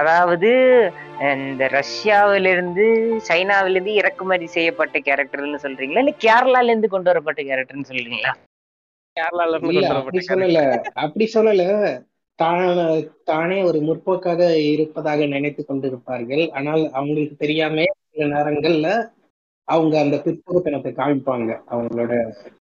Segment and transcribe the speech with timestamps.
[0.00, 0.50] அதாவது
[1.34, 2.84] இந்த ரஷ்யாவிலிருந்து
[3.28, 6.02] சைனாவிலிருந்து இறக்குமதி செய்யப்பட்ட கேரக்டர்னு சொல்றீங்களா?
[6.04, 8.32] இல்ல கேரளால இருந்து கொண்டு வரப்பட்ட கேரக்டர்னு சொல்றீங்களா?
[9.16, 10.62] கேரளால இருந்து சொல்லல.
[11.04, 11.64] அப்படி சொல்லல.
[12.38, 12.62] தான்
[13.30, 14.42] தானே ஒரு முற்போக்காக
[14.74, 16.44] இருப்பதாக நினைத்து கொண்டிருப்பார்கள்.
[16.58, 18.88] ஆனால் அவங்களுக்கு தெரியாம சில நேரங்கள்ல
[19.68, 21.50] அவங்க அந்த பிற்போக்குத்தனத்தை காமிப்பாங்க.
[21.72, 22.12] அவங்களோட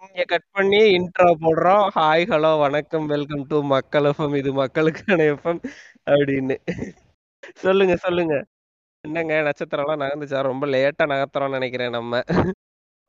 [0.05, 1.85] இங்க கட் பண்ணி இன்ட்ரோ போடுறோம்.
[1.97, 5.61] ஹாய் ஹலோ வணக்கம் வெல்கம் டு மக்கள் எஃப்எம் இது மக்களுக்கான எஃப்எம்
[6.07, 6.57] அப்படின்னு.
[7.55, 8.45] சொல்லுங்க சொல்லுங்க.
[9.01, 10.41] என்னங்க நட்சத்திரம் எல்லாம் நகர்ந்துச்சா?
[10.41, 12.21] ரொம்ப லேட்டா நகர்த்துறோம்னு நினைக்கிறேன் நம்ம.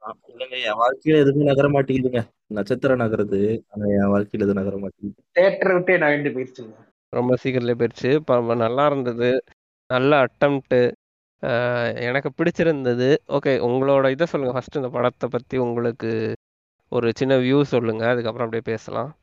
[0.06, 2.28] ஆ, இல்லைங்க என் வாழ்க்கையில எதுவுமே நகர மாட்டேங்குதுங்க.
[2.46, 5.22] நட்சத்திரம் நகருது ஆனா என் வாழ்க்கையில எதுவும் நகர மாட்டேங்குது.
[5.40, 6.74] தேட்டரை விட்டே நகர்ந்து போயிடுச்சுங்க
[7.08, 9.45] ரொம்ப சீக்கிரத்துல போயிடுச்சு ப- நல்லா இருந்தது.
[9.86, 10.92] நல்ல அட்டம்ப்ட்
[12.00, 13.16] எனக்கு பிடிச்சிருந்தது.
[13.28, 14.54] ஓகே உங்களோட இதை சொல்லுங்க.
[14.54, 16.37] ஃபர்ஸ்ட் இந்த படத்தை பத்தி உங்களுக்கு
[16.88, 18.09] ஒரு சின்ன வியூ சொல்லுங்க.
[18.09, 19.16] அதுக்கப்புறம் அப்படியே பேசலாம்.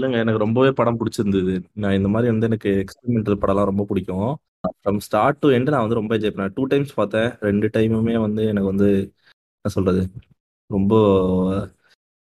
[0.00, 1.62] இல்லைங்க எனக்கு ரொம்பவே படம் பிடிச்சிருந்தது.
[1.72, 4.36] நான் இந்த மாதிரி வந்து எனக்கு எக்ஸ்பெரிமெண்டல் படம்லாம் ரொம்ப பிடிக்கும்.
[4.84, 6.54] ஃப்ரம் ஸ்டார்ட் டு எண்ட் நான் வந்து ரொம்ப என்ஜாய் பண்ணேன்.
[6.56, 7.28] டூ டைம்ஸ் பார்த்தேன்.
[7.48, 8.88] ரெண்டு டைமுமே வந்து எனக்கு வந்து
[9.58, 10.02] என்ன சொல்றது
[10.70, 10.94] ரொம்ப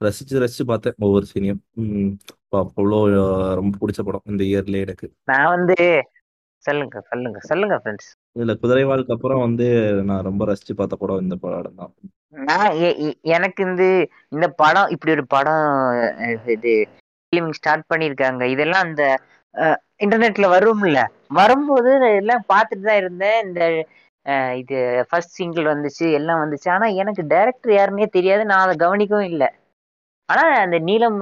[0.00, 1.60] ரசிச்சு ரசிச்சு பார்த்தேன் ஒவ்வொரு சீனையும்
[2.60, 3.00] அவ்வளோ
[3.60, 5.06] ரொம்ப பிடிச்ச படம் இந்த இயர்ல எனக்கு.
[5.32, 5.76] நான் வந்து
[6.64, 9.66] சொல்லுங்க சொல்லுங்க சொல்லுங்க ஃப்ரெண்ட்ஸ் இதுல குதிரைவாளுக்கு அப்புறம் வந்து
[10.08, 11.92] நான் ரொம்ப ரசிச்சு பார்த்த படம் இந்த படம் தான்.
[12.48, 12.72] நான்
[13.36, 13.84] எனக்கு இந்த
[14.34, 15.64] இந்த படம் இப்படி ஒரு படம்
[16.54, 16.72] இது
[17.24, 18.42] ஃபிலிம் ஸ்டார்ட் பண்ணியிருக்காங்க.
[18.54, 19.04] இதெல்லாம் அந்த
[20.00, 20.98] இன்டர்நெட்ல வரும்ல.
[21.38, 23.38] வரும்போது எல்லாம் பார்த்துட்டு தான் இருந்தேன்.
[23.46, 23.60] இந்த
[24.62, 24.76] இது
[25.10, 26.68] ஃபர்ஸ்ட் சிங்கிள் வந்துச்சு எல்லாம் வந்துச்சு.
[26.76, 28.42] ஆனா எனக்கு டைரக்டர் யாருன்னே தெரியாது.
[28.50, 29.48] நான் அதை கவனிக்கவும் இல்லை.
[30.28, 31.20] ஆனா அந்த நீளம்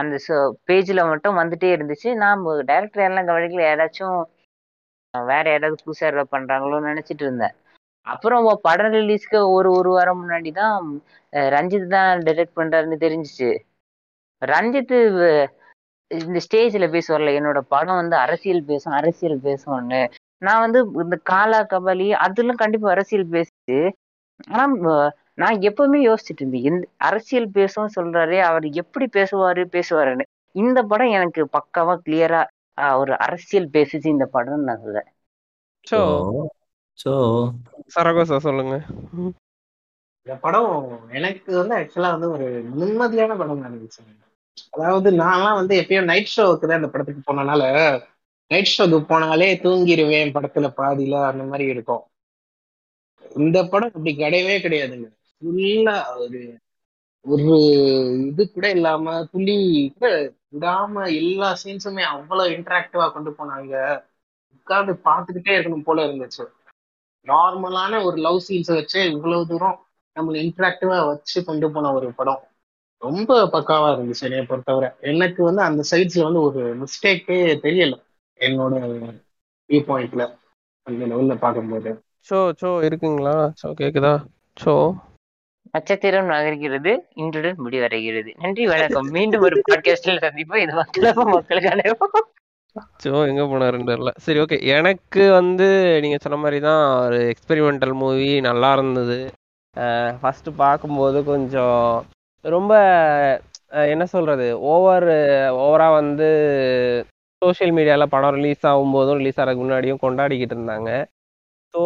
[0.00, 0.14] அந்த
[0.68, 2.08] பேஜில் மட்டும் வந்துட்டே இருந்துச்சு.
[2.24, 4.18] நான் டைரக்டர் யாரெல்லாம் கவனிக்கல யாராச்சும்
[5.14, 7.54] வேற யாராவது புதுசாக ஏதாவது பண்ணுறாங்களோன்னு நினச்சிட்டு இருந்தேன்.
[8.06, 10.76] அப்புறம் படம் ரிலீஸ்க்கு ஒரு ஒரு வாரம் முன்னாடி தான்
[11.54, 13.50] ரஞ்சித் தான் டைரக்ட் பண்ணுறாருன்னு தெரிஞ்சிச்சு.
[14.42, 14.96] ரஞ்சித்
[16.18, 20.00] இந்த ஸ்டேஜ்ல பேசுவார்ல என்னோட படம் வந்து அரசியல் பேசும் அரசியல் பேசும்னு.
[20.42, 23.78] நான் வந்து இந்த காலா கபாலி அதெல்லாம் கண்டிப்பா அரசியல் பேசுச்சு
[24.50, 24.64] ஆனா
[25.42, 30.24] நான் எப்பவுமே யோசிச்சுட்டு இருந்தேன் இந்த அரசியல் பேசும் சொல்றாரு அவர் எப்படி பேசுவாரு பேசுவாருன்னு.
[30.54, 32.40] இந்த படம் எனக்கு பக்காவா கிளியரா
[33.00, 35.08] ஒரு அரசியல் பேசுச்சு இந்த படம்னு நான் சொல்றேன்.
[35.86, 35.98] சோ
[36.98, 37.12] ஸோ
[37.94, 38.74] சரகோசா சொல்லுங்க.
[40.26, 40.72] இந்த படம்
[41.18, 44.02] எனக்கு வந்து ஆக்சுவலா வந்து ஒரு நிம்மதியான படம் இருந்துச்சு
[44.74, 47.62] அதாவது நான்லாம் வந்து எப்பயும் நைட் ஷோவுக்கு தான் இந்த படத்துக்கு போனனால
[48.50, 52.02] நைட் ஷோக்கு போனாலே தூங்கிடுவேன் படத்துல பாதியில அந்த மாதிரி இருக்கும்.
[53.36, 55.08] இந்த படம் அப்படி கிடையவே கிடையாதுங்க.
[55.42, 56.40] ஃபுல்லா ஒரு
[57.24, 57.46] ஒரு
[58.22, 59.56] இது கூட இல்லாம துளி
[59.92, 60.06] கூட
[60.54, 63.74] விடாம எல்லா சீன்ஸுமே அவ்வளவு இன்டராக்டிவா கொண்டு போனாங்க.
[64.56, 66.44] உட்கார்ந்து பார்த்துக்கிட்டே இருக்கணும் போல இருந்துச்சு.
[67.26, 69.78] நார்மலான ஒரு லவ் சீன்ஸை வச்சு இவ்வளவு தூரம்
[70.16, 72.42] நம்மளை இன்டராக்டிவா வச்சு கொண்டு போன ஒரு படம்.
[73.02, 74.88] ரொம்ப பக்காவா இருந்துச்சு என்னைய பொறுத்தவரை.
[75.00, 77.94] எனக்கு வந்து அந்த சைட்ஸ்ல வந்து ஒரு மிஸ்டேக்கே தெரியல.
[78.40, 78.74] என்னோட
[79.70, 80.24] வியூ பாயிண்ட்ல
[80.86, 81.90] அந்த லெவல்ல பார்க்கும்போது.
[82.30, 83.34] சோ சோ இருக்குங்களா?
[83.62, 84.12] சோ கேக்குதா?
[84.56, 84.74] சோ.
[85.70, 88.30] நட்சத்திரம் நகர்கிறது இன்றுடன் முடிவடைகிறது.
[88.38, 89.08] நன்றி வணக்கம்.
[89.10, 90.62] மீண்டும் ஒரு பாட்காஸ்டில் சந்திப்போம்.
[90.64, 91.82] இது மக்களுக்கு மக்களுக்கான
[93.04, 94.10] சோ எங்க போனாருன்னு தெரியல.
[94.16, 95.66] சரி ஓகே எனக்கு வந்து
[96.00, 99.18] நீங்க சொன்ன மாதிரி தான் ஒரு எக்ஸ்பெரிமெண்டல் மூவி நல்லா இருந்தது.
[100.20, 102.06] ஃபர்ஸ்ட் பார்க்கும்போது கொஞ்சம்
[102.44, 102.72] ரொம்ப
[103.92, 105.06] என்ன சொல்றது ஓவர்
[105.64, 106.28] ஓவரா வந்து
[107.42, 110.90] சோஷியல் மீடியாவில் படம் ரிலீஸ் ஆகும்போதும் ரிலீஸ் ஆகிறதுக்கு முன்னாடியும் கொண்டாடிக்கிட்டு இருந்தாங்க.
[111.74, 111.80] ஸோ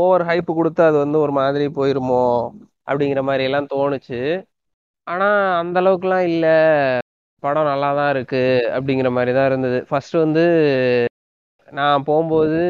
[0.00, 2.22] ஓவர் ஹைப்பு கொடுத்து அது வந்து ஒரு மாதிரி போயிருமோ
[2.88, 4.20] அப்படிங்கிற மாதிரி எல்லாம் தோணுச்சு.
[5.06, 6.54] ஆனால் அந்த அளவுக்குலாம் இல்லை.
[7.42, 9.78] படம் நல்லா தான் இருக்குது அப்படிங்கிற மாதிரி தான் இருந்தது.
[9.90, 10.44] ஃபஸ்ட்டு வந்து
[11.68, 12.60] நான் போகும்போது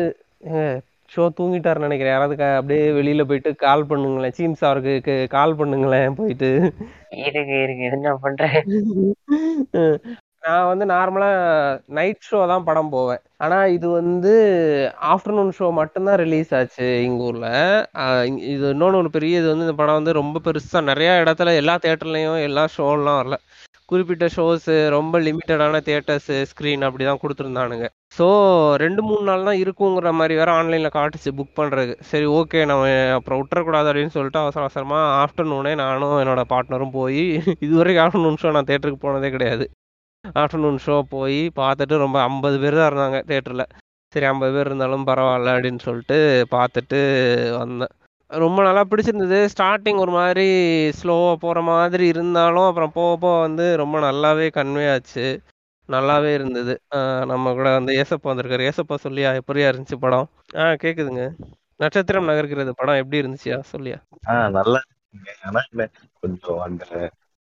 [1.15, 2.15] ஷோ தூங்கிட்டாருன்னு நினைக்கிறேன்.
[2.15, 4.37] யாராவது அப்படியே வெளியில போயிட்டு கால் பண்ணுங்களேன்.
[4.39, 6.51] சீம்ஸ் அவருக்கு கால் பண்ணுங்களேன் போயிட்டு.
[7.27, 8.57] இருக்கு இருக்கு என்ன பண்றேன்
[10.47, 11.29] நான் வந்து நார்மலா
[11.97, 13.21] நைட் ஷோ தான் படம் போவேன்.
[13.45, 14.33] ஆனா இது வந்து
[15.13, 17.49] ஆஃப்டர்நூன் ஷோ மட்டும்தான் ரிலீஸ் ஆச்சு எங்க ஊர்ல.
[18.53, 22.39] இது இன்னொன்னு ஒரு பெரிய இது வந்து இந்த படம் வந்து ரொம்ப பெருசா நிறைய இடத்துல எல்லா தேட்டர்லயும்
[22.49, 23.39] எல்லா ஷோலாம் வரல.
[23.91, 27.89] குறிப்பிட்ட ஷோஸ் ரொம்ப லிமிட்டடான தியேட்டர்ஸ் ஸ்க்ரீன் அப்படிதான் கொடுத்துருந்தானுங்க.
[28.13, 28.27] ஸோ
[28.83, 32.85] ரெண்டு மூணு நாள் தான் இருக்குங்கிற மாதிரி வேற ஆன்லைன்ல காட்டுச்சு புக் பண்றதுக்கு சரி ஓகே நம்ம
[33.17, 37.21] அப்புறம் விட்டுறக்கூடாது அப்படின்னு சொல்லிட்டு அவசர அவசரமா ஆஃப்டர்நூனே நானும் என்னோட பார்ட்னரும் போய்
[37.67, 39.67] இதுவரைக்கும் ஆஃப்டர்நூன் ஷோ நான் தேட்டருக்கு போனதே கிடையாது.
[40.43, 43.67] ஆஃப்டர்நூன் ஷோ போய் பார்த்துட்டு ரொம்ப ஐம்பது பேர் தான் இருந்தாங்க தேட்டரில்
[44.13, 46.19] சரி ஐம்பது பேர் இருந்தாலும் பரவாயில்ல அப்படின்னு சொல்லிட்டு
[46.55, 47.01] பார்த்துட்டு
[47.63, 47.93] வந்தேன்.
[48.31, 49.39] ரொம்ப நல்லா பிடிச்சிருந்தது.
[49.53, 50.47] ஸ்டார்டிங் ஒரு மாதிரி
[51.01, 55.27] ஸ்லோவாக போகிற மாதிரி இருந்தாலும் அப்புறம் போக போக வந்து ரொம்ப நல்லாவே கன்வே ஆச்சு.
[55.89, 56.81] நல்லாவே இருந்தது.
[56.95, 58.71] ஆஹ் நம்ம கூட வந்து ஏசப்பா வந்திருக்காரு.
[58.71, 60.29] ஏசப்பா சொல்லியா எப்படியா இருந்துச்சு படம்?
[60.55, 61.35] ஆ கேக்குதுங்க.
[61.77, 63.63] நட்சத்திரம் நகர்கிறது படம் எப்படி இருந்துச்சியா?
[63.77, 64.03] சொல்லியா.
[64.27, 65.29] ஆஹ் நல்லா இருக்குங்க.
[65.43, 65.91] ஆனா இல்ல
[66.21, 67.13] கொஞ்சம் அந்த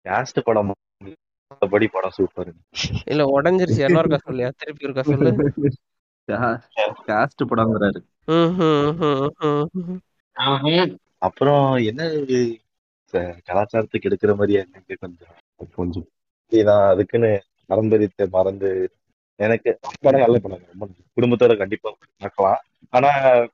[0.04, 0.74] கேஸ்ட் படம்
[1.06, 2.54] மத்தபடி படம் சூப்பர்
[3.06, 3.92] இல்ல உடஞ்சிருச்சு.
[3.92, 4.52] இன்னொருக்கா சொல்லியா?
[4.58, 5.54] திருப்பி இருக்கா சொல்லு.
[7.08, 8.06] காஸ்ட் படம்ங்கிறாரு.
[8.28, 9.98] ம்ஹும், ம்ஹும், ம்ஹும்.
[10.40, 10.98] ஆஹ்.
[11.18, 12.60] அப்புறம் என்ன இது,
[13.12, 15.28] ச- கலாச்சாரத்துக்கு எடுக்கிற மாதிரியா எனக்கு கொஞ்சம்.
[15.76, 16.08] கொஞ்சம்.
[16.48, 18.70] இதுதான் அதுக்குன்னு பாரம்பரியத்தை மறந்து
[19.40, 19.72] எனக்கு
[20.06, 20.64] படம் நல்ல படம்.
[20.72, 20.86] ரொம்ப.
[21.18, 21.90] குடும்பத்தோட கண்டிப்பா
[22.24, 22.62] பார்க்கலாம்.
[22.94, 23.10] ஆனா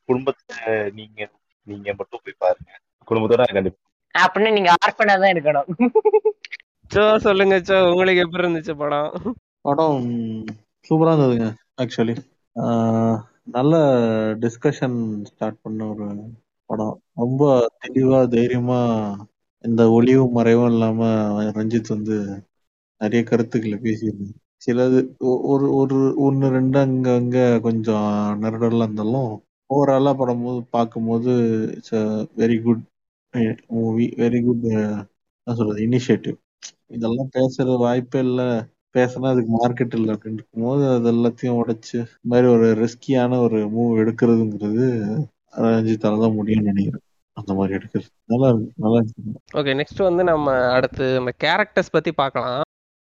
[0.10, 0.54] குடும்பத்துல
[1.00, 1.20] நீங்க
[1.68, 2.72] நீங்க மட்டும் போய் பாருங்க.
[3.08, 3.82] குடும்பத்தோட கண்டிப்பா
[4.16, 5.68] அப்படின்னு நீங்க ஆர்ஃபனா தான் இருக்கணும்.
[6.92, 9.12] சோ சொல்லுங்க சோ உங்களுக்கு எப்படி இருந்துச்சு படம்?
[9.66, 10.08] படம்
[10.90, 11.48] சூப்பரா இருந்ததுங்க
[11.82, 12.16] ஆக்சுவலி
[13.56, 13.76] நல்ல
[14.44, 14.98] டிஸ்கஷன்
[15.30, 16.08] ஸ்டார்ட் பண்ண ஒரு
[16.70, 16.96] படம்.
[17.22, 17.44] ரொம்ப
[17.84, 18.80] தெளிவா தைரியமா
[19.64, 21.02] எந்த ஒளிவும் மறைவும் இல்லாம
[21.58, 22.18] ரஞ்சித் வந்து
[23.04, 24.36] நிறைய கருத்துக்களை பேசியிருந்தேன்.
[24.66, 31.32] சிலது ஒ- ஒரு ஒரு ஒன்று ரெண்டு அங்க அங்க கொஞ்சம் நெருடலா இருந்தாலும் ஓவராலா படும்போது பார்க்கும்போது
[31.76, 31.96] it's
[32.38, 32.84] very good
[33.68, 35.06] movie very good என்ன
[35.46, 36.38] சொல்றது இனிஷியேட்டிவ்
[36.88, 38.46] இதெல்லாம் பேசுற வாய்ப்பே இல்லை.
[38.98, 44.00] பேசினா அதுக்கு மார்க்கெட் இல்லை அப்படின்னு இருக்கும்போது அது எல்லாத்தையும் உடைச்சு இந்த மாதிரி ஒரு ரிஸ்கியான ஒரு மூவ்
[44.00, 45.18] எடுக்கிறதுங்கிறது
[45.58, 47.02] ரஞ்சித்தால தான் முடியும்னு நினைக்கிறேன்.
[47.34, 48.06] அந்த மாதிரி எடுக்கிறது.
[48.26, 49.22] நல்லா இருக்கு நல்லா இருக்கு.
[49.54, 52.62] ஓகே நெக்ஸ்ட் வந்து நம்ம அடுத்து நம்ம கேரக்டர்ஸ் பத்தி பார்க்கலாம்.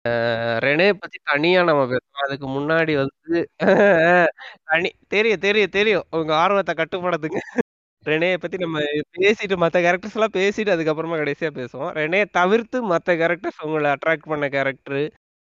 [0.05, 2.25] அஹ் ரெனே பத்தி தனியா நம்ம பேசலாம்.
[2.25, 3.39] அதுக்கு முன்னாடி வந்து
[4.65, 6.05] தனி தெரியும் தெரியும் தெரியும்.
[6.11, 7.41] உங்க ஆர்வத்தை கட்டுப்படுத்துங்க
[8.07, 8.79] ரெனேயை பத்தி நம்ம
[9.19, 11.93] பேசிட்டு மத்த கேரக்டர்ஸ் எல்லாம் பேசிட்டு அதுக்கப்புறமா கடைசியா பேசுவோம்.
[12.01, 15.03] ரெனே தவிர்த்து மத்த கேரக்டர்ஸ் உங்களை அட்ராக்ட் பண்ண கேரக்டர்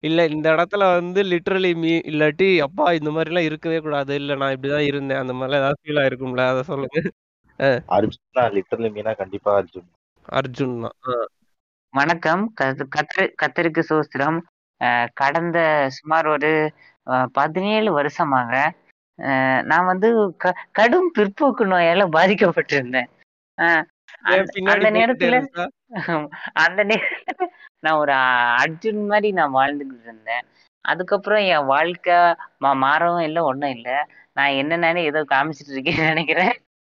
[0.03, 4.15] இல்ல இந்த இடத்துல வந்து லிட்ரலி மீ இல்லாட்டி அப்பா இந்த மாதிரி எல்லாம் இருக்கவே கூடாது.
[4.15, 5.17] இல்ல நான் இப்படிதான் இருந்தேன்.
[5.17, 6.47] அந்த மாதிரி ஏதாவது ஃபீல் ஆயிருக்கும்ல.
[6.47, 6.99] அதை சொல்லுங்க.
[7.97, 9.87] அர்ஜுன் தான் லிட்டர்லி மீனா கண்டிப்பா அர்ஜுன்.
[10.29, 10.95] அர்ஜுன் தான்.
[11.07, 11.13] ஆ.
[11.95, 12.53] வணக்கம்.
[12.61, 14.39] கத்து- கத்தரு கத்தருக்கு சோஸ்திரம்.
[15.13, 16.71] கடந்த சுமார் ஒரு
[17.31, 18.73] பதினேழு வருஷமாக
[19.63, 23.05] நான் வந்து க- கடும் பிற்போக்கு நோயால பாதிக்கப்பட்டிருந்தேன்.
[24.63, 25.47] அந்த- நேரத்துல?
[26.53, 27.45] அந்த நேரத்துல
[27.79, 30.45] நான் ஒரு அர்ஜுன் மாதிரி நான் வாழ்ந்துகிட்டு இருந்தேன்.
[30.81, 33.93] அதுக்கப்புறம் என் வாழ்க்கை மா- மாறவும் இல்லை ஒன்றும் இல்லை.
[34.33, 36.51] நான் என்னென்னு ஏதோ காமிச்சிட்டு இருக்கேன்னு நினைக்கிறேன்.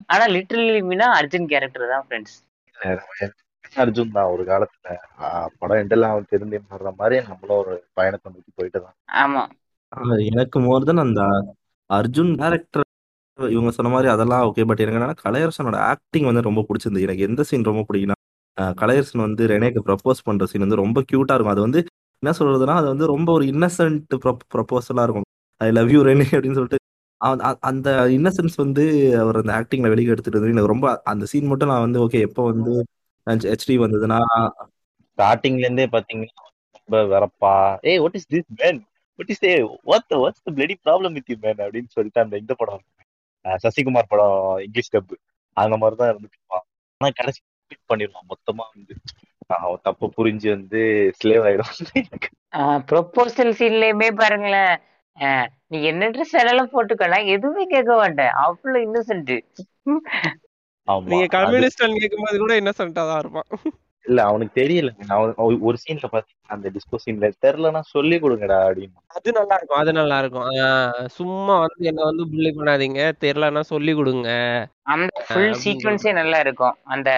[0.06, 2.44] ஆனா லிட்டரலி மீனா அர்ஜுன் கேரக்டர் தான் ஃப்ரெண்ட்ஸ்
[3.76, 4.88] அர்ஜுன் தான் ஒரு காலத்துல.
[5.61, 9.44] படம் எண்டெல்லாம் திரும்பி மாறுற மாதிரி நம்மளும் ஒரு பயணத்தை நோக்கி போயிட்டு தான் ஆமா
[10.31, 11.23] எனக்கு மோர் தென் அந்த
[11.90, 12.84] அர்ஜுன் டேரக்டர்
[13.38, 17.06] இவங்க சொன்ன மாதிரி அதெல்லாம் ஓகே பட் எனக்கு என்னன்னா கலையரசனோட ஆக்டிங் வந்து ரொம்ப பிடிச்சிருந்தது.
[17.08, 18.17] எனக்கு எந்த சீன் ரொம்ப பிடிக்கும்னா
[18.81, 21.55] கலையரசன் வந்து ரெனேக்கு ப்ரப்போஸ் பண்ற சீன் வந்து ரொம்ப கியூட்டா இருக்கும்.
[21.55, 21.81] அது வந்து
[22.22, 24.14] என்ன சொல்றதுன்னா அது வந்து ரொம்ப ஒரு இன்னசென்ட்
[24.55, 25.26] ப்ரப்போசலா இருக்கும்.
[25.61, 26.81] ஐ லவ் யூ ரெனே அப்படின்னு சொல்லிட்டு
[27.70, 28.82] அந்த இன்னசென்ஸ் வந்து
[29.22, 32.43] அவர் அந்த ஆக்டிங்ல வெளியே எடுத்துட்டு இருந்தது எனக்கு ரொம்ப அந்த சீன் மட்டும் நான் வந்து ஓகே எப்போ
[32.50, 32.72] வந்து
[33.26, 34.19] ஹெச்டி வந்ததுன்னா
[35.08, 36.44] ஸ்டார்டிங்ல இருந்தே பாத்தீங்கன்னா
[36.76, 37.55] ரொம்ப வெறப்பா.
[37.90, 38.81] ஏய் what is this man
[39.19, 39.55] what is a
[39.90, 42.84] what what's the bloody problem with you man அப்படின்னு சொல்லிட்டு அந்த இந்த படம்
[43.64, 44.37] சசிகுமார் படம்
[44.67, 45.14] இங்கிலீஷ் டப்
[45.56, 46.58] அந்த மாதிரி தான் இருந்துட்டு
[47.00, 47.40] ஆனா கடைசி
[47.70, 48.94] quit பண்ணிடுவான் மொத்தமா வந்து
[49.56, 50.81] அவன் தப்பு புரிஞ்சு வந்து
[51.20, 51.72] ஸ்லேவ் ஆயிடும்
[52.90, 54.75] ப்ரொபோசல் சீன்லயுமே பாருங்களேன்.
[55.70, 58.32] நீ என்ன ட்ரெஸ் வேணாலும் போட்டுக்கலாம் எதுவுமே கேட்க மாட்டேன்.
[58.44, 59.32] அவ்வளவு இன்னசென்ட்
[60.86, 63.42] நீங்க கம்யூனிஸ்ட் கேட்கும்போது கூட இன்னசென்ட்டா தான் இருப்பான்.
[64.04, 64.90] இல்ல அவனுக்கு தெரியல.
[65.08, 68.92] அவன் ஒரு- சீன்ல பாத்தீங்கன்னா அந்த டிஸ்கோ சீன்ல தெரிலன்னா சொல்லி கொடுங்கடா அப்படின்னு.
[69.06, 70.50] அது நல்லா இருக்கும் அது நல்லா இருக்கும்.
[70.50, 74.28] ஆஹ் சும்மா வந்து என்ன வந்து புள்ளி பண்ணாதீங்க தெரியலன்னா சொல்லி கொடுங்க.
[74.82, 76.74] அந்த ஃபுல் சீக்வன்ஸே நல்லா இருக்கும்.
[76.82, 77.10] அந்த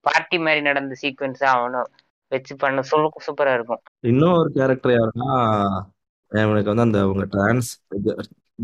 [0.00, 1.86] பார்ட்டி மாதிரி நடந்த சீக்வன்ஸ் அவனும்
[2.28, 3.80] வச்சு பண்ண சூப்பரா இருக்கும்.
[4.00, 5.80] இன்னும் ஒரு கேரக்டர் யாருன்னா
[6.28, 7.82] எனக்கு வந்து அந்த அவங்க டிரான்ஸ்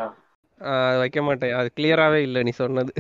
[1.00, 1.54] வைக்க மாட்டேன்.
[1.54, 2.92] அது கிளியராவே இல்ல நீ சொன்னது.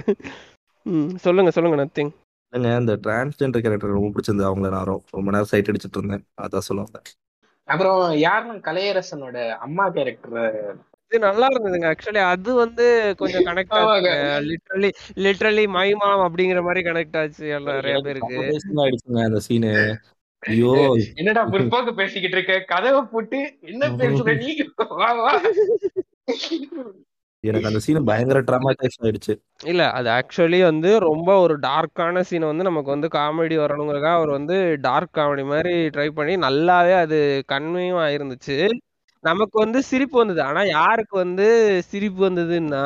[0.86, 2.12] ம், சொல்லுங்க சொல்லுங்க நத்திங்
[2.52, 4.50] இல்லைங்க அந்த டிரான்ஸ்ஜெண்டர் கேரக்டர் ரொம்ப பிடிச்சிருந்தது.
[4.50, 6.26] அவங்கள நான் ரொம்ப நேரம் சைட் அடிச்சிட்டு இருந்தேன்.
[6.44, 6.98] அதான் சொல்லுவாங்க
[7.68, 10.36] அப்புறம் யாருன்னு கலையரசனோட அம்மா கேரக்டர்
[11.12, 11.88] இது நல்லா இருந்ததுங்க.
[11.90, 12.84] ஆக்சுவலி அது வந்து
[13.20, 14.10] கொஞ்சம் கனெக்ட் ஆமாங்க.
[14.10, 14.90] ஆச்சுங்க லிட்ரலி
[15.24, 18.38] லிட்ரலி மைமாம் அப்படிங்கிற மாதிரி கனெக்ட் ஆச்சு எல்லாம் நிறைய பேருக்கு.
[18.78, 19.72] ஆயிடுச்சுங்க அந்த சீனு
[20.42, 20.72] ஐயோ.
[21.20, 22.56] என்னடா பிற்போக்கு பேசிக்கிட்டு இருக்க?
[22.72, 24.50] கதவை போட்டு என்ன பேசுற நீ?
[24.94, 25.32] வா வா.
[27.44, 29.32] எனக்கு அந்த சீன் பயங்கர ட்ராமாடைஸ் ஆயிடுச்சு.
[29.64, 34.56] இல்ல அது ஆக்சுவலி வந்து ரொம்ப ஒரு டார்க்கான சீன் வந்து நமக்கு வந்து காமெடி வரணுங்கிறதுக்காக அவர் வந்து
[34.80, 38.56] டார்க் காமெடி மாதிரி ட்ரை பண்ணி நல்லாவே அது கன்மையும் ஆயிருந்துச்சு.
[39.24, 40.42] நமக்கு வந்து சிரிப்பு வந்தது.
[40.42, 41.46] ஆனா யாருக்கு வந்து
[41.88, 42.84] சிரிப்பு வந்ததுன்னா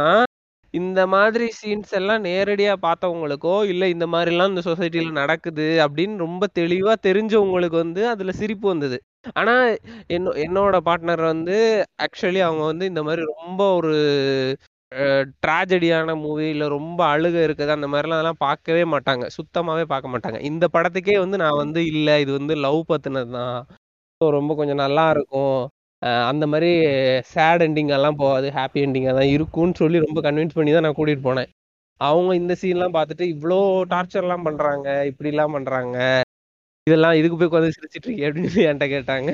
[0.75, 6.47] இந்த மாதிரி சீன்ஸ் எல்லாம் நேரடியா பார்த்தவங்களுக்கோ இல்ல இந்த மாதிரி எல்லாம் இந்த சொசைட்டில நடக்குது அப்படின்னு ரொம்ப
[6.54, 8.99] தெளிவா தெரிஞ்சவங்களுக்கு வந்து அதுல சிரிப்பு வந்தது.
[9.39, 9.55] ஆனா
[10.45, 11.57] என்னோட பார்ட்னர் வந்து
[12.05, 13.95] ஆக்சுவலி அவங்க வந்து இந்த மாதிரி ரொம்ப ஒரு
[15.43, 19.25] ட்ராஜடியான மூவி இல்ல ரொம்ப அழுக இருக்குது அந்த மாதிரிலாம் அதெல்லாம் பார்க்கவே மாட்டாங்க.
[19.37, 20.39] சுத்தமாவே பார்க்க மாட்டாங்க.
[20.50, 23.59] இந்த படத்துக்கே வந்து நான் வந்து இல்ல இது வந்து லவ் பத்தினது தான்.
[24.21, 25.61] ரொம்ப கொஞ்சம் நல்லா இருக்கும்.
[26.31, 26.71] அந்த மாதிரி
[27.33, 31.27] சேட் எண்டிங் எல்லாம் போகாது ஹாப்பி எண்டிங்காக தான் இருக்கும்னு சொல்லி ரொம்ப கன்வின்ஸ் பண்ணி தான் நான் கூட்டிட்டு
[31.29, 31.50] போனேன்.
[32.00, 33.59] அவங்க இந்த சீன்லாம் பார்த்துட்டு இவ்வளோ
[33.93, 35.97] டார்ச்சர்லாம் பண்றாங்க இப்படிலாம் பண்றாங்க.
[36.87, 39.31] இதெல்லாம் இதுக்கு போய் உட்காந்து சிரிச்சிட்டு இருக்கே அப்படின்னு என்கிட்ட கேட்டாங்க.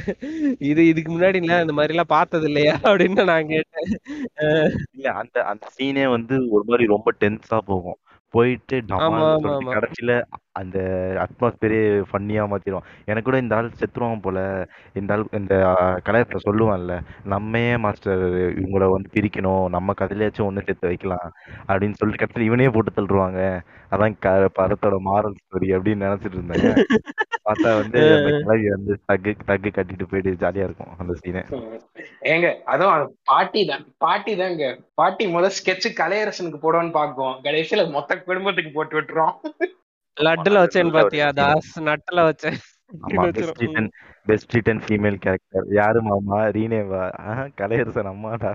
[0.66, 3.90] இது இதுக்கு முன்னாடி இல்ல இந்த மாதிரி எல்லாம் பார்த்தது இல்லையா அப்படின்னு நான் கேட்டேன்.
[4.94, 7.98] இல்ல அந்த அந்த சீனே வந்து ஒரு மாதிரி ரொம்ப டென்ஸா போகும்.
[8.34, 9.74] போயிட்டு ஆமா டமால்னு ஆமா சொல்லிட்டு ஆமா.
[9.76, 10.12] கடைசியில
[10.56, 10.78] அந்த
[11.24, 12.84] அட்மாஸ்பியரே ஃபன்னியா மாத்திரும்.
[13.06, 14.40] எனக்கு கூட இந்த ஆள் செத்துருவான் போல.
[14.94, 15.54] இந்த ஆள் இந்த
[16.06, 16.94] கலையத்துல சொல்லுவான்ல
[17.32, 18.24] நம்மையே மாஸ்டர்
[18.56, 19.68] இவங்கள வந்து பிரிக்கணும்.
[19.76, 21.28] நம்ம கதையிலாச்சும் ஒண்ணு சேர்த்து வைக்கலாம்.
[21.68, 23.40] அப்படின்னு சொல்லிட்டு கடைசியில இவனே போட்டு தள்ளுருவாங்க
[23.94, 26.64] அதான் க- படத்தோட மாரல் ஸ்டோரி அப்படின்னு நினைச்சிட்டு இருந்தேன்
[27.46, 31.42] பார்த்தா வந்து அந்த கிளவி வந்து தக்கு தக்கு கட்டிட்டு போயிட்டு ஜாலியா இருக்கும் அந்த சீனே
[32.32, 34.64] ஏங்க அதுவும் அது பாட்டி தான் பாட்டி தாங்க.
[34.94, 39.34] பாட்டி முதல் ஸ்கெட்ச் கலையரசனுக்கு போடுவான்னு பார்க்கும் கடைசியில மொத்த குடும்பத்துக்கு போட்டு விட்டுரும்
[40.16, 41.72] லட்டுல வச்சேன் பாத்தியா தாஸ்?
[41.88, 42.58] நட்டுல வச்சேன்.
[44.26, 46.38] பெஸ்ட் ரிட்டன் ஃபீமேல் கேரக்டர் யாரு மாமா?
[46.56, 47.02] ரீனேவா
[47.60, 48.52] கலையரசன் அம்மாடா.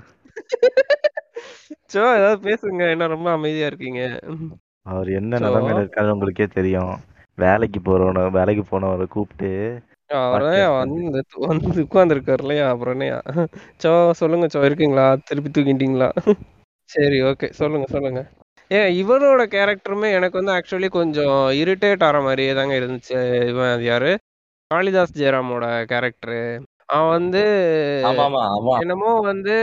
[1.93, 2.83] சோ ஏதாவது பேசுங்க.
[2.91, 4.01] என்ன ரொம்ப அமைதியா இருக்கீங்க.
[4.85, 6.93] அவர் என்ன நிலைமையில இருக்காரு உங்களுக்கே தெரியும்.
[7.37, 9.51] வேலைக்கு போறவன வேலைக்கு போனவரை கூப்பிட்டு
[10.77, 12.65] வந்து வந்து உட்கார்ந்துருக்காரு இல்லையா?
[12.69, 13.19] அப்புறம் என்னையா
[13.83, 14.59] சோ சொல்லுங்க சோ.
[14.65, 15.05] இருக்கீங்களா?
[15.27, 16.09] திருப்பி தூக்கிட்டீங்களா?
[16.89, 17.47] சரி ஓகே.
[17.59, 18.21] சொல்லுங்க சொல்லுங்க.
[18.71, 23.17] ஏன் இவரோட கேரக்டருமே எனக்கு வந்து ஆக்சுவலி கொஞ்சம் இரிட்டேட் ஆகிற மாதிரியே தாங்க இருந்துச்சு.
[23.49, 24.11] இவன் அது யாரு?
[24.71, 26.39] காளிதாஸ் ஜெயராமோட கேரக்டரு.
[26.93, 27.41] அவன் வந்து
[28.83, 29.55] என்னமோ வந்து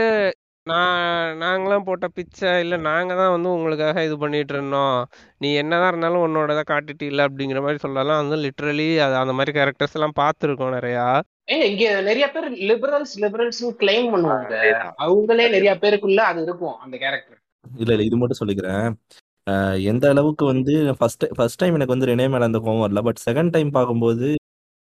[0.67, 1.01] நான்
[1.43, 4.97] நாங்களாம் போட்ட பிச்சை இல்ல நாங்க தான் வந்து உங்களுக்காக இது பண்ணிட்டு இருந்தோம்.
[5.37, 8.21] நீ என்னதான் இருந்தாலும் உன்னோட இதை காட்டிட்டு இல்ல அப்படிங்கிற மாதிரி சொல்லலாம்.
[8.23, 11.07] வந்து லிட்ரலி அது அந்த மாதிரி கேரக்டர்ஸ் எல்லாம் பார்த்துருக்கோம் நிறையா.
[11.53, 14.55] ஏங்க இங்க நிறைய பேர் லிபரல்ஸ் லிபரல்ஸ் கிளைம் பண்ணுவாங்க.
[15.05, 17.38] அவங்களே நிறைய பேருக்குள்ள அது இருக்கும் அந்த கேரக்டர்
[17.77, 18.05] இல்ல இல்ல.
[18.05, 18.93] இது மட்டும் சொல்லிக்கிறேன்.
[19.49, 23.03] அஹ் எந்த அளவுக்கு வந்து ஃபர்ஸ்ட் ஃபர்ஸ்ட் டைம் எனக்கு வந்து ரெனே மேல அந்த கோவம் வரல.
[23.03, 24.35] பட் செகண்ட் டைம் பார்க்கும்போது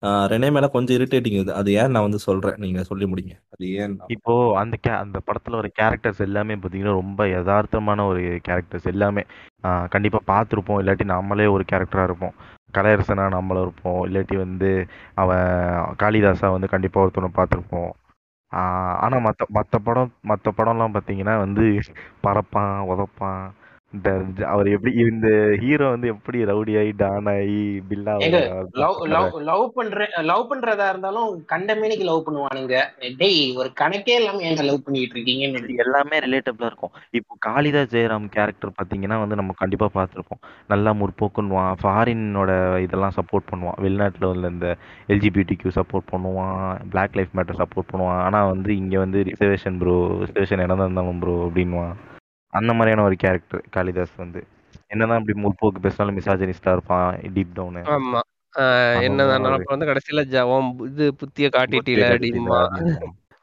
[0.03, 1.55] அஹ் ரெனே மேல கொஞ்சம் இரிட்டேட்டிங் இது.
[1.55, 2.55] அது ஏன் நான் வந்து சொல்றேன்.
[2.57, 3.33] நீங்க சொல்லி முடிங்க.
[3.51, 8.85] அது ஏன் இப்போ அந்த கே அந்த படத்துல ஒரு கேரக்டர்ஸ் எல்லாமே பாத்தீங்கன்னா ரொம்ப யதார்த்தமான ஒரு கேரக்டர்ஸ்
[8.85, 9.23] எல்லாமே.
[9.63, 10.81] ஆஹ் கண்டிப்பா பார்த்துருப்போம்.
[10.83, 12.35] இல்லாட்டி நம்மளே ஒரு கேரக்டரா இருப்போம்.
[12.75, 14.05] கலையரசனா நம்மளும் இருப்போம்.
[14.07, 15.47] இல்லாட்டி வந்து அவன்
[16.03, 17.91] காளிதாசா வந்து கண்டிப்பா ஒருத்தனை பார்த்துருப்போம்.
[19.01, 21.65] ஆனால் மற்ற மற்ற படம் மற்ற படம்லாம் பார்த்தீங்கன்னா வந்து
[22.21, 23.45] பறப்பான் உதப்பான்.
[23.95, 24.11] இந்த
[24.53, 25.29] அவர் எப்படி இந்த
[25.63, 27.61] ஹீரோ வந்து எப்படி ரவுடி ஆகி டான் ஆகி
[27.91, 28.41] பில்லா லவ் கதை.
[29.13, 32.77] லவ் லவ் பண்ற லவ் பண்றதா இருந்தாலும் கண்டமேனிக்கு லவ் பண்ணுவானுங்க.
[33.21, 36.95] டேய் ஒரு கணக்கே இல்லாம ஏன் லவ் பண்ணிட்டு இருக்கீங்கன்னு எல்லாமே ரிலேட்டபிளா இருக்கும்.
[37.19, 40.43] இப்போ காளிதாஸ் ஜெயராம் கேரக்டர் பாத்தீங்கன்னா வந்து நம்ம கண்டிப்பா பார்த்திருப்போம்.
[40.73, 42.51] நல்லா முற்போக்குன்னுவான் ஃபாரினோட
[42.87, 43.79] இதெல்லாம் சப்போர்ட் பண்ணுவான்.
[43.87, 44.71] வெளிநாட்டுல உள்ள இந்த
[45.15, 46.65] எல்ஜிபிடி கியூ சப்போர்ட் பண்ணுவான்.
[46.95, 48.23] பிளாக் லைஃப் மேட்டர் சப்போர்ட் பண்ணுவான்.
[48.27, 51.95] ஆனா வந்து இங்க வந்து ரிசர்வேஷன் ப்ரோ ரிசர்வேஷன் என்னதான் இருந்தாலும் ப்ரோ அப்படின்வான்
[52.55, 54.41] அந்த மாதிரியான ஒரு கேரக்டர் காளிதாஸ் வந்து.
[54.91, 57.07] என்னதான் இப்படி முற்போக்கு பேசினாலும் மிசாஜனிஸ்டா இருப்பான்
[57.37, 58.21] டீப் டவுனு ஆமா.
[59.07, 62.59] என்னதான் அப்புறம் வந்து கடைசியில ஜவம் இது புத்திய காட்டிட்டீல அப்படிமா.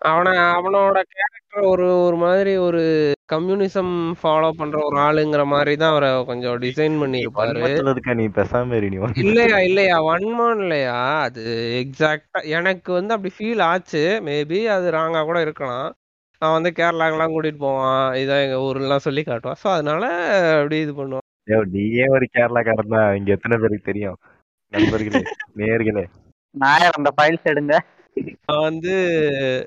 [0.01, 2.82] அவனை அவனோட கேரக்டர் ஒரு ஒரு மாதிரி ஒரு
[3.30, 6.96] கம்யூனிசம் ஃபாலோ பண்ற ஒரு ஆளுங்கிற மாதிரி தான் அவரை கொஞ்சம் டிசைன்
[7.89, 8.80] இருக்க நீ பெசாம.
[9.24, 10.96] இல்லையா இல்லையா வன்மம் இல்லையா?
[11.25, 11.44] அது
[11.82, 14.03] எக்ஸாக்டா எனக்கு வந்து அப்படி ஃபீல் ஆச்சு.
[14.27, 15.89] மேபி அது ராங்கா கூட இருக்கலாம்.
[16.41, 18.05] அவன் வந்து கேரளாக்கெல்லாம் கூட்டிட்டு போவான்.
[18.21, 19.60] இதான் எங்க ஊர்லாம் சொல்லி காட்டுவான்.
[19.62, 20.03] ஸோ அதனால
[20.55, 21.27] அப்படி இது பண்ணுவான்.
[21.75, 24.17] நீயே ஒரு கேரளாக்காரன் தான் இங்க எத்தனை பேருக்கு தெரியும்?
[24.74, 25.21] நண்பர்களே
[25.62, 26.03] நேயர்களே.
[26.55, 27.75] நாயர் அந்த ஃபைல்ஸ் எடுங்க.
[28.63, 28.93] வந்து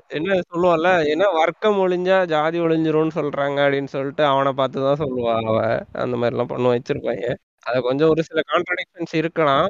[0.09, 5.57] என்ன சொல்லுவான்ல என்ன வர்க்கம் ஒழிஞ்சா ஜாதி ஒழிஞ்சிரும்னு சொல்றாங்க அப்படின்னு சொல்லிட்டு அவனை பார்த்து தான் சொல்லுவா அவ
[6.03, 7.25] அந்த மாதிரி எல்லாம் பண்ண வச்சிருப்பாங்க.
[7.65, 9.67] அது கொஞ்சம் ஒரு சில கான்ட்ரடிக்ஷன்ஸ் இருக்கலாம்.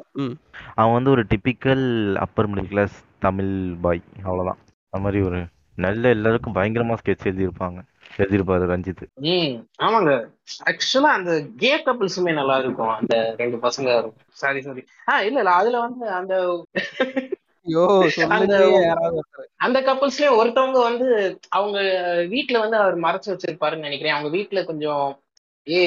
[0.74, 1.86] அவன் வந்து ஒரு typical
[2.24, 3.52] upper middle class Tamil
[3.84, 4.60] boy அவ்வளவுதான்.
[4.92, 5.40] அந்த மாதிரி ஒரு
[5.76, 7.78] நல்ல எல்லாருக்கும் பயங்கரமா ஸ்கெட்ச் எழுதியிருப்பாங்க.
[8.16, 9.02] எழுதியிருப்பாரு ரஞ்சித்.
[9.14, 10.12] ம் ஆமாங்க.
[10.64, 13.90] ஆக்சுவலா அந்த கே கப்பிள்ஸுமே நல்லா இருக்கும் அந்த ரெண்டு பசங்க.
[14.32, 15.50] சாரி சாரி ஆ இல்ல இல்ல.
[15.50, 16.34] அதுல வந்து அந்த
[19.56, 21.08] அந்த கப்பல்ஸ்லயும் ஒருத்தவங்க வந்து
[21.48, 21.78] அவங்க
[22.30, 24.14] வீட்டுல வந்து அவர் மறைச்சு வச்சிருப்பாருன்னு நினைக்கிறேன்.
[24.14, 25.04] அவங்க வீட்டுல கொஞ்சம்
[25.66, 25.78] ஏ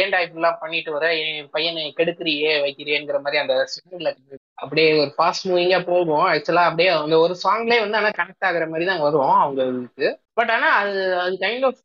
[0.00, 1.04] ஏன்டா இப்படிலாம் பண்ணிட்டு வர?
[1.20, 4.08] என் பையனை கெடுக்கிறியே வைக்கிறியேங்கிற மாதிரி அந்த சிங்கிள்
[4.54, 6.26] அப்படியே ஒரு ஃபாஸ்ட் மூவிங்கா போகும்.
[6.32, 10.08] ஆக்சுவலா அப்படியே அந்த ஒரு சாங்லேயே வந்து ஆனா கனெக்ட் ஆகுற மாதிரி தான் வரும் அவங்களுக்கு.
[10.32, 11.80] பட் ஆனா அது அது கைண்ட் ஆஃப்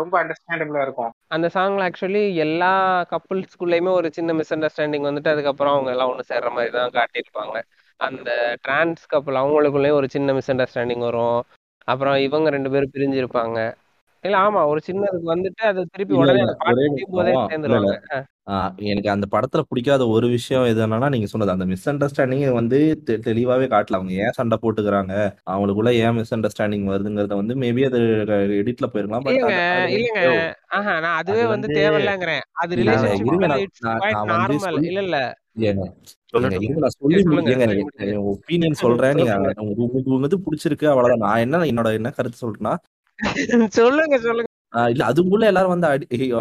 [0.00, 1.12] ரொம்ப அண்டர்ஸ்டாண்டபிளா இருக்கும்.
[1.28, 2.72] அந்த சாங்ல ஆக்சுவலி எல்லா
[3.10, 7.56] கப்புள்ஸ்குள்ளயுமே ஒரு சின்ன மிஸ் அண்டர்ஸ்டாண்டிங் வந்துட்டு அதுக்கப்புறம் அவங்க எல்லாம் ஒன்று சேர்ற மாதிரி தான் காட்டியிருப்பாங்க.
[8.00, 11.40] அந்த டிரான்ஸ் கப்புள் அவங்களுக்குள்ளேயும் ஒரு சின்ன மிஸ் அண்டர்ஸ்டாண்டிங் வரும்.
[11.84, 13.58] அப்புறம் இவங்க ரெண்டு பேரும் பிரிஞ்சிருப்பாங்க.
[14.24, 16.42] இல்ல ஆமா ஒரு சின்னதுக்கு வந்துட்டு அது திருப்பி உடனே
[18.86, 22.78] எனக்கு அந்த படத்துல பிடிக்காத ஒரு விஷயம் எது என்னன்னா நீங்க சொன்னது அந்த மிஸ் அண்டர்ஸ்டாண்டிங் வந்து
[23.26, 23.98] தெளிவாவே காட்டல.
[23.98, 25.14] அவங்க ஏன் சண்டை போட்டுக்கிறாங்க?
[25.46, 28.00] அவங்களுக்குள்ள ஏன் மிஸ் அண்டர்ஸ்டாண்டிங் வருதுங்கிறத வந்து மேபி அது
[28.60, 29.38] எடிட்ல போயிருக்கலாம் பட்
[29.94, 30.22] இல்லைங்க
[30.76, 32.44] ஆஹா நான் அதுவே அது வந்து தேவையில்லைங்கிறேன்.
[32.62, 33.32] அது ரிலேஷன்ஷிப்
[34.84, 35.18] இல்ல இல்ல.
[38.32, 39.16] ஒப்பீனியன் சொல்றேன்.
[39.18, 39.34] நீங்க
[39.66, 41.24] உங்களுக்கு வந்து பிடிச்சிருக்கு அவ்வளவுதான்.
[41.26, 42.74] நான் என்ன என்னோட என்ன கருத்து சொல்றேன்னா
[43.78, 44.48] சொல்லுங்க சொல்லுங்க.
[44.92, 45.86] இல்ல அதுக்குள்ள எல்லாரும் வந்து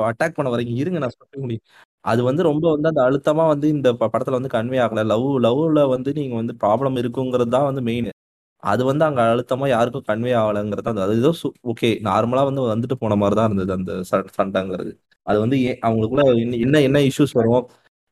[0.09, 1.65] அட்டாக் பண்ண வரீங்க இருங்க நான் சொல்ல முடியும்
[2.05, 5.03] அது வந்து ரொம்ப வந்து அந்த அழுத்தமா வந்து இந்த ப- படத்துல வந்து கன்வே ஆகல.
[5.11, 8.09] லவ் லவ்ல வந்து நீங்க வந்து ப்ராப்ளம் இருக்குங்கிறது தான் வந்து மெயின்
[8.63, 11.31] அது வந்து அங்க அழுத்தமா யாருக்கும் கன்வே ஆகலைங்கிறது அந்த அது ஏதோ
[11.71, 13.91] ஓகே நார்மலா வந்து வந்துட்டு போன மாதிரி தான் இருந்தது அந்த
[14.37, 14.91] சண்டைங்கிறது.
[15.27, 16.23] அது வந்து அவங்களுக்குள்ள
[16.65, 17.65] என்ன என்ன இஷ்யூஸ் வரும்?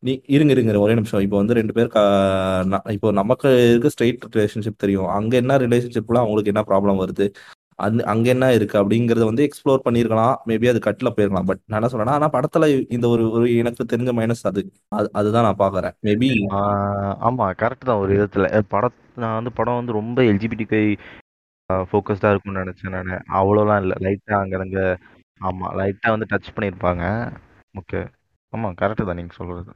[0.03, 1.23] நீ இருங்க இருங்க ஒரே நிமிஷம்.
[1.25, 1.89] இப்போ வந்து ரெண்டு பேர்
[2.95, 5.09] இப்போ நமக்கு இருக்க ஸ்ட்ரெயிட் ரிலேஷன்ஷிப் தெரியும்.
[5.17, 7.27] அங்க என்ன ரிலேஷன்ஷிப்ல அவங்களுக்கு என்ன ப்ராப்ளம் வருது?
[7.85, 10.35] அது அங்க என்ன இருக்கு அப்படிங்கறத வந்து எக்ஸ்ப்ளோர் பண்ணிருக்கலாம்.
[10.47, 11.45] மேபி அது கட்ல போயிருக்கலாம்.
[11.45, 14.61] பட் நான் என்ன சொல்றேன்னா ஆனா படத்துல இந்த ஒரு ஒரு எனக்கு தெரிஞ்ச மைனஸ் அது.
[14.95, 15.95] அது- அதுதான் நான் பாக்குறேன்.
[16.03, 16.29] மேபி
[17.29, 18.61] ஆமா கரெக்ட் தான் ஒரு விதத்துல.
[18.67, 20.83] பட நான் வந்து படம் வந்து ரொம்ப எல்ஜிபிடிகை
[21.69, 23.23] ஃபோக்கஸ்டா இருக்கும்னு நினைச்சேன் நான்.
[23.33, 23.97] அவ்வளோலாம் இல்லை.
[23.99, 24.79] லைட்டா அங்கங்க
[25.41, 27.03] ஆமா லைட்டா வந்து டச் பண்ணியிருப்பாங்க
[27.73, 28.01] ஓகே
[28.53, 29.71] ஆமா கரெக்ட் தான் நீங்க சொல்றது.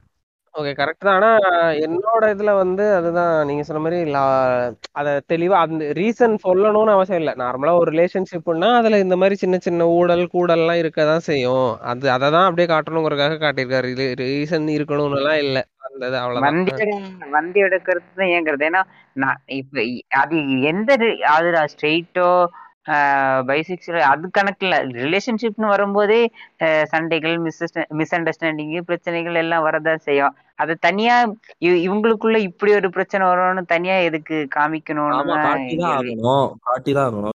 [0.54, 1.14] ஓகே கரெக்ட் தான்.
[1.14, 1.38] ஆனா
[1.70, 3.46] என்னோட இதுல வந்து அதுதான்.
[3.46, 7.34] நீங்க சொன்ன மாதிரி லா- அத தெளிவா அந்த ரீசன் சொல்லணும்னு அவசியம் இல்ல.
[7.34, 11.80] நார்மலா ஒரு ரிலேஷன்ஷிப்னா அதுல இந்த மாதிரி சின்ன சின்ன ஊடல் கூடல்லாம் இருக்கதான் செய்யும்.
[11.80, 14.14] அது அதை தான் அப்படியே காட்டணுங்கிறதுக்காக காட்டியிருக்காரு.
[14.20, 15.66] ரீசன் இருக்கணும்னு எல்லாம் இல்ல.
[15.80, 22.46] அந்த இது வண்டி எடு- வண்டி எடுக்கிறது தான் ஏங்குறது ஏன்னா நான் இப்ப அது எந்த அது ஸ்ட்ரெயிட்டோ
[23.46, 26.30] பைசெக்சுவல் அது கணக்குல ரிலேஷன்ஷிப்னு வரும்போதே
[26.82, 30.36] சண்டைகள் மிஸ் மிஸ் அண்டர்ஸ்டாண்டிங் பிரச்சனைகள் எல்லாம் வரதான் செய்யும்.
[30.54, 37.28] அது தனியா இவ- இவங்களுக்குள்ள இப்படி ஒரு பிரச்சனை வரும்னு தனியா எதுக்கு காமிச்சுதாங்க.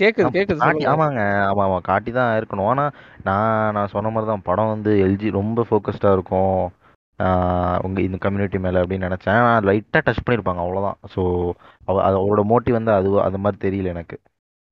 [0.00, 1.52] கேக்குது கேக்குது ஆமாங்க.
[1.52, 2.66] ஆமா ஆமா காட்டி தான் இருக்கணும்.
[2.66, 2.90] ஆனா
[3.24, 6.72] நான் நான் சொன்ன மாதிரி தான் படம் வந்து எல்ஜி ரொம்ப ஃபோக்கஸ்டா இருக்கும்.
[7.20, 9.30] ஆஹ் உங்க இந்த கம்யூனிட்டி மேல அப்படின்னு நினைச்சேன்.
[9.30, 10.98] ஆனால் லைட்டா டச் பண்ணியிருப்பாங்க அவ்வளவுதான்.
[11.14, 11.50] ஸோ
[11.88, 14.18] அவரோட மோட்டிவ் வந்து அது அது மாதிரி தெரியல எனக்கு.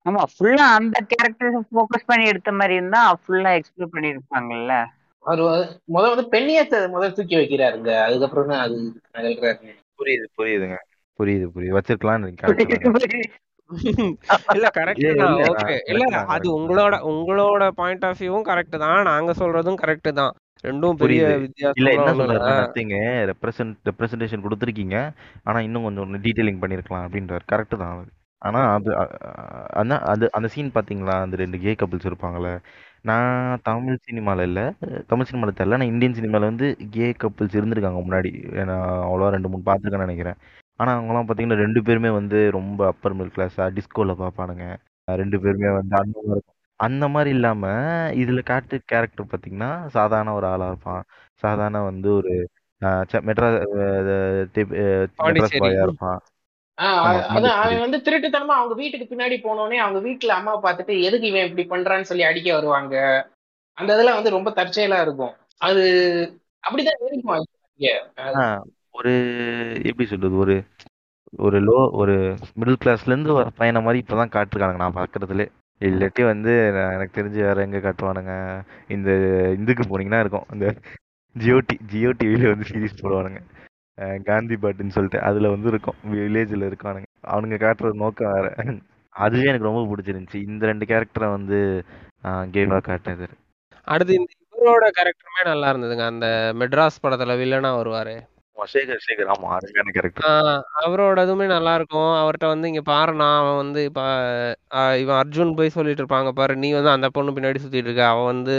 [0.06, 4.84] ஆமா ஃபுல்லா அந்த கேரக்டர் ஃபோக்கஸ் பண்ணி எடுத்த மாதிரி இருந்தா ஃபுல்லா எக்ஸ்ப்ளோர் பண்ணிருப்பாங்கல்ல.
[5.24, 8.02] அவர் வந்து- முத வந்து பெண்ணியத்தை முதல் தூக்கி வைக்கிறாருங்க.
[8.02, 9.00] அதுக்கப்புறம் தான் அது
[9.98, 10.76] புரியுது புரியுதுங்க.
[11.18, 11.78] புரியுது புரியுது.
[11.78, 12.28] வச்சிருக்கலாம்னு
[14.54, 15.06] இல்ல கரெக்ட்
[15.54, 16.58] ஓகே இல்ல அது.
[16.58, 19.02] உங்களோட உங்களோட பாயிண்ட் ஆஃப் வியூவும் கரெக்ட் தான்.
[19.02, 20.32] நாங்க சொல்றதும் கரெக்ட் தான்.
[20.62, 21.72] ரெண்டும் பெரிய புரியுது.
[21.74, 22.32] இல்ல வித்தியாசம்லாம் என்ன ஒண்ணும் இல்ல.
[22.32, 25.12] சொல்றாருன்னா நத்திங்க ரெப்ரசன்ட் ரெப்ரசன்டேஷன் கொடுத்துருக்கீங்க.
[25.42, 27.40] ஆனா இன்னும் கொஞ்சம் டீடைலிங் பண்ணிருக்கலாம் அப்படின்றாரு.
[27.52, 28.06] கரெக்ட் தான் அது.
[28.38, 31.20] ஆனா அது அ- அது அந்த சீன் பாத்தீங்களா?
[31.20, 32.58] அந்த ரெண்டு கே கப்பிள்ஸ் இருப்பாங்கல்ல.
[33.02, 34.72] நான் தமிழ் சினிமால இல்ல.
[35.06, 35.66] தமிழ் சினிமால தெரியல.
[35.66, 38.64] நான் இந்தியன் சினிமால வந்து கே கப்பிள்ஸ் இருந்திருக்காங்க முன்னாடி.
[38.64, 40.34] நான் அவ்வளோ ரெண்டு மூணு பார்த்துருக்கேன்னு நினைக்கிறேன்.
[40.76, 45.96] ஆனா அவங்கலாம் பாத்தீங்கன்னா ரெண்டு பேருமே வந்து ரொம்ப அப்பர் மிடில் கிளாஸா டிஸ்கோல பார்ப்பானுங்க ரெண்டு பேருமே வந்து
[45.96, 46.46] அந்த மாதிரி
[46.78, 47.68] அந்த மாதிரி இல்லாம
[48.10, 51.02] இதுல காட்டு கேரக்டர் பாத்தீங்கன்னா சாதாரண ஒரு ஆளா இருப்பான்.
[51.34, 52.48] சாதாரண வந்து ஒரு
[52.84, 55.68] ஆஹ் ச- மெட்ராஸ் பாண்டிச்சேரி.
[55.68, 56.20] பாயா இருப்பான்.
[56.82, 57.48] ஆமா அது- அதான் பாண்டிச்சேரி.
[57.48, 62.00] அவன் வந்து திருட்டுத்தனமா அவங்க வீட்டுக்கு பின்னாடி போனோடனே அவங்க வீட்டுல அம்மாவை பார்த்துட்டு எதுக்கு இவன் இப்படி பண்றான்னு
[62.00, 63.26] சொல்லி அடிக்க வருவாங்க?
[63.72, 65.34] அந்த இதெல்லாம் வந்து ரொம்ப தற்செயலா இருக்கும்.
[65.58, 65.82] அது
[66.70, 67.44] அப்படிதான் இருக்கும்
[67.76, 68.62] இங்க.
[68.90, 69.12] ஒரு
[69.84, 70.36] எப்படி சொல்றது?
[70.36, 70.64] ஒரு
[71.36, 75.48] ஒரு லோ ஒரு மிடில் கிளாஸ்ல இருந்து வர பையனை மாதிரி இப்பதான் காட்டுருக்கானுங்க நான் பாக்குறதுலே.
[75.80, 78.60] இல்லாட்டி வந்து நான் எனக்கு தெரிஞ்சு வேற எங்க காட்டுவானுங்க.
[78.88, 79.10] இந்த
[79.58, 80.44] இதுக்கு போனீங்கன்னா இருக்கும்.
[80.52, 80.74] இந்த
[81.32, 83.40] ஜியோ டி ஜியோ டிவியில வந்து சீரீஸ் போடுவானுங்க.
[84.00, 85.94] அஹ் காந்தி பாட்டுன்னு சொல்லிட்டு அதுல வந்து இருக்கும்.
[86.12, 87.06] வில்லேஜ்ல இருக்கானுங்க.
[87.26, 88.54] அவனுங்க காட்டுற நோக்கம் வேற.
[89.10, 90.34] அதுவே எனக்கு ரொம்ப பிடிச்சிருந்துச்சு.
[90.34, 91.84] இந்த ரெண்டு கேரக்டரை வந்து
[92.22, 93.26] கேவா காட்டினது.
[93.84, 96.06] அடுத்து இந்த இவரோட கேரக்டருமே நல்லா இருந்ததுங்க.
[96.06, 98.20] அந்த மெட்ராஸ் படத்துல வில்லனா வருவாரு.
[98.72, 99.28] சேகர் சேகர்.
[99.28, 104.02] ஆமா அருமையான கேரக்டர் ஆஹ் அவரோடதுமே நல்லா இருக்கும் அவர்ட்ட வந்து இங்க பாருண்ணா அவன் வந்து இப்ப
[104.96, 108.56] இவன் அர்ஜுன் போய் சொல்லிட்டு இருப்பாங்க பாரு நீ வந்து அந்த பொண்ணு பின்னாடி சுத்திட்டு இருக்க அவன் வந்து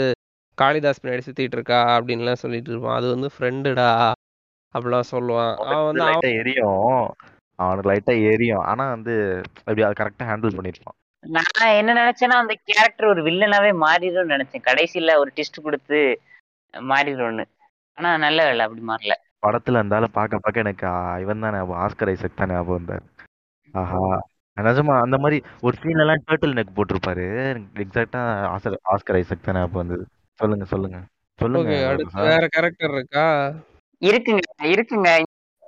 [0.58, 2.96] காளிதாஸ் பின்னாடி சுத்திட்டு இருக்கா அப்படின்லாம் சொல்லிட்டு இருப்பான்.
[2.96, 3.90] அது வந்து ஃப்ரெண்டுடா
[4.74, 5.54] அப்படிலாம் சொல்லுவான்.
[5.64, 6.98] அவன் வந்து அவன் லைட்டா எரியும்.
[7.58, 8.64] அவனுக்கு லைட்டா எரியும்.
[8.64, 9.14] ஆனா வந்து
[9.60, 10.96] அப்படி அதை கரெக்டா ஹேண்டில் பண்ணிருப்பான்.
[11.24, 14.66] நான் என்ன நினைச்சேன்னா அந்த கேரக்டர் ஒரு வில்லனாவே மாறிடும்னு நினைச்சேன்.
[14.68, 15.98] கடைசியில ஒரு டிஸ்ட் கொடுத்து
[16.74, 17.44] மாறிடும்னு.
[17.98, 19.14] ஆனா நல்ல வேலை அப்படி மாறல.
[19.42, 20.86] படத்துல இருந்தாலும் பார்க்க பார்க்க எனக்கு
[21.22, 23.04] இவன் தான் ஞாபகம் ஆஸ்கர் ஐசக் தான் ஞாபகம் வந்தார்
[23.74, 24.02] ஆஹா.
[24.56, 27.26] நிஜமா அந்த மாதிரி ஒரு சீன்ல எல்லாம் டேர்ட்டில் நெக் போட்டிருப்பாரு.
[27.84, 28.22] எக்ஸாக்டா
[28.52, 30.04] ஆஸ்கர் ஆஸ்கர் ஐசக் தான் ஞாபகம் வந்தது.
[30.40, 30.98] சொல்லுங்க சொல்லுங்க.
[31.38, 33.26] சொல்லுங்க ஓகே அடுத்து சார் வேற கேரக்டர் இருக்கா?
[34.02, 35.10] இருக்குங்க இருக்குங்க.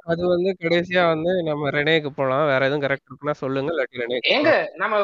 [0.07, 2.45] அது வந்து கடைசியா வந்து நம்ம ரெனேக்கு போலாம்.
[2.47, 4.73] வேற எதுவும் கேரக்டர் இருக்குன்னா சொல்லுங்க இல்லாட்டி ரெனேக்கு எங்க போலாம்.
[4.83, 4.97] நம்ம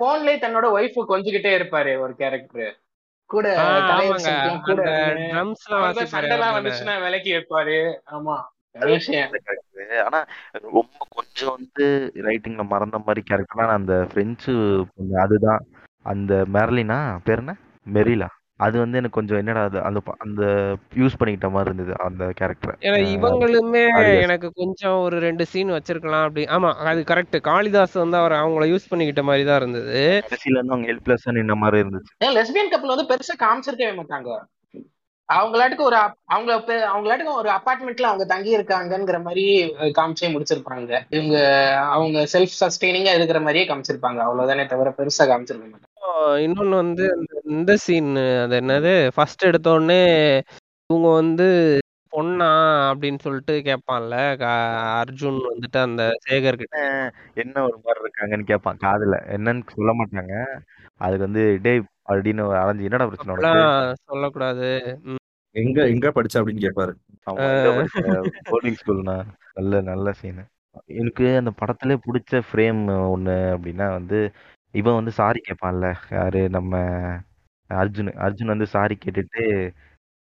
[0.00, 2.70] போன்லயே தன்னோட ஒய்ஃப் கொஞ்சிக்கிட்டே இருப்பாரு ஒரு கேரக்டர்
[3.30, 3.46] கூட
[4.64, 4.82] கூட
[6.12, 7.78] சண்டைலாம் வந்துச்சுன்னா விலைக்கு வைப்பாரு
[8.10, 8.36] ஆமா.
[10.04, 10.18] ஆனா
[10.66, 14.52] ரொம்ப கொஞ்சம் வந்து ரைட்டிங்ல மறந்த மாதிரி கேரக்டர்னா அந்த பிரெஞ்சு
[15.20, 15.62] அதுதான்.
[16.06, 17.54] அந்த மெர்லினா பேர் என்ன?
[17.86, 18.28] மெரிலா
[18.60, 20.42] அது வந்து எனக்கு கொஞ்சம் என்னடா அது அந்த அந்த
[20.94, 26.44] யூஸ் பண்ணிக்கிட்ட மாதிரி இருந்தது அந்த கேரக்டர் ஏன்னா இவங்களுமே எனக்கு கொஞ்சம் ஒரு ரெண்டு சீன் வச்சிருக்கலாம் அப்படி
[26.44, 30.22] ஆமா அது கரெக்ட் காளிதாஸ் வந்து அவர் அவங்கள யூஸ் பண்ணிக்கிட்ட மாதிரி தான் இருந்தது.
[30.26, 32.24] கடைசியில இருந்து அவங்க ஹெல்ப்லெஸ் இந்த மாதிரி இருந்துச்சு.
[32.24, 34.38] லெஸ்பியன் கப்பல் வந்து பெருசா காமிச்சிருக்கவே மாட்டாங்க.
[35.32, 41.00] அவங்களாட்டுக்கு ஒரு அப்- அவங்கள பெ- அவங்களாட்டுக்கு ஒரு அபார்ட்மெண்ட்ல அவங்க தங்கி இருக்காங்கங்கிற மாதிரி காமிச்சே முடிச்சிருப்பாங்க.
[41.08, 41.38] இவங்க
[41.76, 44.20] அவங்க செல்ஃப் சஸ்டெய்னிங்கா இருக்கிற மாதிரியே காமிச்சிருப்பாங்க.
[44.22, 45.89] அவ்வளவுதானே தவிர பெருசா காமிச்சிருக்க மாட்டாங்க.
[46.44, 48.10] இன்னொன்னு வந்து அந்த இந்த சீன்
[48.42, 48.92] அது என்னது?
[49.14, 50.02] ஃபர்ஸ்ட் எடுத்த உடனே
[50.90, 51.46] இவங்க வந்து
[52.12, 52.48] பொண்ணா
[52.90, 54.14] அப்படின்னு சொல்லிட்டு கேட்பான்ல.
[55.00, 56.78] அர்ஜுன் வந்துட்டு அந்த சேகர் கிட்ட.
[57.42, 59.18] என்ன ஒரு மாதிரி இருக்காங்கன்னு கேட்பான் காதுல.
[59.36, 60.34] என்னன்னு சொல்ல மாட்டாங்க.
[61.04, 63.52] அதுக்கு வந்து டேய் அப்படின்னு அலைஞ்சு என்னடா பிரச்சனை
[64.10, 64.70] சொல்லக்கூடாது.
[65.56, 66.92] எங்க எங்க படிச்ச அப்படின்னு கேட்பாரு.
[68.50, 69.16] போர்டிங் ஸ்கூல்னா
[69.58, 70.44] நல்ல நல்ல சீனு
[71.00, 72.82] எனக்கு அந்த படத்துல பிடிச்ச ஃப்ரேம்
[73.14, 74.18] ஒண்ணு அப்படின்னா வந்து
[74.72, 76.48] இவன் வந்து சாரி கேட்பான்ல யாரு?
[76.48, 76.76] நம்ம
[77.70, 79.70] அர்ஜுன் அர்ஜுன் வந்து சாரி கேட்டுட்டு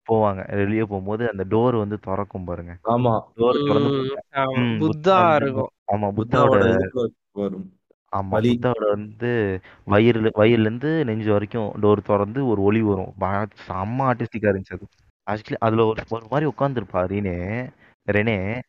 [0.08, 0.56] போவாங்க.
[0.56, 2.76] வெளியே போகும்போது அந்த டோர் வந்து திறக்கும் பாருங்க.
[2.84, 3.20] ஆமா.
[3.36, 4.76] டோர் திறந்து ம், ஆமா.
[4.76, 5.68] ம், புத்தா புத்தா இருக்கும்.
[5.92, 6.90] ஆமா புத்தாவோட
[7.32, 7.72] வரும்.
[8.16, 8.58] ஆமா வலி.
[8.58, 13.12] புத்தாவோட வந்து வயிறுல வயிறுல இருந்து நெஞ்சு வரைக்கும் டோர் திறந்து ஒரு ஒளி வரும்.
[13.20, 14.86] பா- செம்ம ஆர்டிஸ்டிக்கா இருந்துச்சு அது.
[15.30, 17.68] ஆக்சுவலி அதுல ஒரு ஒரு மாதிரி உட்காந்துருப்பா ரீனே.
[18.12, 18.60] ரெனே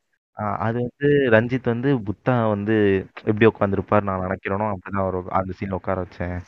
[0.42, 6.02] அது வந்து ரஞ்சித் வந்து புத்தா வந்து எப்படி உட்காந்துருப்பாரு நான் நினைக்கிறேனோ அப்படிதான் ஒரு அந்த சீன்ல உட்கார
[6.02, 6.40] வச்சேன்.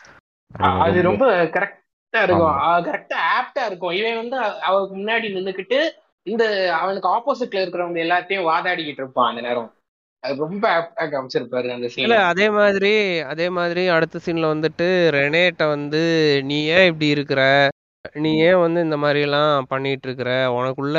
[0.58, 2.48] அது அ- அது ரொம்ப- ரொம்ப கரெக்டா இருக்கும்.
[2.48, 2.88] ஆமா.
[2.88, 3.92] கரெக்டா ஆப்டா இருக்கும்.
[3.92, 5.90] இவன் வந்து அ- அவருக்கு முன்னாடி நின்னுக்கிட்டு
[6.24, 9.74] இந்த அவனுக்கு ஆப்போசிட்ல இருக்கிறவங்க எல்லாத்தையும் வாதாடிக்கிட்டு இருப்பான் அந்த நேரம்.
[10.20, 15.68] அது ரொம்ப ஆப்டா காமிச்சிருப்பாரு அந்த இல்ல சீன் அதே மாதிரி அதே மாதிரி அடுத்த சீன்ல வந்துட்டு ரெனேட்ட
[15.68, 17.70] வந்து நீ ஏன் இப்படி இருக்கிற?
[18.16, 20.98] நீ ஏன் வந்து இந்த மாதிரி எல்லாம் பண்ணிட்டு இருக்கிற உனக்குள்ள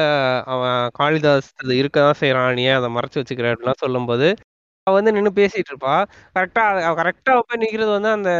[0.53, 3.51] அவன் காளிதாஸ் அது இருக்கதான் செய்யறான் நீ ஏன் அதை மறைச்சு வச்சுக்கிற?
[3.53, 4.29] அப்படிலாம் சொல்லும்போது
[4.87, 5.97] அவ வந்து நின்னு பேசிட்டு இருப்பா
[6.37, 8.31] கரெக்டா அவ கரெக்டா போய் நிக்கிறது வந்து அந்த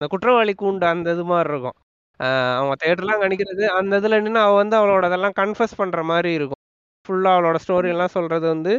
[0.00, 1.76] அந்த குற்றவாளி கூண்டு அந்த இது மாதிரி இருக்கும்.
[2.20, 6.62] ஆஹ் அவங்க தேட்டர்லாம் கணிக்கிறது அந்த இதுல நின்று அவ வந்து அவளோட இதெல்லாம் கன்ஃபஸ் பண்ற மாதிரி இருக்கும்.
[7.06, 8.74] ஃபுல்லா அவளோட ஸ்டோரி எல்லாம் சொல்றது வந்து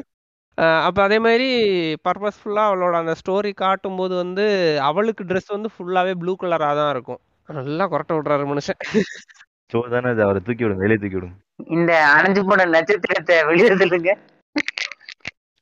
[0.86, 1.48] அப்ப அதே மாதிரி
[2.06, 4.46] பர்பஸ்ஃபுல்லா அவளோட அந்த ஸ்டோரி காட்டும்போது வந்து
[4.88, 7.22] அவளுக்கு ட்ரெஸ் வந்து ஃபுல்லாவே ப்ளூ கலரா தான் இருக்கும்.
[7.56, 8.82] நல்லா கொரட்டை விடுறாரு மனுஷன்.
[9.94, 11.36] தானே அது அவரை தூக்கி விடுங்க வெளியே தூக்கி விடுங்க.
[11.76, 14.12] இந்த அணைஞ்சு போன நட்சத்திரத்தை வெளியே சொல்லுங்க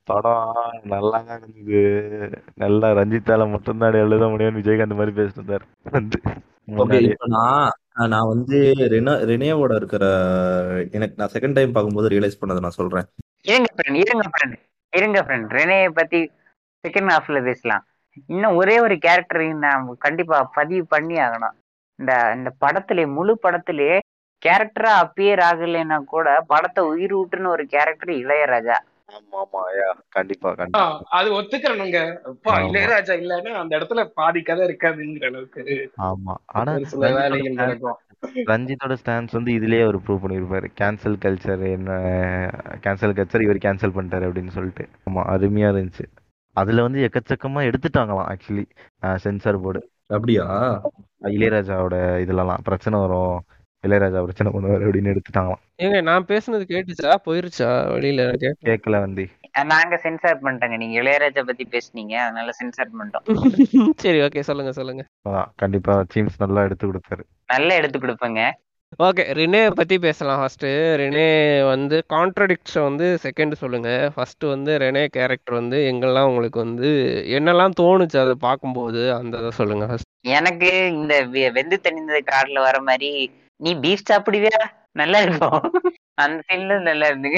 [0.08, 1.80] படம் நல்லா இருந்தது
[2.64, 5.66] நல்லா ரஞ்சித்தால மட்டும்தான் எழுத முடியும்னு விஜயகாந்த் மாதிரி பேசிட்டு இருந்தாரு.
[5.98, 6.18] வந்து
[8.14, 8.58] நான் வந்து
[8.94, 10.06] ரெனா ரெனேவோட இருக்கிற
[10.98, 13.08] எனக்கு நான் செகண்ட் டைம் பார்க்கும்போது ரியலைஸ் பண்ணதை நான் சொல்றேன்.
[13.50, 14.58] இருங்க ஃப்ரெண்ட் இருங்க ஃப்ரெண்ட்
[14.94, 16.22] இருங்க ஃப்ரெண்ட் ரெனேயை பத்தி
[16.84, 17.86] செகண்ட் ஹாஃப்ல பேசலாம்.
[18.34, 21.56] இன்னும் ஒரே ஒரு கேரக்டரையும் நான் கண்டிப்பா பதிவு பண்ணி ஆகணும்
[22.00, 23.92] இந்த இந்த படத்திலே முழு படத்திலே
[24.42, 28.78] கேரக்டரா அப்பியர் ஆகலைன்னா கூட படத்தை உயிர் ஊட்டுன்னு ஒரு கேரக்டர் இளையராஜா.
[29.10, 30.50] ஆமா ஆமா ஐயா கண்டிப்பா.
[30.54, 30.84] கண்டிப்பா
[31.18, 32.00] அது ஒத்துக்கிறனுங்க.
[32.68, 35.64] இளையராஜா இல்லைன்னா அந்த இடத்துல பாதி கதை இருக்காதுங்கிற அளவுக்கு
[36.10, 36.36] ஆமா.
[36.54, 38.00] ஆனா சில வேலைகள் ரஞ்சித்தோட நடக்கும்.
[38.48, 40.68] ரஞ்சித்தோட ஸ்டான்ஸ் வந்து இதுலயே அவர் ப்ரூவ் பண்ணிருப்பாரு.
[40.80, 41.92] கேன்சல் கல்ச்சர் என்ன
[42.86, 44.86] கேன்சல் கல்ச்சர் இவர் கேன்சல் பண்ணிட்டாரு அப்படின்னு சொல்லிட்டு.
[45.10, 46.06] ஆமா அருமையா இருந்துச்சு.
[46.56, 48.66] அதுல வந்து எக்கச்சக்கமா எடுத்துட்டாங்களாம் ஆக்சுவலி
[49.18, 50.46] சென்சார் போர்டு அப்படியா?
[51.22, 53.46] இளையராஜாவோட இதுலலாம் பிரச்சனை வரும்.
[53.84, 55.62] இளையராஜா பிரச்சனை பண்ணுவாரு அப்படின்னு எடுத்துட்டாங்களாம்.
[55.78, 57.16] ஏங்க நான் பேசுனது கேட்டுச்சா?
[57.26, 57.70] போயிருச்சா?
[57.96, 59.30] வெளியில கேட்க கேட்கல வந்து.
[59.66, 60.78] நாங்க சென்சார் பண்ணிட்டோங்க.
[60.78, 62.12] நீங்க இளையராஜா பத்தி பேசுனீங்க.
[62.12, 63.26] அதனால சென்சார் பண்ணிட்டோம்.
[63.98, 65.06] சரி ஓகே சொல்லுங்க சொல்லுங்க.
[65.56, 67.24] கண்டிப்பா சீம்ஸ் நல்லா எடுத்து கொடுத்தாரு.
[67.46, 68.52] நல்லா எடுத்து கொடுப்பேங்க.
[69.04, 70.66] ஓகே ரினே பத்தி பேசலாம் ஃபர்ஸ்ட்
[71.00, 71.26] ரெனே
[71.68, 74.12] வந்து கான்ட்ரடிக்ஷ வந்து செகண்ட் சொல்லுங்க.
[74.16, 76.90] ஃபர்ஸ்ட் வந்து ரெனே கேரக்டர் வந்து எங்கெல்லாம் உங்களுக்கு வந்து
[77.28, 82.82] என்னெல்லாம் தோணுச்சு அதை பார்க்கும்போது அந்த இதை சொல்லுங்க ஃபர்ஸ்ட் எனக்கு இந்த வெ- வெந்து தணிந்த கார்ல வர
[82.82, 84.62] மாதிரி நீ பீஃப் சாப்பிடுவியா?
[84.92, 85.60] நல்லா இருக்கும்.
[86.14, 87.38] அந்த சீன்ல நல்லா இருந்துங்க.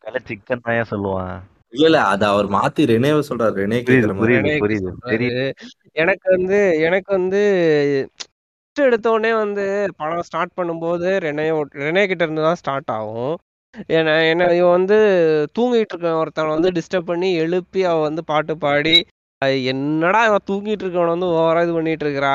[0.00, 1.40] தலை சிக்கன் தான் சொல்லுவான்.
[1.68, 3.56] இல்ல இல்ல அது அவர் மாத்தி ரெனேவை சொல்றாரு.
[3.60, 4.34] ரெனே கேக்குற மாதிரி.
[4.36, 5.10] புரியுது ரெனே புரியுது சொல்றாரு.
[5.10, 5.52] தெரியுது
[5.92, 7.40] எனக்கு வந்து எனக்கு வந்து
[8.76, 9.64] ஃபர்ஸ்ட் எடுத்தோடனே வந்து
[9.98, 11.44] படம் ஸ்டார்ட் பண்ணும்போது ரெனே
[11.82, 13.34] ரெனே கிட்ட இருந்து தான் ஸ்டார்ட் ஆகும்.
[13.96, 14.96] ஏன்னா என்ன இவன் வந்து
[15.56, 18.96] தூங்கிட்டு இருக்க ஒருத்தவனை வந்து டிஸ்டர்ப் பண்ணி எழுப்பி அவ வந்து பாட்டு பாடி
[19.72, 22.34] என்னடா இவன் தூங்கிட்டு இருக்கவன வந்து ஓவரா இது பண்ணிட்டு இருக்கிறா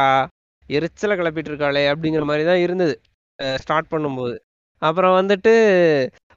[0.69, 2.95] எரிச்சலை கிளப்பிட்டு இருக்காளே அப்படிங்கிற மாதிரி தான் இருந்தது
[3.63, 4.37] ஸ்டார்ட் பண்ணும்போது.
[4.81, 5.53] அப்புறம் வந்துட்டு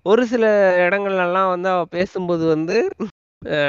[0.07, 0.45] ஒரு சில
[0.87, 2.77] இடங்கள்லாம் வந்து அவ பேசும்போது வந்து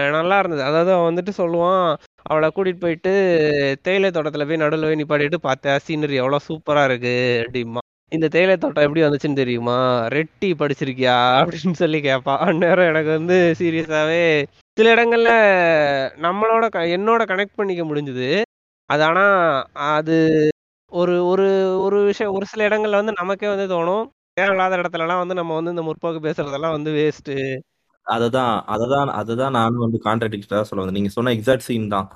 [0.09, 0.63] நல்லா இருந்தது.
[0.63, 5.79] அதாவது அவன் வந்துட்டு சொல்லுவான் அவளை கூட்டிட்டு போயிட்டு தேயிலை தோட்டத்துல போய் நடுவில் போய் நிப்பாட்டிட்டு பார்த்தேன்.
[5.87, 7.77] சீனரி எவ்வளோ சூப்பரா இருக்கு அப்படிமா
[8.09, 10.07] இந்த தேயிலை தோட்டம் எப்படி வந்துச்சுன்னு தெரியுமா?
[10.11, 11.15] ரெட்டி படிச்சிருக்கியா?
[11.43, 12.47] அப்படின்னு சொல்லி கேட்பான்.
[12.47, 15.29] அந்நேரம் எனக்கு வந்து சீரியஸாவே சில இடங்கள்ல
[16.21, 18.41] நம்மளோட க- என்னோட கனெக்ட் பண்ணிக்க முடிஞ்சுது.
[18.85, 19.25] அது ஆனா
[19.73, 20.49] அது
[20.91, 24.07] ஒரு ஒரு ஒரு விஷயம் ஒரு சில இடங்கள்ல வந்து நமக்கே வந்து தோணும்.
[24.33, 27.59] தேவையில்லாத இடத்துலலாம் வந்து நம்ம வந்து இந்த முற்போக்கு பேசுறதெல்லாம் வந்து வேஸ்ட்டு
[28.07, 30.99] அததான் அததான் அததான் நானும் வந்து கான்ட்ராடிக்டா சொல்ல வந்தேன்.
[30.99, 32.07] நீங்க சொன்ன எக்ஸாக்ட் சீன் தான்.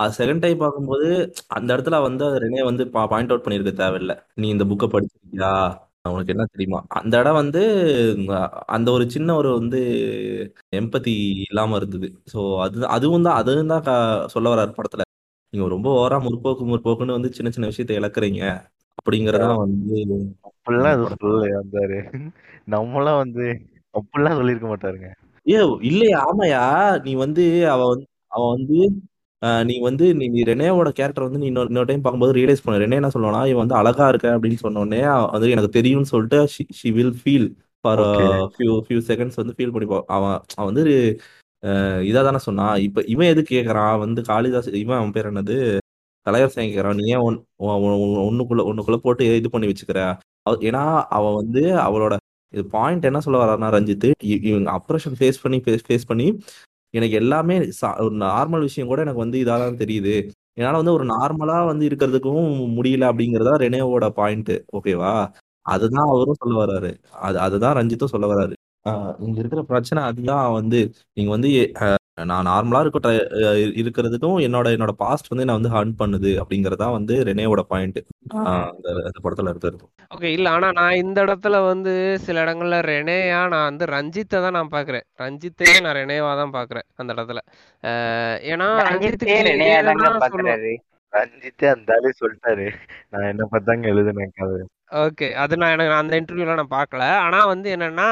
[0.00, 1.08] அது செகண்ட் டைம் பார்க்கும்போது
[1.56, 4.12] அந்த இடத்துல வந்து அது ரெனே வந்து பாயிண்ட் அவுட் பண்ணியிருக்க தேவையில்ல.
[4.40, 5.52] நீ இந்த புக்கை படிச்சிருக்கியா?
[6.10, 6.78] உனக்கு என்ன தெரியுமா?
[6.98, 7.60] அந்த இடம் வந்து
[8.76, 9.80] அந்த ஒரு சின்ன ஒரு வந்து
[10.78, 11.12] எம்பத்தி
[11.44, 12.08] இல்லாம இருந்தது.
[12.32, 13.86] ஸோ அது அதுவும் தான் அதுவும் தான்
[14.34, 15.04] சொல்ல வர்றாரு படத்துல.
[15.52, 18.42] நீங்க ரொம்ப ஓவரா முற்போக்கு முற்போக்குன்னு வந்து சின்ன சின்ன விஷயத்தை இழக்குறீங்க.
[18.98, 19.98] அப்படிங்கறதா வந்து
[20.48, 21.60] அப்படிலாம் சொல்லலையா
[22.74, 23.46] நம்மளாம் வந்து
[23.94, 25.08] அப்படிலாம் சொல்லியிருக்க மாட்டாருங்க.
[25.48, 26.24] ஏ இல்லையா?
[26.30, 27.02] ஆமாயா.
[27.02, 28.90] நீ வந்து அவ வந்து அவ வந்து
[29.64, 32.86] நீ வந்து நீ நீ ரெனேவோட கேரக்டர் வந்து நீ இன்னொரு இன்னொரு டைம் பார்க்கும்போது ரியலைஸ் பண்ண.
[32.86, 36.46] ரெனே என்ன சொல்லுவானா இவன் வந்து அழகா இருக்க அப்படின்னு சொன்ன உடனே அவ வந்து எனக்கு தெரியும்னு சொல்லிட்டு
[36.72, 41.20] she will feel for okay few few seconds வந்து ஃபீல் பண்ணி பா- அவன் அவன் வந்து
[41.62, 43.98] இதா தானே சொன்னான் இப்ப இவன் எது கேக்குறான்?
[43.98, 45.78] வந்து காளிதாஸ் இவன் அவன் பேர் என்னது?
[46.26, 46.94] தலைவர் சிங் கேக்குறான்.
[46.94, 50.16] நீ ஏன் ஒன்- ஒ- ஒ- ஒ- ஒண்ணுக்குள்ள ஒண்ணுக்குள்ள போட்டு இது பண்ணி வச்சுக்கிற?
[50.42, 52.16] அவ- ஏன்னா அவ வந்து அவளோட
[52.52, 54.06] இது பாயிண்ட் என்ன சொல்ல வர்றாருன்னா ரஞ்சித்
[54.46, 56.26] இவங்க அப்ரேஷன் ஃபேஸ் பண்ணி ஃபேஸ் பண்ணி
[56.94, 57.54] எனக்கு எல்லாமே
[58.02, 60.14] ஒரு நார்மல் விஷயம் கூட எனக்கு வந்து இதாக தான் தெரியுது.
[60.56, 65.12] என்னால வந்து ஒரு நார்மலா வந்து இருக்கிறதுக்கும் முடியல அப்படிங்கறதா ரெனேவோட பாயிண்ட் ஓகேவா
[65.66, 66.90] அதுதான் அவரும் சொல்ல வர்றாரு.
[67.20, 68.54] அது அதுதான் ரஞ்சித்தும் சொல்ல வர்றாரு.
[68.86, 70.80] ஆஹ் இங்க இருக்கிற பிரச்சனை அதுதான் வந்து
[71.12, 71.50] நீங்க வந்து
[72.18, 76.86] நான் நார்மலா இருக்க try- அஹ் இருக்கிறதுக்கும் என்னோட என்னோட பாஸ்ட் வந்து என்ன வந்து ஹர்ன் பண்ணுது அப்படிங்கறதா
[76.90, 77.98] வந்து ரெனேவோட பாயிண்ட்
[78.50, 79.78] அந்த அந்த படத்துல இருக்கிறது
[80.10, 81.92] ஓகே இல்ல ஆனா நான் இந்த இடத்துல வந்து
[82.24, 85.06] சில இடங்கள்ல ரெனேயா நான் வந்து ரஞ்சித்தை தான் நான் பாக்குறேன்.
[85.18, 87.42] ரஞ்சித்தையே நான் ரெனேவா தான் பாக்குறேன் அந்த இடத்துல.
[87.84, 89.78] அஹ் ஏன்னா ரஞ்சித்தே ரஞ்சித்துக்கு ரெனையா
[90.20, 90.66] தாங்க
[91.12, 92.66] ரஞ்சித்தே அந்த ஆளே சொல்லிட்டாரு.
[93.10, 94.60] நான் என்ன பார்த்தாங்க எழுதுனேன் கதை.
[95.00, 98.08] ஓகே அது நான் எனக்கு அந்த இன்டர்வியூல நான் பார்க்கல ஆனா வந்து என்னன்னா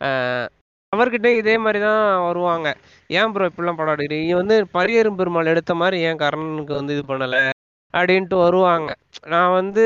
[0.00, 0.46] அஹ்,
[0.92, 2.68] அவர்கிட்ட இதே மாதிரி தான் வருவாங்க.
[3.10, 7.04] ஏன் ப்ரோ இப்படிலாம் படம் எடுக்கிறீங்க நீ வந்து பரியரும் பெருமாள் எடுத்த மாதிரி ஏன் கர்ணனுக்கு வந்து இது
[7.10, 7.40] பண்ணலை?
[7.94, 8.90] அப்படின்ட்டு வருவாங்க.
[9.32, 9.82] நான் வந்து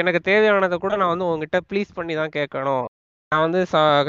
[0.00, 2.84] எனக்கு தேவையானதை கூட நான் வந்து உங்ககிட்ட ப்ளீஸ் பண்ணி தான் கேட்கணும்.
[3.32, 3.60] நான் வந்து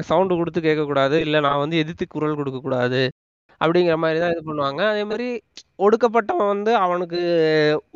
[0.10, 1.18] சவுண்டு கொடுத்து கேட்கக்கூடாது.
[1.26, 3.02] இல்லை நான் வந்து எதிர்த்து குரல் கொடுக்கக்கூடாது.
[3.62, 4.82] அப்படிங்கிற மாதிரி தான் இது பண்ணுவாங்க.
[4.94, 5.28] அதே மாதிரி
[5.86, 7.20] ஒடுக்கப்பட்டவன் வந்து அவனுக்கு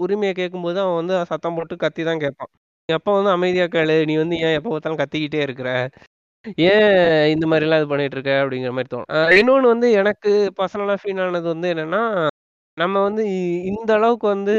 [0.06, 2.52] உரிமையை கேட்கும்போது அவன் வந்து சத்தம் போட்டு கத்தி தான் கேட்பான்
[2.90, 3.96] எப்போ வந்து அமைதியாக கேளு?
[4.10, 5.72] நீ வந்து ஏன் எப்போ பார்த்தாலும் கத்திக்கிட்டே இருக்கிற?
[6.56, 8.32] ஏன் இந்த மாதிரிலாம் இது பண்ணிட்டு இருக்க?
[8.32, 9.14] அப்படிங்கிற மாதிரி தோணும்.
[9.14, 12.28] அஹ் இன்னொன்னு வந்து எனக்கு பர்சனலாக ஃபீல் ஆனது வந்து என்னன்னா
[12.76, 14.56] நம்ம வந்து இ- இந்த அளவுக்கு வந்து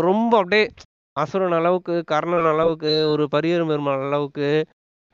[0.00, 0.68] ரொம்ப அப்படியே
[1.12, 4.64] அசுரன் அளவுக்கு கர்ணன் அளவுக்கு ஒரு பரியரும் பெருமாள் அளவுக்கு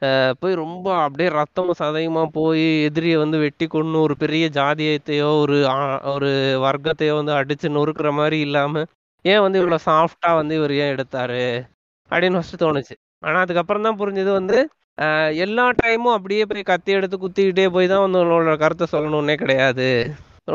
[0.03, 5.69] அஹ் போய் ரொம்ப அப்படியே ரத்தமும் சதையுமா போய் எதிரியை வந்து வெட்டி கொன்னு ஒரு பெரிய ஜாதியத்தையோ ஒரு
[5.69, 6.27] ஆ- ஒரு
[6.61, 8.85] வர்க்கத்தையோ வந்து அடிச்சு நொறுக்குற மாதிரி இல்லாம
[9.23, 11.63] ஏன் வந்து இவ்வளவு சாஃப்டா வந்து இவர் ஏன் எடுத்தாரு?
[12.11, 12.97] அப்படின்னு ஃபர்ஸ்ட் தோணுச்சு.
[13.19, 14.69] ஆனா அதுக்கப்புறம் தான் புரிஞ்சது வந்து
[15.45, 19.89] எல்லா டைமும் அப்படியே போய் கத்தி எடுத்து குத்திக்கிட்டே போய் தான் வந்து உன்னோட கருத்தை சொல்லணும்னே கிடையாது.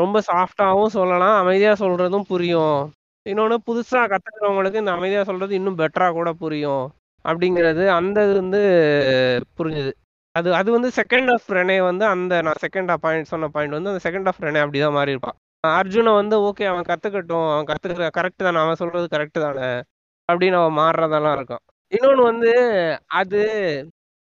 [0.00, 2.78] ரொம்ப சாஃப்டாகவும் சொல்லலாம் அமைதியாக சொல்கிறதும் புரியும்.
[3.26, 6.84] இன்னொன்று புதுசாக கற்றுக்கிறவங்களுக்கு இந்த அமைதியாக சொல்கிறது இன்னும் பெட்டராக கூட புரியும்.
[7.24, 8.60] அப்படிங்கிறது அந்த இது வந்து
[9.58, 9.92] புரிஞ்சுது.
[10.34, 14.02] அது அது வந்து செகண்ட் ஆஃப் ரெனே வந்து அந்த நான் செகண்ட் பாயிண்ட் சொன்ன பாயிண்ட் வந்து அந்த
[14.06, 15.36] செகண்ட் ஆஃப் ரெனே அப்படிதான் மாறி இருப்பான்.
[15.64, 19.68] அர்ஜுனை வந்து ஓகே அவன் கற்றுக்கட்டும் அவன் கற்றுக்கிற கரெக்ட் தானே அவன் சொல்கிறது கரெக்ட் தானே
[20.28, 21.62] அப்படின்னு அவன் மாறுறதெல்லாம் இருக்கும்.
[21.92, 22.52] இன்னொன்று வந்து
[23.20, 23.40] அது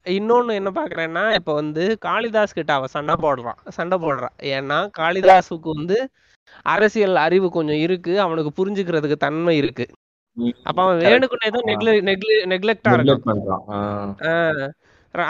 [0.06, 3.58] இன்னொன்னு என்ன பாக்குறேன்னா இப்ப வந்து காளிதாஸ் கிட்ட அவன் சண்டை போடுறான்.
[3.78, 4.34] சண்டை போடுறான்.
[4.56, 5.98] ஏன்னா காளிதாஸுக்கு வந்து
[6.74, 8.12] அரசியல் அறிவு கொஞ்சம் இருக்கு.
[8.26, 9.87] அவனுக்கு புரிஞ்சுக்கிறதுக்கு தன்மை இருக்கு.
[10.68, 13.42] அப்ப அவன் வேணுக்குன்னே தான் நெக்ல நெக்லெக்டா இருக்கான்.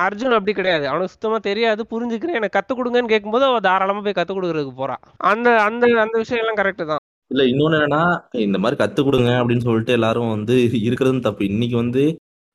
[0.04, 0.84] அர்ஜுன் அப்படி கிடையாது.
[0.90, 1.82] அவனுக்கு சுத்தமா தெரியாது.
[1.92, 2.38] புரிஞ்சுக்கிறேன்.
[2.38, 5.02] எனக்கு கத்து கொடுங்கன்னு கேட்கும்போது அவன் தாராளமா போய் கத்து கொடுக்கறதுக்கு போறான்.
[5.30, 7.02] அந்த அந்த அந்த விஷயம் எல்லாம் கரெக்ட் தான்.
[7.30, 8.02] இல்ல இன்னொன்னு என்னன்னா
[8.46, 11.42] இந்த மாதிரி கத்து கொடுங்க அப்படின்னு சொல்லிட்டு எல்லாரும் வந்து இருக்கிறதும் தப்பு.
[11.52, 12.02] இன்னைக்கு வந்து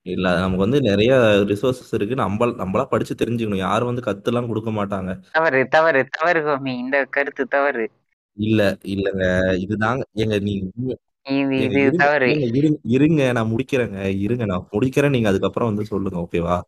[0.03, 1.13] இல்ல நமக்கு வந்து நிறைய
[1.47, 2.15] ரிசோர்சஸ் இருக்கு.
[2.15, 3.55] நம்ம நம்மளா படிச்சு தெரிஞ்சுக்கணும்.
[3.55, 5.19] யாரும் வந்து கத்துலாம் கொடுக்க மாட்டாங்க.
[5.31, 7.89] தவறு தவறு தவறு கோமி இந்த கருத்து தவறு.
[8.33, 9.29] இல்ல இல்லங்க.
[9.57, 10.01] இதுதாங்க.
[10.13, 12.05] எங்க நீங்க இது இது இருங்க.
[12.05, 12.27] தவறு.
[12.27, 13.31] ஏங்க இருங்க இருங்க.
[13.31, 14.19] நான் முடிக்கிறேங்க.
[14.19, 15.09] இருங்க நான் முடிக்கிறேன்.
[15.09, 16.61] நீங்க அதுக்கப்புறம் வந்து சொல்லுங்க ஓகேவா?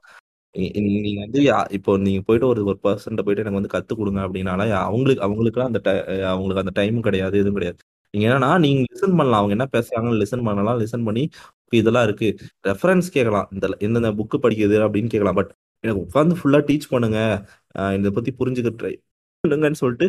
[0.58, 3.98] நீ- நீ- நீங்க வந்து யா- இப்போ நீங்க போயிட்டு ஒரு ஒரு பர்சன்ட்ட போயிட்டு எனக்கு வந்து கத்து
[3.98, 7.78] கொடுங்க அப்படின்னால அவங்களுக்கு அவங்களுக்குலாம் அந்த ti- அஹ் அவங்களுக்கு அந்த டைமும் கிடையாது எதுவும் கிடையாது.
[8.12, 9.43] நீங்க என்னன்னா நீங்க லிசன் பண்ணலாம்.
[9.43, 10.80] அவங்க என்ன பேசுறாங்கன்னு லிசன் பண்ணலாம்.
[10.80, 11.30] லிசன் பண்ணி
[11.71, 12.28] இதெல்லாம் இருக்கு.
[12.69, 15.51] ரெஃபரன்ஸ் கேட்கலாம் இந்த எந்தெந்த புக்கு படிக்குது அப்படின்னு கேட்கலாம் பட்
[15.84, 17.19] எனக்கு உட்காந்து ஃபுல்லா டீச் பண்ணுங்க.
[17.99, 18.93] இதை பத்தி புரிஞ்சுக்க ட்ரை
[19.43, 20.08] பண்ணுங்கன்னு சொல்லிட்டு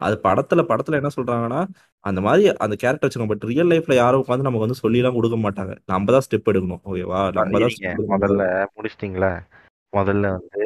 [0.00, 1.60] அது படத்துல படத்துல என்ன சொல்றாங்கன்னா
[2.04, 5.72] அந்த மாதிரி அந்த கேரக்டர் வச்சுக்கோங்க பட் ரியல் லைஃப்ல யாரும் உட்காந்து நமக்கு வந்து சொல்லிலாம் கொடுக்க மாட்டாங்க.
[5.92, 6.82] நம்ம தான் ஸ்டெப் எடுக்கணும்.
[6.90, 8.44] ஓகேவா நம்ம தான் முதல்ல
[8.76, 9.32] முடிச்சிட்டிங்களா?
[9.92, 10.62] முதல்ல வந்து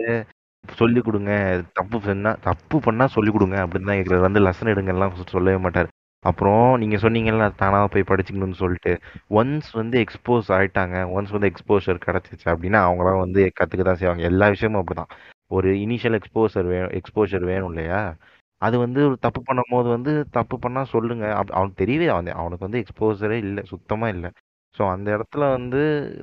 [0.64, 1.32] சொல்லி கொடுங்க.
[1.78, 5.90] தப்பு பண்ணா தப்பு பண்ணா சொல்லி கொடுங்க அப்படின்னு தான் கேட்குறாரு வந்து லெசன் எடுங்கலாம் சொல்லவே மாட்டார்.
[6.22, 8.98] அப்புறம் நீங்க சொன்னீங்கல்ல தானா போய் படிச்சுக்கணும்னு சொல்லிட்டு
[9.30, 14.22] ஒன்ஸ் வந்து எக்ஸ்போஸ் ஆயிட்டாங்க ஒன்ஸ் வந்து எக்ஸ்போஷர் கிடைச்சிச்சு அப்படின்னா அவங்களாம் வந்து கத்துக்க தான் செய்வாங்க.
[14.22, 15.10] எல்லா விஷயமும் அப்படிதான்.
[15.46, 18.14] ஒரு இனிஷியல் எக்ஸ்போசர் வேணும் எக்ஸ்போஷர் வேணும் இல்லையா?
[18.58, 21.26] அது வந்து ஒரு தப்பு பண்ணும்போது வந்து தப்பு பண்ணா சொல்லுங்க.
[21.26, 24.30] அப்- அவனுக்கு தெரியவே அவன் அவனுக்கு வந்து எக்ஸ்போசரே இல்லை சுத்தமா இல்லை.
[24.78, 25.80] ஸோ அந்த இடத்துல வந்து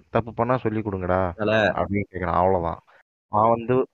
[0.09, 1.31] தப்பு பண்ணா சொல்லி கொடுங்கடா
[1.73, 2.77] அப்படின்னு கேட்குறான் அவ்வளோதான்
[3.27, 3.87] அவன் வந்து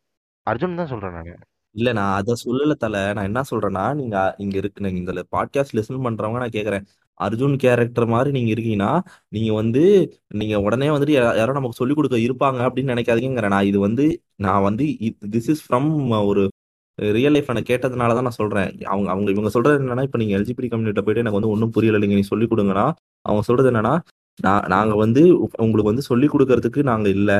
[0.50, 1.38] அர்ஜுன் தான் சொல்றேன் நான்.
[1.76, 2.96] இல்ல நான் அதை சொல்லல தல.
[3.16, 6.86] நான் என்ன சொல்றேன்னா நீங்க இங்க இருக்கு நீங்க இந்த பாட்காஸ்ட் லிசன் பண்றவங்க நான் கேக்குறேன்.
[7.20, 8.92] அர்ஜுன் கேரக்டர் மாதிரி நீங்க இருக்கீங்கன்னா
[9.32, 9.84] நீங்க வந்து
[10.36, 14.06] நீங்க உடனே வந்துட்டு யா- யாரோ நமக்கு சொல்லிக் கொடுக்க இருப்பாங்க அப்படின்னு நினைக்காதீங்கிறேன் நான் இது வந்து
[14.40, 14.86] நான் வந்து
[15.34, 15.90] திஸ் இஸ் ஃப்ரம்
[16.24, 16.44] ஒரு
[17.00, 18.70] ரியல் லைஃப் நான் கேட்டதுனால தான் நான் சொல்றேன்.
[18.86, 22.16] அவங்க அவங்க இவங்க சொல்றது என்னன்னா இப்போ நீங்க எல்ஜிபிடி கம்யூனிட்ட போயிட்டு எனக்கு வந்து ஒன்றும் புரியல நீங்க
[22.16, 22.86] நீ சொல்லிக் கொடுங்கன்னா
[23.26, 23.96] அவங்க சொல்றது என்னன்னா
[24.40, 27.32] நான் நாங்க வந்து உ- உங்களுக்கு வந்து சொல்லிக் கொடுக்கறதுக்கு நாங்க இல்ல.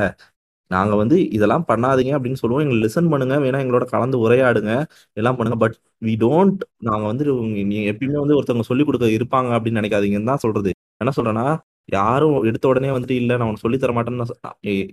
[0.70, 2.62] நாங்க வந்து இதெல்லாம் பண்ணாதீங்க அப்படின்னு சொல்லுவோம்.
[2.64, 3.34] எங்களை லிசன் பண்ணுங்க.
[3.44, 4.72] வேணா எங்களோட கலந்து உரையாடுங்க.
[5.20, 5.58] எல்லாம் பண்ணுங்க.
[5.64, 7.24] பட் வி டோன்ட் நாங்க வந்து
[7.72, 10.72] நீங்க எப்பயுமே வந்து ஒருத்தவங்க சொல்லிக் கொடுக்க இருப்பாங்க அப்படின்னு நினைக்காதீங்கன்னு தான் சொல்றது.
[11.02, 11.46] என்ன சொல்றேன்னா
[11.88, 14.24] யாரும் எடுத்த உடனே வந்துட்டு இல்ல நான் உனக்கு சொல்லி தர மாட்டேன்னு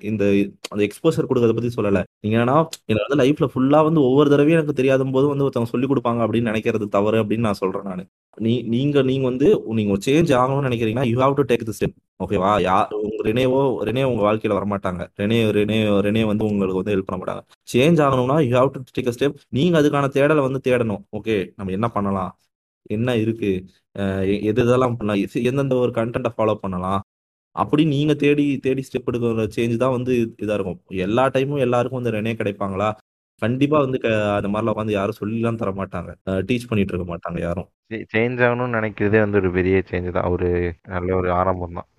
[0.09, 0.23] இந்த
[0.71, 2.01] அந்த எக்ஸ்போசர் கொடுக்கறத பத்தி சொல்லல.
[2.21, 2.57] நீங்க என்னன்னா
[2.89, 6.51] எனக்கு வந்து லைஃப்ல ஃபுல்லா வந்து ஒவ்வொரு தடவையும் எனக்கு தெரியாத போது வந்து ஒருத்தவங்க சொல்லி கொடுப்பாங்க அப்படின்னு
[6.51, 8.03] நினைக்கிறது தவறு அப்படின்னு நான் சொல்றேன் நான்.
[8.37, 9.47] நீ நீங்க நீங்க வந்து
[9.79, 14.03] நீங்க சேஞ்ச் ஆகணும்னு நினைக்கிறீங்கன்னா you have to take the step ஓகேவா யார் உங்க ரெனேவோ ரெனே
[14.03, 15.01] உங்க வாழ்க்கையில வரமாட்டாங்க.
[15.21, 15.77] ரெனே ரெனே
[16.07, 17.43] ரெனே வந்து உங்களுக்கு வந்து ஹெல்ப் பண்ண மாட்டாங்க.
[17.73, 21.03] சேஞ்ச் ஆகணும்னா you have to take a step நீங்க அதுக்கான தேடலை வந்து தேடணும்.
[21.19, 22.31] ஓகே நம்ம என்ன பண்ணலாம்?
[22.95, 23.51] என்ன இருக்கு?
[24.49, 25.19] எது இதெல்லாம் பண்ணலாம்?
[25.49, 27.01] எந்தெந்த ஒரு கண்டென்ட்டை ஃபாலோ பண்ணலாம்?
[27.55, 30.79] அப்படி நீங்க தேடி தேடி ஸ்டெப் எடுக்கிற சேஞ்ச் தான் வந்து இதா இருக்கும்.
[31.05, 32.89] எல்லா டைமும் எல்லாருக்கும் வந்து ரெனே கிடைப்பாங்களா?
[33.41, 33.97] கண்டிப்பா வந்து
[34.37, 36.11] அந்த மாதிரிலாம் உட்காந்து யாரும் சொல்லிலாம் தர மாட்டாங்க.
[36.49, 37.67] டீச் பண்ணிட்டு இருக்க மாட்டாங்க யாரும்.
[38.13, 40.29] சேஞ்ச் ஆகணும்னு நினைக்கிறதே வந்து ஒரு பெரிய சேஞ்ச் தான்.
[40.35, 40.49] ஒரு
[40.93, 41.89] நல்ல ஒரு ஆரம்பம் தான்.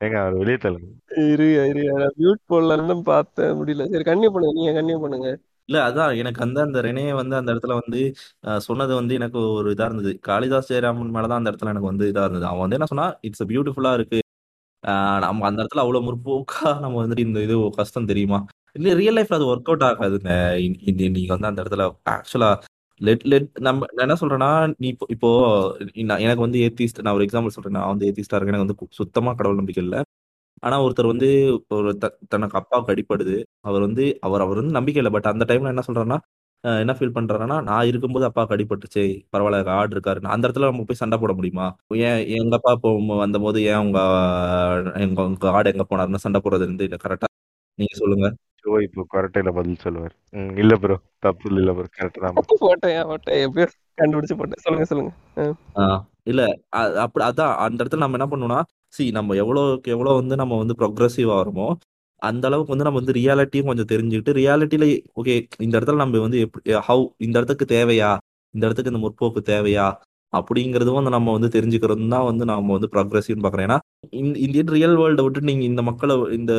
[0.00, 0.90] ஏங்க அவர் வெளியே தள்ளுங்க
[1.32, 1.82] இரு இரு
[2.20, 3.52] மியூட் போடலான்னு பார்த்தேன்.
[3.58, 3.84] முடியல.
[3.92, 4.56] சரி கன்னியூ பண்ணுங்க.
[4.60, 5.28] நீங்க கன்னியூ பண்ணுங்க.
[5.68, 8.00] இல்ல அதான் எனக்கு அந்த அந்த ரெனே வந்து அந்த இடத்துல வந்து
[8.44, 10.18] அஹ், சொன்னது வந்து எனக்கு ஒரு இதா இருந்தது.
[10.20, 12.46] காளிதாஸ் ஜெயராமன் மேலதான் அந்த இடத்துல எனக்கு வந்து இதா இருந்தது.
[12.46, 14.18] அவன் வந்து என்ன சொன்னா இட்ஸ் பியூட்டிஃபுல்லா இருக்கு.
[14.84, 18.38] ஆஹ் நம்ம அந்த இடத்துல அவ்வளவு முற்போக்கா நம்ம வந்துட்டு இந்த இது கஷ்டம் தெரியுமா?
[18.72, 22.50] இல்ல ரியல் லைஃப்ல அது ஒர்க் அவுட் ஆகாதுங்க இ- இ- நீங்க வந்து அந்த இடத்துல ஆக்சுவலா
[23.00, 25.30] லெட் லெட் நம்ம நான் என்ன சொல்றேன்னா நீ இப்போ இப்போ
[26.02, 27.72] நான் எனக்கு வந்து ஏத்திஸ்ட் நான் ஒரு எக்ஸாம்பிள் சொல்றேன்.
[27.72, 28.48] நான் வந்து ஏத்திஸ்டா இருக்கேன்.
[28.48, 30.00] எனக்கு வந்து கு- சுத்தமா கடவுள் நம்பிக்கை இல்லை.
[30.60, 31.28] ஆனா ஒருத்தர் வந்து
[31.68, 33.36] ஒரு த- தனக்கு அப்பாவுக்கு அடிப்படுது.
[33.60, 35.20] அவர் வந்து அவர் அவர் வந்து நம்பிக்கை இல்லை.
[35.20, 36.18] பட் அந்த டைம்ல என்ன சொல்றாருன்னா
[36.82, 40.24] என்ன ஃபீல் பண்றாருன்னா நான் இருக்கும்போது அப்பாவுக்கு அடிபட்டுச்சு பரவாயில்ல ஆடு இருக்காரு.
[40.26, 41.66] அந்த இடத்துல நம்ம போய் சண்டை போட முடியுமா?
[41.88, 43.98] ஏன் எங்க அப்பா இப்போ வந்தபோது ஏன் உங்க
[44.96, 46.98] எங்க உங்க ஆடு எங்க போனாருன்னு சண்டை போடுறது வந்து இல்லை.
[47.04, 47.30] கரெக்டா
[47.78, 48.28] நீங்க சொல்லுங்க.
[48.82, 50.14] இப்போ கொரட்டையில பதில் சொல்லுவார்.
[50.30, 52.54] ம், இல்ல ப்ரோ தப்பு இல்ல ப்ரோ கரெக்ட் தான் bro.
[52.58, 53.40] போட்டேன் போட்டேன்.
[53.40, 53.66] எப்படியோ
[53.98, 54.62] கண்டுபிடிச்சு போட்டேன்.
[54.62, 55.12] சொல்லுங்க சொல்லுங்க.
[55.74, 56.42] ஆஹ் இல்ல
[56.74, 58.60] அ- அப்படி அதான் அந்த இடத்துல நம்ம என்ன பண்ணணும்னா
[58.94, 61.68] சி நம்ம எவ்வளோக்கு எவ்வளோ வந்து நம்ம வந்து ப்ரொக்ரஸிவ் ஆகிறோமோ
[62.22, 64.84] அந்த அளவுக்கு வந்து நம்ம வந்து ரியாலிட்டியும் கொஞ்சம் தெரிஞ்சுக்கிட்டு ரியாலிட்டியில
[65.20, 68.10] ஓகே இந்த இடத்துல நம்ம வந்து எப்படி ஹவு இந்த இடத்துக்கு தேவையா?
[68.54, 69.86] இந்த இடத்துக்கு இந்த முற்போக்கு தேவையா?
[70.32, 73.78] அப்படிங்கிறதும் வந்து நம்ம வந்து தெரிஞ்சுக்கிறது தான் வந்து நம்ம வந்து ப்ரொக்ரஸிவ்னு பார்க்குறேன் ஏன்னா
[74.44, 76.52] இந்தியன் ரியல் வேர்ல்டை விட்டுட்டு நீங்கள் இந்த மக்களை இந்த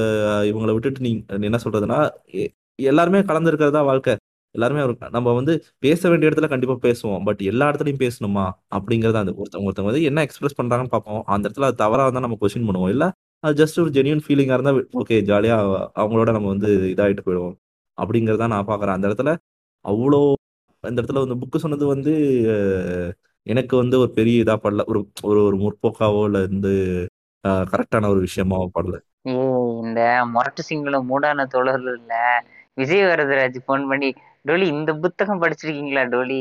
[0.51, 1.99] இவங்களை விட்டுட்டு நீங்க என்ன சொல்றதுன்னா
[2.83, 4.13] எல்லாருமே கலந்துருக்கிறதா வாழ்க்கை.
[4.55, 7.23] எல்லாருமே ஒரு- நம்ம வந்து பேச வேண்டிய இடத்துல கண்டிப்பா பேசுவோம்.
[7.23, 8.51] பட் எல்லா இடத்துலயும் பேசணுமா?
[8.75, 12.37] அப்படிங்கறது அந்த ஒருத்தவங்க ஒருத்தவங்க வந்து என்ன எக்ஸ்பிரஸ் பண்றாங்கன்னு பார்ப்போம் அந்த இடத்துல அது தவறா இருந்தா நம்ம
[12.41, 12.89] கொஸ்டின் பண்ணுவோம்.
[12.89, 17.55] இல்ல அது ஜஸ்ட் ஒரு ஜெனியூன் ஃபீலிங்கா இருந்தா ஓகே ஜாலியா அவங்களோட நம்ம வந்து இதாயிட்டு போயிடுவோம்.
[18.01, 18.95] அப்படிங்கறத நான் பாக்குறேன்.
[18.97, 19.37] அந்த இடத்துல
[19.87, 20.33] அவ்வளோ
[20.81, 22.13] அந்த இடத்துல வந்து புக்கு சொன்னது வந்து
[23.43, 24.83] எனக்கு வந்து ஒரு பெரிய இதா படல.
[24.85, 27.05] ஒரு ஒரு ஒரு முற்போக்காவோ இல்ல வந்து
[27.47, 28.99] கரெக்டான ஒரு விஷயமாவோ படல.
[29.21, 29.35] ஏய்
[29.81, 32.13] இந்த மொரட்டு சிங்களம் மூடான தோழர்கள்ல
[32.73, 34.13] விஜய் வரதராஜ் ஃபோன் பண்ணி
[34.45, 36.39] டோலி இந்த புத்தகம் படிச்சிருக்கீங்களா டோலி?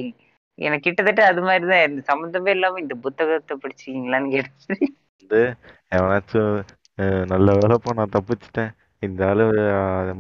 [0.59, 4.77] எனக்கு கிட்டத்தட்ட அது மாதிரி தான் இந்த சம்மந்தமே இல்லாம இந்த புத்தகத்தை படிச்சிருக்கீங்களான்னு கேட்டு
[5.23, 5.41] வந்து
[5.93, 6.53] எவனாச்சும்
[6.99, 8.73] அஹ், நல்ல வேலைப்பா நான் தப்பிச்சிட்டேன்.
[9.03, 9.45] இந்த ஆளு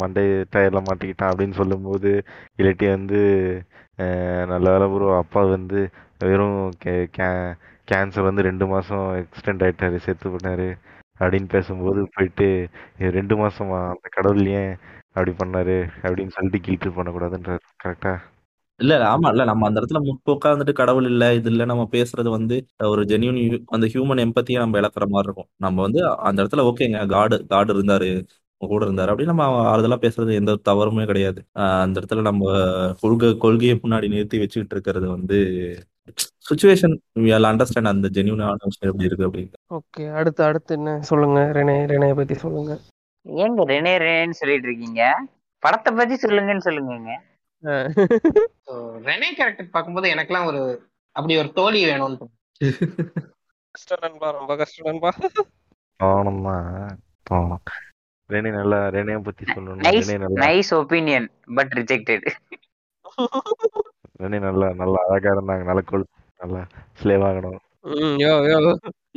[0.01, 2.11] மண்டை டயர்ல மாட்டிக்கிட்டான் அப்படின்னு சொல்லும்போது
[2.59, 3.21] இல்லாட்டி வந்து
[4.51, 5.81] நல்ல வேலை ப்ரோ அப்பா வந்து
[6.23, 6.59] வெறும்
[7.89, 10.69] கேன்சர் வந்து ரெண்டு மாசம் எக்ஸ்டெண்ட் ஆயிட்டாரு செத்து போனாரு
[11.21, 12.49] அப்படின்னு பேசும்போது போயிட்டு
[13.17, 14.73] ரெண்டு மாசமா அந்த கடவுள் ஏன்
[15.15, 17.63] அப்படி பண்ணாரு அப்படின்னு சொல்லிட்டு கில்ட்டு பண்ணக்கூடாதுன்றாரு.
[17.85, 18.13] கரெக்டா
[18.81, 22.31] இல்ல இல்ல, ஆமா இல்ல நம்ம அந்த இடத்துல முற்போக்கா வந்துட்டு கடவுள் இல்ல இது இல்ல நம்ம பேசுறது
[22.37, 22.57] வந்து
[22.93, 25.49] ஒரு ஜென்யூன் அந்த ஹியூமன் எம்பத்தியை நம்ம இழக்கிற மாதிரி இருக்கும்.
[25.57, 28.09] நம்ம வந்து அந்த இடத்துல ஓகேங்க காடு காடு இருந்தாரு
[28.61, 31.41] கூட இருந்தாரு அப்படின்னு நம்ம அதெல்லாம் பேசுறது எந்த தவறுமே கிடையாது.
[31.85, 32.45] அந்த இடத்துல நம்ம
[33.03, 35.39] கொள்கை கொள்கையை முன்னாடி நிறுத்தி வச்சுக்கிட்டு இருக்கிறது வந்து
[36.49, 36.95] சுச்சுவேஷன்
[37.51, 41.41] அண்டர்ஸ்டாண்ட் அந்த ஜென்யூனான விஷயம் எப்படி இருக்கு அப்படின்னு ஓகே அடுத்து அடுத்து என்ன சொல்லுங்க?
[41.59, 42.73] ரெனே ரெனைய பத்தி சொல்லுங்க.
[43.27, 45.03] ஏங்க ரெனே ரெனேன்னு சொல்லிட்டு இருக்கீங்க?
[45.63, 46.67] படத்தை பத்தி சொல்லுங்கன்னு
[48.67, 48.73] So,
[49.07, 50.61] ரெனே கேரக்டர் பார்க்கும்போது எனக்கெல்லாம் ஒரு
[51.17, 52.27] அப்படி ஒரு தோழி வேணும்னு.
[53.75, 55.11] கஷ்டம் நண்பா ரொம்ப கஷ்டம் நண்பா.
[56.01, 56.55] தோணும்னா
[57.31, 57.63] தோணும்.
[58.31, 60.41] ரெனே நல்லா ரெனே பத்தி சொல்லணும்னா நைஸ் ரெனே நல்லா.
[60.45, 62.27] Nice opinion but rejected
[64.23, 65.65] Rene நல்லா நல்லா அழகா இருந்தாங்க.
[65.71, 66.05] நல்லா கொழு
[66.41, 66.63] நல்லா
[67.01, 67.59] ஸ்லேவ் ஆகணும்.
[67.95, 68.59] ம், யோ யோ.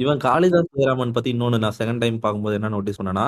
[0.03, 3.25] இவன் காளிதாஸ் ஜெயராமன் பத்தி இன்னொன்னு நான் செகண்ட் டைம் பார்க்கும்போது என்ன நோட்டீஸ் பண்ணேன்னா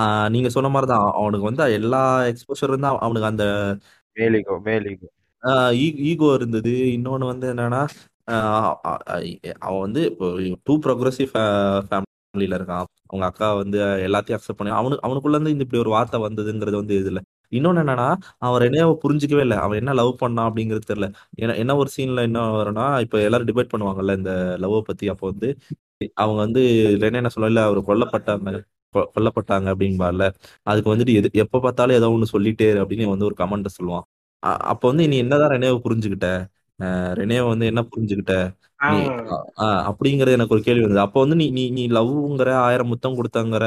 [0.00, 3.76] ஆஹ் நீங்க சொன்ன மாதிரி தான் அவனுக்கு வந்து எல்லா எக்ஸ்போஷர் இருந்தா அவனுக்கு அந்த
[4.14, 5.74] மேலிகோ மேலிகோ.
[5.96, 6.70] ஈகோ இருந்தது.
[6.70, 7.86] இன்னொன்னு வந்து என்னன்னா
[8.30, 9.22] அ- அ-
[9.58, 10.16] அவன் வந்து
[10.64, 12.02] டூ ப்ரோக்ரஸிவ் ஃபேமிலியில
[12.38, 12.84] இருக்கான்.
[13.06, 17.00] அவங்க அக்கா வந்து எல்லாத்தையும் அக்செப்ட் பண்ணி அவனுக்கு அவனுக்குள்ள இருந்து இந்த இப்படி ஒரு வார்த்தை வந்ததுங்கிறது வந்து
[17.00, 17.18] இதுல
[17.50, 19.56] இன்னொன்னு என்னன்னா அவன் ரெனேவை புரிஞ்சுக்கவே இல்லை.
[19.56, 21.12] அவன் என்ன லவ் பண்ணான் அப்படிங்கிறது தெரியல.
[21.34, 25.08] என்ன என்ன ஒரு சீன்ல என்ன வரும்னா இப்ப எல்லாரும் டிபேட் பண்ணுவாங்கல்ல இந்த லவ் பத்தி.
[25.08, 25.56] அப்போ வந்து
[26.14, 26.60] அவங்க வந்து
[27.00, 30.24] ரெனே என்ன சொல்லல அவர் கொல்லப்பட்டாங்க கொ- கொல்லப்பட்டாங்க அப்படின்பார்ல
[30.66, 34.06] அதுக்கு வந்துட்டு எது எப்ப பார்த்தாலும் ஏதோ ஒண்ணு சொல்லிட்டே அப்படின்னு வந்து ஒரு கமெண்ட் சொல்லுவான்.
[34.66, 36.28] அப்ப வந்து நீ என்னதான் ரெனேவை புரிஞ்சுக்கிட்ட?
[37.14, 38.34] ரெனேவை வந்து என்ன புரிஞ்சுக்கிட்ட?
[39.60, 43.66] அ- அப்படிங்கறது எனக்கு ஒரு கேள்வி வந்தது அப்போ வந்து நீ நீ நீ லவ்ங்கிற ஆயிரம் முத்தம் கொடுத்தங்கிற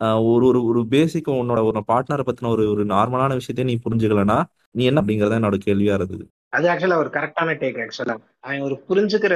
[0.00, 4.38] ஆஹ் ஒரு ஒரு ஒரு பேசிக் உன்னோட ஒரு பார்ட்னரை பத்தின ஒரு ஒரு நார்மலான விஷயத்தையும் நீ புரிஞ்சுக்கலனா
[4.70, 6.24] நீ என்ன அப்படிங்கறத என்னோட கேள்வியா இருந்தது.
[6.52, 9.34] அது ஆக்சுவலா ஒரு கரெக்டான டேக் ஆக்சுவலா அவன் ஒரு புரிஞ்சுக்கிற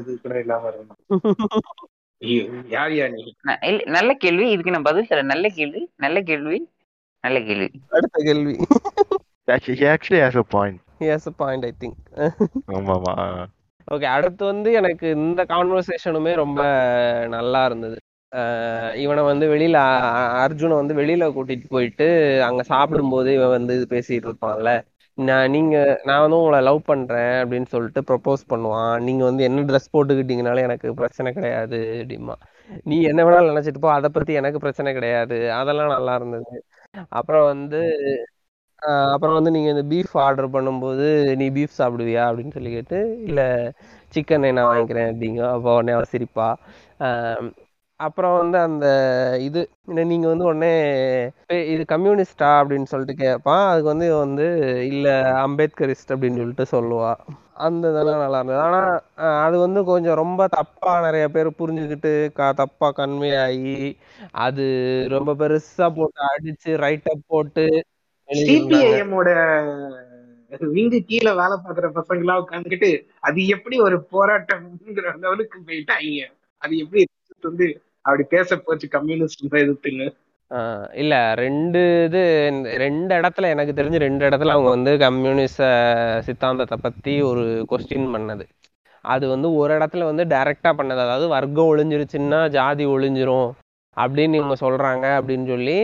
[0.00, 1.00] இது கூட இல்லாம இருந்தான்
[2.68, 3.34] யார் யா நீ?
[3.84, 4.50] நல்ல கேள்வி.
[4.50, 5.22] இதுக்கு நான் பதில் தரேன்.
[5.22, 6.68] நல்ல கேள்வி நல்ல கேள்வி
[7.20, 7.70] நல்ல கேள்வி.
[7.90, 8.56] அடுத்த கேள்வி.
[9.50, 10.80] He actually has a point.
[10.98, 12.30] Yes point I think
[12.72, 13.44] ஆமா ஆமா
[13.90, 16.62] ஓகே அடுத்து வந்து எனக்கு இந்த கான்வர்சேஷனுமே ரொம்ப
[17.28, 17.96] நல்லா இருந்தது.
[18.94, 23.86] இவனை வந்து வெளியில அ- அ- அர்ஜுனை வந்து வெளியில கூட்டிட்டு போயிட்டு அங்க சாப்பிடும்போது இவன் வந்து இது
[23.90, 24.84] பேசிட்டு இருப்பான்ல.
[25.18, 28.94] நான் நீங்க நான் வந்து உங்களை லவ் பண்றேன் அப்படின்னு சொல்லிட்டு ப்ரொபோஸ் பண்ணுவான்.
[29.00, 32.36] நீங்க வந்து என்ன ட்ரெஸ் போட்டுக்கிட்டீங்கனாலும் எனக்கு பிரச்சனை கிடையாது அப்படிமா
[32.86, 35.38] நீ என்ன வேணாலும் நினைச்சிட்டு போ அதை பத்தி எனக்கு பிரச்சனை கிடையாது.
[35.60, 36.54] அதெல்லாம் நல்லா இருந்தது.
[37.18, 37.80] அப்புறம் வந்து
[39.12, 41.04] அப்புறம் வந்து நீங்க இந்த பீஃப் ஆர்டர் பண்ணும்போது
[41.40, 42.22] நீ பீஃப் சாப்பிடுவியா?
[42.28, 42.98] அப்படின்னு சொல்லி கேட்டு
[43.28, 43.40] இல்ல
[44.12, 45.42] சிக்கன் நான் வாங்கிக்கிறேன் அப்படிங்க.
[45.54, 46.48] அப்போ உடனே அவ சிரிப்பா.
[48.04, 48.86] அப்புறம் வந்து அந்த
[49.46, 49.60] இது
[50.10, 50.70] நீங்க வந்து உடனே
[51.72, 52.50] இது கம்யூனிஸ்டா?
[52.60, 54.46] அப்படின்னு சொல்லிட்டு கேட்பான் அதுக்கு வந்து வந்து
[54.90, 55.06] இல்ல
[55.44, 57.12] அம்பேத்கரிஸ்ட் அப்படின்னு சொல்லிட்டு சொல்லுவா.
[57.66, 58.60] அந்த இதெல்லாம் நல்லா இருந்தது.
[58.66, 58.80] ஆனா
[59.44, 63.76] அது வந்து கொஞ்சம் ரொம்ப தப்பா நிறைய பேர் புரிஞ்சுக்கிட்டு க தப்பா கன்வே ஆகி
[64.44, 64.64] அது
[65.14, 67.64] ரொம்ப பெருசா போட்டு அடிச்சு ரைட்டப் போட்டு
[68.28, 68.92] எழுதியிருந்தாங்க.
[68.92, 69.14] சிபிஐஎம்
[71.08, 72.90] கீழே வேலை பாக்குற பசங்க எல்லாம் உட்காந்துக்கிட்டு
[73.20, 76.22] அது எப்படி ஒரு போராட்டம்ங்கிற லெவலுக்கு போயிட்டாங்க.
[76.62, 77.02] அது எப்படி
[77.44, 77.66] வந்து
[78.04, 80.06] அப்படி பேச போச்சு கம்யூனிஸ்ட் எதிர்த்துன்னு
[80.50, 82.22] ஆஹ் இல்ல ரெண்டு இது
[82.76, 85.66] ரெண்டு இடத்துல எனக்கு தெரிஞ்சு ரெண்டு இடத்துல அவங்க வந்து கம்யூனிஸ்ட
[86.26, 88.44] சித்தாந்தத்தை பத்தி ஒரு கொஸ்டின் பண்ணது.
[89.04, 91.00] அது வந்து ஒரு இடத்துல வந்து டைரக்டா பண்ணது.
[91.06, 93.48] அதாவது வர்க்கம் ஒளிஞ்சிருச்சுன்னா ஜாதி ஒளிஞ்சிரும்
[93.96, 95.78] அப்படின்னு இவங்க சொல்றாங்க அப்படின்னு சொல்லி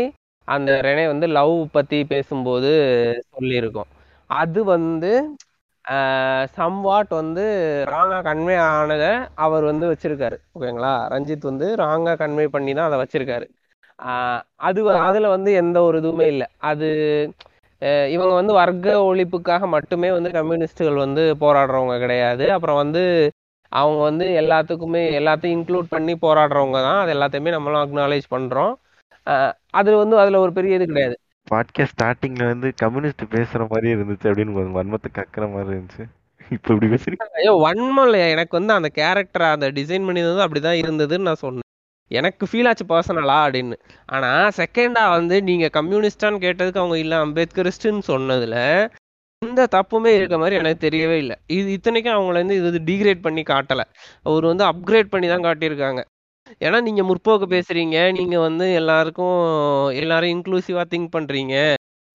[0.48, 2.70] அந்த ரெனே வந்து லவ் பத்தி பேசும்போது
[3.32, 3.90] சொல்லியிருக்கோம்.
[4.30, 5.10] அது வந்து
[6.56, 7.44] சம்வாட் வந்து
[7.92, 9.10] ராங்கா கன்வே ஆனதை
[9.44, 10.36] அவர் வந்து வச்சிருக்காரு.
[10.56, 10.92] ஓகேங்களா?
[11.12, 13.46] ரஞ்சித் வந்து ராங்கா கன்வே பண்ணி தான் அதை வச்சிருக்காரு.
[14.68, 16.46] அது அதில் வந்து எந்த ஒரு இதுவுமே இல்லை.
[16.70, 16.88] அது
[18.14, 22.44] இவங்க வந்து வர்க்க ஒழிப்புக்காக மட்டுமே வந்து கம்யூனிஸ்டுகள் வந்து போராடுறவங்க கிடையாது.
[22.56, 23.02] அப்புறம் வந்து
[23.72, 27.00] அவங்க வந்து எல்லாத்துக்குமே எல்லாத்தையும் இன்க்ளூட் பண்ணி போராடுறவங்க தான்.
[27.02, 28.72] அது எல்லாத்தையுமே நம்மளும் அக்னாலேஜ் பண்றோம்.
[29.78, 31.16] அது வந்து அதில் ஒரு பெரிய இது கிடையாது.
[31.50, 36.04] பாட்காஸ்ட் ஸ்டார்டிங்ல வந்து கம்யூனிஸ்ட் பேசுற மாதிரி இருந்துச்சு அப்படின்னு ஒரு வன்மத்தை கக்குற மாதிரி இருந்துச்சு.
[36.50, 38.26] இப்போ இப்படி பேசுறீங்க ஐயோ வன்மம் இல்லையா?
[38.26, 41.66] எனக்கு வந்து அந்த கேரக்டர் அந்த டிசைன் பண்ணியிருந்தது அப்படிதான் இருந்ததுன்னு நான் சொன்னேன்.
[42.10, 43.76] எனக்கு ஃபீல் ஆச்சு பர்சனலா அப்படின்னு.
[44.06, 48.56] ஆனா செகண்டா வந்து நீங்க கம்யூனிஸ்டான்னு கேட்டதுக்கு அவங்க இல்ல அம்பேத்கரிஸ்ட்னு சொன்னதுல
[49.46, 51.36] எந்த தப்புமே இருக்க மாதிரி எனக்கு தெரியவே இல்லை.
[51.46, 53.84] இது இத்தனைக்கும் அவங்கள வந்து இது டிகிரேட் பண்ணி காட்டலை.
[54.22, 56.00] அவர் வந்து அப்கிரேட் பண்ணி தான் காட்டியிருக்காங்க.
[56.66, 57.96] ஏன்னா நீங்க முற்போக்கு பேசுறீங்க.
[58.18, 59.38] நீங்க வந்து எல்லாருக்கும்
[60.02, 61.54] எல்லாரும் இன்க்ளூசிவா திங்க் பண்றீங்க.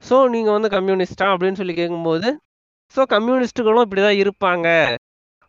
[0.04, 2.30] ஸோ நீங்க வந்து கம்யூனிஸ்டா அப்படின்னு சொல்லி கேட்கும்போது
[2.96, 4.68] ஸோ கம்யூனிஸ்ட்டுகளும் இப்படிதான் இருப்பாங்க.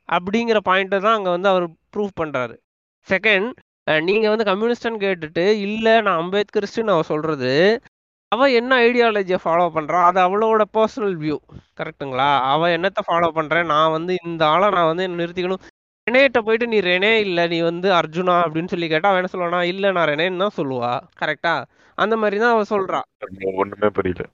[0.08, 2.54] அப்படிங்கிற பாயிண்ட்டை தான் அங்க வந்து அவர் ப்ரூவ் பண்றாரு.
[3.08, 3.48] செகண்ட்
[4.08, 7.52] நீங்க வந்து கம்யூனிஸ்ட்னு கேட்டுட்டு இல்ல நான் அம்பேத்கரிஸ்ட்னு அவ சொல்றது.
[8.32, 9.98] அவ என்ன ஐடியாலஜியை ஃபாலோ பண்றா?
[10.08, 11.36] அது அவளோட பர்சனல் வியூ
[11.80, 13.68] கரெக்ட்டுங்களா அவ என்னத்தை ஃபாலோ பண்றேன்?
[13.74, 15.64] நான் வந்து இந்த ஆளை நான் வந்து நிறுத்திக்கணும்?
[16.06, 19.92] ரெனேட்ட போயிட்டு நீ ரெனே இல்ல நீ வந்து அர்ஜுனா அப்படின்னு சொல்லி கேட்டா அவன் என்ன சொல்லுவானா இல்ல
[19.96, 20.90] நான் ரெனேன்னு தான் சொல்லுவா.
[21.20, 21.52] கரெக்டா
[21.98, 23.00] அந்த மாதிரி தான் அவ சொல்றா.
[23.62, 24.24] ஒண்ணுமே புரியல.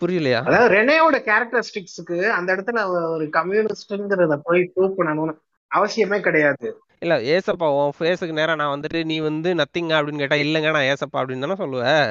[0.00, 0.40] புரியலையா?
[0.48, 2.80] அதாவது ரெனேவோட கேரக்டரிஸ்டிக்ஸுக்கு அந்த இடத்துல
[3.12, 5.34] ஒரு கம்யூனிஸ்ட்ங்கிறத போய் ப்ரூவ் பண்ணணும்னு
[5.70, 6.66] அவசியமே கிடையாது.
[7.02, 11.20] இல்ல ஏசப்பா உன் ஃபேஸுக்கு நேரா நான் வந்துட்டு நீ வந்து நத்திங்க அப்படின்னு கேட்டா இல்லங்க நான் ஏசப்பா
[11.20, 12.10] அப்படின்னு தானே சொல்லுவேன்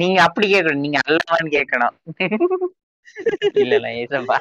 [0.00, 1.94] நீங்க அப்படி கேட்கணும் நீங்க அல்லவான்னு கேட்கணும்
[3.62, 4.36] இல்ல இல்ல ஏசப்பா.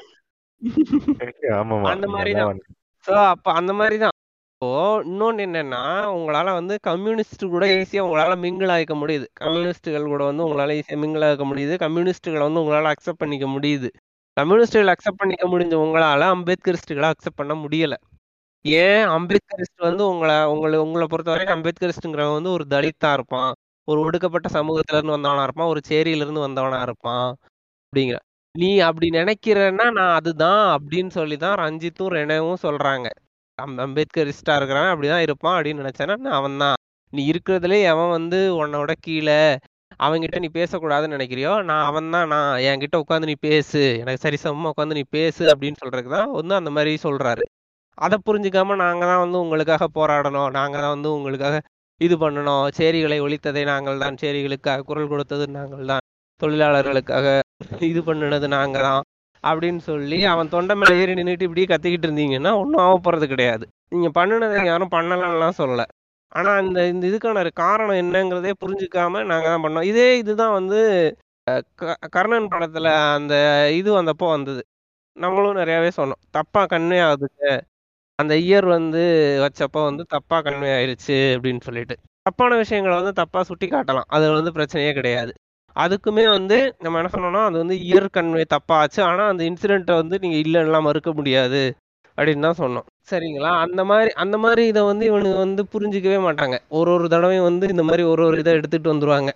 [1.93, 2.33] அந்த மாதிரி
[3.05, 4.15] சோ அப்ப அந்த மாதிரிதான்.
[4.55, 4.67] இப்போ
[5.03, 5.79] இன்னொன்னு என்னன்னா
[6.15, 9.25] உங்களால வந்து கம்யூனிஸ்ட் கூட ஈஸியா உங்களால மிங்கிள் ஆயிக்க முடியுது.
[9.39, 11.75] கம்யூனிஸ்டுகள் கூட வந்து உங்களால ஈஸியா மிங்கிள் ஆக முடியுது.
[11.83, 13.89] கம்யூனிஸ்டுகளை வந்து உங்களால அக்செப்ட் பண்ணிக்க முடியுது.
[14.37, 17.95] கம்யூனிஸ்டுகளை அக்செப்ட் பண்ணிக்க முடிஞ்ச உங்களால அம்பேத்கரிஸ்டுகளை அக்செப்ட் பண்ண முடியல.
[18.65, 23.51] ஏன் அம்பேத்கரிஸ்ட் வந்து உங்களை உங்களை உங்களை பொறுத்த வரைக்கும் அம்பேத்கரிஸ்டுங்கிறவன் வந்து ஒரு தலித்தா இருப்பான்.
[23.87, 25.71] ஒரு ஒடுக்கப்பட்ட சமூகத்துல இருந்து வந்தவனா இருப்பான்.
[25.73, 27.29] ஒரு சேரியில இருந்து வந்தவனா இருப்பான்.
[27.83, 28.19] அப்படிங்கிற
[28.55, 33.07] நீ அப்படி நினைக்கிறன்னா நான் அதுதான் அப்படின்னு சொல்லி தான் ரஞ்சித்தும் ரெனவும் சொல்றாங்க.
[33.57, 36.75] அம்- அம்பேத்கரிஸ்டா இருக்கிறவன் அப்படிதான் இருப்பான் அப்படின்னு நினைச்சேன்னா நான் அவன் தான்
[37.13, 39.39] நீ இருக்கிறதுலே எவன் வந்து உன்னோட கீழே
[39.99, 44.97] அவன்கிட்ட நீ பேசக்கூடாதுன்னு நினைக்கிறியோ நான் அவன் தான் நான் என்கிட்ட உட்காந்து நீ பேசு எனக்கு சரிசமமா உட்காந்து
[44.99, 47.43] நீ பேசு அப்படின்னு சொல்றதுக்கு தான் வந்து அந்த மாதிரி சொல்றாரு.
[47.97, 51.55] அதை புரிஞ்சுக்காம நாங்க தான் வந்து உங்களுக்காக போராடணும் நாங்க தான் வந்து உங்களுக்காக
[52.01, 56.03] இது பண்ணணும் சேரிகளை ஒழித்ததை நாங்கள் தான் சேரிகளுக்காக குரல் கொடுத்தது நாங்கள் தான்
[56.41, 57.39] தொழிலாளர்களுக்காக
[57.79, 59.01] இது பண்ணினது நாங்க தான்
[59.43, 63.67] அப்படின்னு சொல்லி அவன் தொண்டை மேலே ஏறி நின்றுட்டு இப்படியே கத்திக்கிட்டு இருந்தீங்கன்னா ஒன்றும் ஆக கிடையாது.
[63.89, 65.83] நீங்கள் பண்ணுனதை யாரும் பண்ணலாம்லாம் சொல்லலை.
[66.27, 69.83] ஆனால் இந்த இந்த இதுக்கான ஒரு காரணம் என்னங்கிறதே புரிஞ்சுக்காம நாங்கள் தான் பண்ணோம்.
[69.83, 71.15] இதே இதுதான் வந்து
[71.75, 73.33] க- கர்ணன் படத்தில் அந்த
[73.71, 74.65] இது வந்தப்போ வந்தது.
[75.13, 76.21] நம்மளும் நிறையாவே சொன்னோம்.
[76.33, 77.61] தப்பாக கன்வே ஆகுதுங்க.
[78.15, 79.01] அந்த இயர் வந்து
[79.39, 81.95] வச்சப்போ வந்து தப்பாக கன்வே ஆயிடுச்சு அப்படின்னு சொல்லிட்டு.
[82.21, 85.33] தப்பான விஷயங்களை வந்து தப்பாக சுட்டி காட்டலாம் அது வந்து பிரச்சனையே கிடையாது.
[85.75, 88.99] அதுக்குமே வந்து நம்ம என்ன சொன்னோம்னா அது வந்து இயர் கன்வே தப்பாச்சு.
[89.09, 91.61] ஆனால் அந்த இன்சிடென்ட்டை வந்து நீங்கள் இல்லைன்னா மறுக்க முடியாது
[92.17, 92.87] அப்படின்னு தான் சொன்னோம்.
[93.11, 93.51] சரிங்களா?
[93.65, 96.57] அந்த மாதிரி அந்த மாதிரி இதை வந்து இவனுக்கு வந்து புரிஞ்சிக்கவே மாட்டாங்க.
[96.79, 99.31] ஒரு ஒரு தடவையும் வந்து இந்த மாதிரி ஒரு ஒரு இதை எடுத்துகிட்டு வந்துருவாங்க.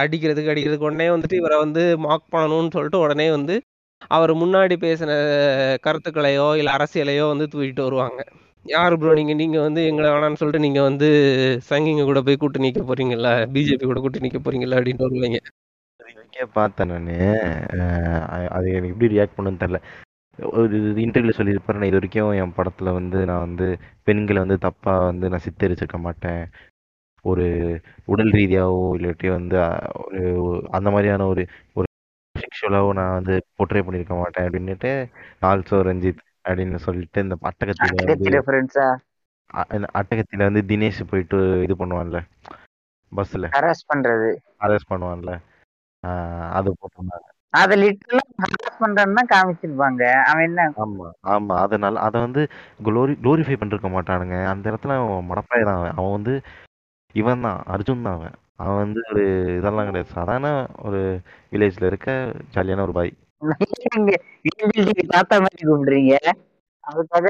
[0.00, 0.88] அடிக்கிறதுக்கு அடிக்கிறதுக்கு.
[0.88, 3.54] உடனே வந்துட்டு இவரை வந்து மார்க் பண்ணணும்னு சொல்லிட்டு உடனே வந்து
[4.10, 5.12] அவர் முன்னாடி பேசின
[5.86, 8.20] கருத்துக்களையோ இல்லை அரசியலையோ வந்து தூக்கிட்டு வருவாங்க.
[8.66, 11.08] யார் ப்ரோ நீங்கள் நீங்கள் வந்து எங்களை வேணான்னு சொல்லிட்டு நீங்கள் வந்து
[11.68, 14.78] சங்கிங்க கூட போய் கூட்டு நிற்க போகிறீங்களா பிஜேபி கூட கூட்டு நிற்க போறீங்கல்ல?
[14.78, 15.38] அப்படின்னு வருவீங்க.
[16.30, 17.08] இதுக்கே பார்த்தேன் நான்.
[18.56, 19.78] அது எனக்கு எப்படி ரியாக்ட் பண்ணுன்னு தெரில
[20.38, 21.78] ஒரு இன்டர்வியூல சொல்லியிருப்பாரு.
[21.78, 23.66] நான் இது வரைக்கும் என் படத்துல வந்து நான் வந்து
[24.08, 26.42] பெண்களை வந்து தப்பா வந்து நான் சித்தரிச்சிருக்க மாட்டேன்.
[27.24, 27.46] ஒரு
[28.12, 29.56] உடல் ரீதியாவோ இல்லாட்டி வந்து
[30.04, 30.22] ஒரு
[30.70, 31.42] அந்த மாதிரியான ஒரு
[31.78, 31.86] ஒரு
[32.34, 34.92] செக்ஷுவலாவோ நான் வந்து போர்ட்ரே பண்ணியிருக்க மாட்டேன் அப்படின்னுட்டு
[35.50, 38.40] ஆல்சோ ரஞ்சித் அப்படின்னு சொல்லிட்டு இந்த அட்டகத்தில
[40.00, 42.20] அட்டகத்தில வந்து தினேஷ் போயிட்டு இது பண்ணுவான்ல
[43.12, 44.28] பஸ்ல ஹராஸ் பண்றது.
[44.64, 45.32] அரெஸ்ட் பண்ணுவான்ல.
[46.04, 50.02] ஆஹ் அது போட்டிருந்தாங்க அத லிட்டரலா ஹராஸ் பண்றன்னு தான் காமிச்சிருப்பாங்க.
[50.28, 50.64] அவன் என்ன?
[50.82, 51.54] ஆமா ஆமா.
[51.64, 52.42] அதனால அதை வந்து
[52.86, 54.36] குளோரி குளோரிஃபை பண்ணிருக்க மாட்டானுங்க.
[54.50, 55.96] அந்த இடத்துல அவன் மடப்பாய் தான் அவன்.
[55.98, 56.34] அவன் வந்து
[57.14, 58.36] இவன் தான் அர்ஜுன் தான் அவன்.
[58.60, 59.24] அவன் வந்து ஒரு
[59.58, 60.14] இதெல்லாம் கிடையாது.
[60.16, 60.48] சாதாரண
[60.86, 61.00] ஒரு
[61.52, 62.08] வில்லேஜ்ல இருக்க
[62.54, 63.12] ஜாலியான ஒரு பாய்.
[63.90, 64.12] நீங்க
[65.12, 66.14] தாத்தா மாதிரி கூப்பிடுறீங்க
[66.84, 67.28] அதுக்காக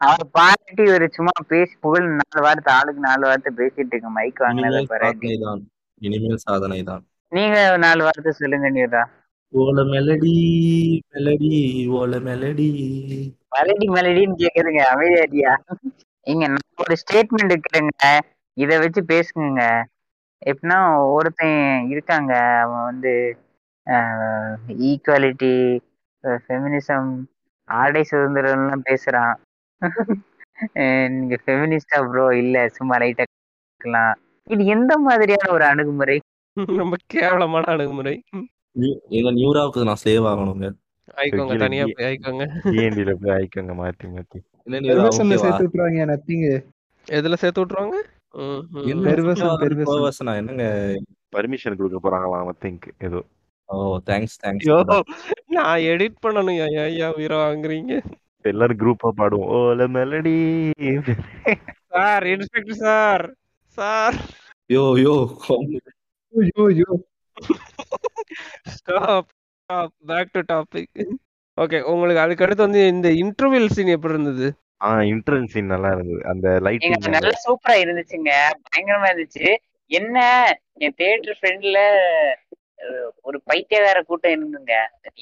[0.00, 4.68] அவர் பாராட்டி ஒரு சும்மா பேசி புகழ் நாலு வார்த்தை ஆளுக்கு நாலு வார்த்தை பேசிட்டு இருக்க மைக் வாங்கினத
[4.70, 5.28] இனிமேல் பாராட்டி.
[5.28, 5.62] சாதனை தான்
[6.00, 9.02] இனிமேல் சாதனை தான் நீங்க நாலு வார்த்தை சொல்லுங்க நீரா
[9.52, 10.32] ஓல மெலடி
[11.12, 11.50] மெலடி
[11.98, 12.68] ஓல மெலடி.
[13.54, 15.52] மெலடி மெலடின்னு கேக்குதுங்க அமைதியாடியா
[16.26, 17.94] இங்க நான் ஒரு ஸ்டேட்மெண்ட் இருக்கிறேங்க
[18.56, 19.62] இத வச்சு பேசுங்க
[20.42, 20.78] எப்படின்னா
[21.16, 21.60] ஒருத்தன்
[21.92, 23.12] இருக்காங்க அவன் வந்து
[24.88, 25.52] ஈக்குவாலிட்டி
[26.44, 27.10] ஃபெமினிசம்
[27.68, 29.34] ஆடை சுதந்திரம்லாம் பேசுறான்.
[31.14, 33.24] நீங்க ஃபெமினிஸ்டா ப்ரோ இல்ல சும்மா லைட்டா
[34.50, 36.16] இது எந்த மாதிரியான ஒரு அணுகுமுறை?
[36.80, 38.14] ரொம்ப கேவலமான அணுகுமுறை.
[39.18, 40.68] எங்க நியூராவுக்கு நான் சேவ் ஆகணுங்க.
[41.18, 42.44] ஆயிக்கோங்க தனியா போய் ஆயிக்கோங்க.
[42.64, 44.38] டிஎன்டில போய் ஆயிக்கோங்க மாத்தி மாத்தி.
[45.40, 46.46] சேர்த்து விட்டுருவாங்க நத்திங்
[47.06, 47.96] எதுல சேர்த்து விட்டுருவாங்க?
[50.40, 50.64] என்னங்க?
[51.36, 53.20] பர்மிஷன் கொடுக்க போறாங்களாம் திங்க் ஏதோ.
[53.68, 53.74] ஓ
[54.10, 54.68] தேங்க்ஸ் தேங்க்ஸ்
[55.56, 57.94] நான் எடிட் பண்ணணும் ஐயா ஐயா உயிரை வாங்குறீங்க.
[58.44, 59.50] எல்லாரும் குரூப்பா பாடுவோம்.
[59.56, 60.36] ஓல melody
[61.94, 63.24] sir inspector sir
[63.78, 64.16] sir
[64.70, 65.14] yo yo
[66.34, 66.90] ஐயோ ஐயோ.
[68.74, 70.90] Stop stop back to topic
[71.58, 74.48] okay உங்களுக்கு அதுக்கு அடுத்து வந்து இந்த இன்டர்வியூல் சீன் எப்படி இருந்தது?
[74.82, 76.20] ஆ இன்டர்வல் சீன் நல்லா இருந்தது.
[76.24, 78.32] அந்த அது நல்லா சூப்பரா இருந்துச்சுங்க.
[78.66, 79.46] பயங்கரமா இருந்துச்சு.
[79.90, 80.16] என்ன
[80.78, 81.78] என் தியேட்டர் ஃப்ரெண்ட்ல
[83.22, 84.74] ஒரு பைத்தியகார கூட்டம் இருந்துங்க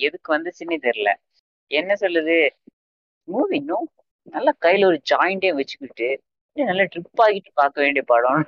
[0.06, 1.12] எதுக்கு வந்துச்சுன்னே தெரியல.
[1.70, 2.36] என்ன சொல்லுது?
[3.28, 3.86] மூவி இன்னும்
[4.26, 6.08] நல்லா கையில ஒரு ஜாயிண்டே வச்சுக்கிட்டு
[6.56, 8.42] நல்லா ட்ரிப் ஆகிட்டு பார்க்க வேண்டிய படம்.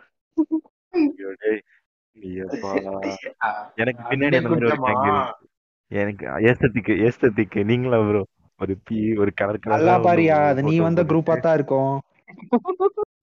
[3.81, 4.51] எனக்கு பின்னாடி அந்த
[4.85, 5.23] மாதிரி ஒரு.
[5.93, 8.23] எனக்கு ஏஸ்தட்டிக்கு ஏஸ்தட்டிக்கு நீங்களா ப்ரோ
[8.61, 11.93] ஒரு பி ஒரு கலர் நல்லா பாரியா அது நீ வந்த குரூப்பா தான் இருக்கும்.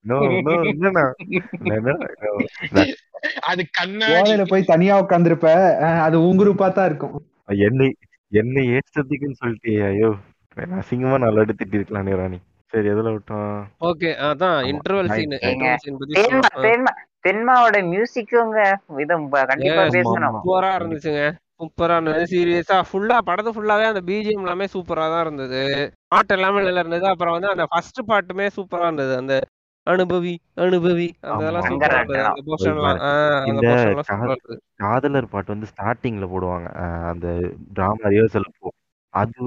[0.09, 0.17] நோ
[0.47, 1.03] நோ என்னண்ணா
[3.49, 4.13] அது கண்ணாடி.
[4.15, 5.49] ஓலையில போய் தனியா உட்காந்துருப்ப
[6.05, 7.15] அது உன் குரூப்பா தான் இருக்கும்.
[7.67, 7.89] என்னை
[8.31, 10.11] என்னை ஏஸ்தட்டிக்குன்னு சொல்லிட்டு ஐயோ.
[10.79, 12.39] அசிங்கமா நல்லா எடுத்துட்டு இருக்கலாம் ராணி.
[12.73, 13.49] சரி எதுல விட்டோம்?
[13.89, 14.59] ஓகே அதான்.
[14.71, 15.09] இன்டர்வல்.
[15.11, 15.33] சீன்
[17.25, 18.59] தென்மாவோட மியூசிக்குங்க.
[19.03, 19.15] இதை
[19.51, 20.37] கண்டிப்பா பேசணும்.
[20.37, 21.23] சூப்பரா இருந்துச்சுங்க.
[21.59, 25.61] சூப்பரா இருந்தது சீரியஸா ஃபுல்லா படத்து ஃபுல்லாவே அந்த பிஜிஎம் எல்லாமே சூப்பரா தான் இருந்தது.
[26.13, 27.05] பாட்டு எல்லாமே நல்லா இருந்தது.
[27.13, 29.13] அப்புறம் வந்து அந்த ஃபர்ஸ்ட் பாட்டுமே சூப்பரா இருந்தது.
[29.21, 29.35] அந்த
[29.87, 32.21] அனுபவி அனுபவி இருந்தது.
[34.83, 36.67] காதலர் பாட்டு வந்து ஸ்டார்டிங்ல போடுவாங்க.
[37.11, 37.27] அந்த
[37.77, 38.67] டிராமா ரிஹர்சல் போ
[39.13, 39.43] அது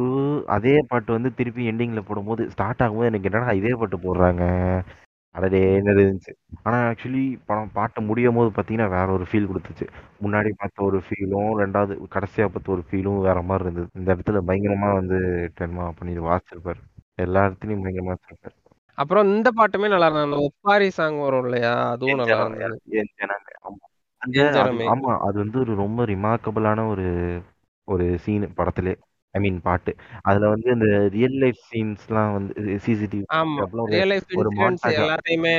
[0.56, 4.44] அதே பாட்டு வந்து திருப்பி எண்டிங்ல போடும்போது ஸ்டார்ட் ஆகும்போது எனக்கு என்னடா இதே பாட்டு போடுறாங்க?
[5.30, 6.32] அடடே என்னது இருந்துச்சு?
[6.62, 9.88] ஆனா ஆக்சுவலி படம் பாட்டு முடியும் போது பாத்தீங்கன்னா வேற ஒரு ஃபீல் கொடுத்துச்சு.
[10.22, 13.88] முன்னாடி பார்த்த ஒரு ஃபீலும் ரெண்டாவது கடைசியா பார்த்த ஒரு ஃபீலும் வேற மாதிரி இருந்தது.
[13.94, 16.80] இந்த இடத்துல பயங்கரமா வந்து டென்மா பண்ணி வாசிச்சிருப்பாரு.
[17.14, 20.24] எல்லா இடத்துலயும் பயங்கரமா வச்சிருப்பாரு அப்புறம் இந்த பாட்டுமே நல்லா இருந்தது.
[20.24, 21.90] அந்த ஒப்பாரி சாங் வரும் இல்லையா?
[21.90, 22.80] அதுவும் நல்லா இருந்தது.
[22.84, 23.96] என் ஜனமே, ஆமா.
[24.30, 24.86] என் அது- ஜனமே.
[24.86, 27.40] ஆமா அது வந்து ஒரு ரொம்ப ரிமார்க்கபிளான ஒரு
[27.84, 28.98] ஒரு சீன் படத்திலே.
[29.34, 29.92] ஐ மீன் பாட்டு.
[30.22, 32.54] அதுல வந்து இந்த ரியல் லைஃப் சீன்ஸ்லாம் வந்து
[32.84, 33.64] சிசிடிவி ஆமா.
[33.76, 35.54] ஒரு ரியல் லைஃப் ஒரு இன்சிடென்ட்ஸ் எல்லாத்தையுமே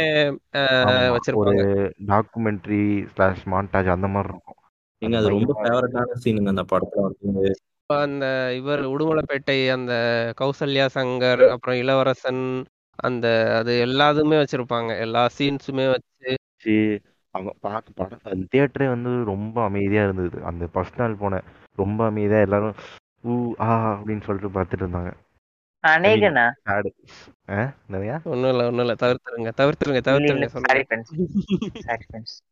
[0.62, 1.66] ஆமா, ஒரு வச்சிருப்பாங்க
[2.08, 4.60] டாக்குமெண்ட்ரி ஸ்லாஷ் மாண்டாஜ் அந்த மாதிரி இருக்கும்.
[5.02, 7.52] நீங்க அது ரொம்ப ஃபேவரட்டான சீனுங்க அந்த படத்துல வந்து.
[7.90, 9.94] அந்த இவர் உடுமலைப்பேட்டை அந்த
[10.38, 12.44] கௌசல்யா சங்கர் அப்புறம் இளவரசன்
[13.00, 13.28] அந்த
[13.60, 15.00] அது எல்லாத்துமே வச்சிருப்பாங்க.
[15.00, 16.32] எல்லா சீன்ஸுமே வச்சு.
[16.56, 16.74] சி
[17.36, 20.38] அவங்க பார்க்க படம் அந்த தியேட்டரே வந்து ரொம்ப அமைதியா இருந்தது.
[20.44, 21.46] அந்த ஃபர்ஸ்ட் நாள் போனேன்
[21.78, 22.78] ரொம்ப அமைதியா எல்லாரும்
[23.24, 25.12] ஊ ஆ அப்படின்னு சொல்லிட்டு பார்த்துட்டு இருந்தாங்க.
[25.84, 26.46] அநேகனா?
[27.90, 28.96] நிறையா ஒண்ணும் இல்ல ஒண்ணும் இல்ல.
[29.02, 30.48] தவிர்த்துருங்க தவிர்த்துருங்க தவிர்த்துருங்க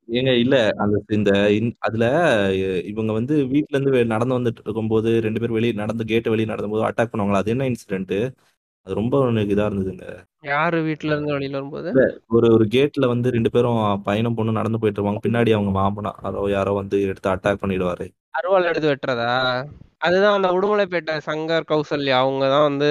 [0.10, 1.32] ஏங்க இல்ல அந்த இந்த
[1.80, 2.06] அதுல
[2.92, 7.12] இவங்க வந்து வீட்ல இருந்து நடந்து வந்துட்டு இருக்கும்போது ரெண்டு பேரும் வெளியே நடந்து கேட் வெளியே நடந்தும்போது அட்டாக்
[7.12, 7.42] பண்ணுவாங்களா?
[7.44, 8.16] அது என்ன இன்சிடென்ட்
[8.88, 10.06] அது ரொம்ப எனக்கு இதா இருந்ததுங்க.
[10.48, 11.90] யாரு வீட்ல இருந்து வெளியில வரும்போது?
[12.36, 15.22] ஒரு ஒரு கேட்ல வந்து ரெண்டு பேரும் பையனும் பொண்ணு நடந்து போயிட்டு இருப்பாங்க.
[15.26, 18.08] பின்னாடி அவங்க மாமனா யாரோ யாரோ வந்து எடுத்து அட்டாக் பண்ணிடுவாரு.
[18.38, 19.32] அருவாள் எடுத்து வெட்டுறதா?
[20.02, 22.90] அதுதான் அந்த உடுமலைப்பேட்டை சங்கர் கௌசல்யா அவங்க தான் வந்து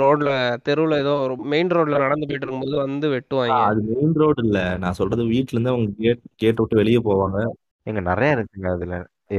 [0.00, 0.30] ரோட்ல
[0.66, 4.60] தெருவுல ஏதோ ஒரு மெயின் ரோட்ல நடந்து போயிட்டு இருக்கும்போது வந்து வெட்டுவாங்க அது மெயின் ரோடு இல்ல.
[4.82, 7.38] நான் சொல்றது வீட்ல இருந்து அவங்க கேட் கேட் விட்டு வெளியே போவாங்க.
[7.86, 8.96] எங்க நிறைய இருக்குங்க அதுல.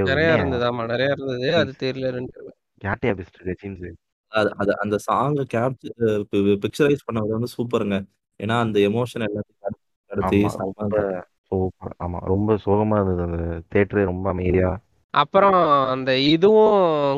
[0.10, 1.48] நிறைய இருந்தது ஆமா நிறைய இருந்தது.
[1.56, 3.84] அது தெரியல இருக்க சீன்ஸ்
[4.32, 6.22] அது அது அந்த சாங் கேப்சர்
[6.64, 7.98] பிக்சரைஸ் பண்ணது வந்து சூப்பருங்க.
[8.40, 9.78] ஏன்னா அந்த எமோஷன் எல்லாத்தையும்
[10.12, 10.40] கடத்தி
[12.00, 13.42] ஆமா ரொம்ப சோகமா இருந்தது அந்த
[13.74, 14.70] தேட்டரே ரொம்ப அமைதியா.
[15.14, 15.58] அப்புறம்
[15.94, 16.76] அந்த இதுவும்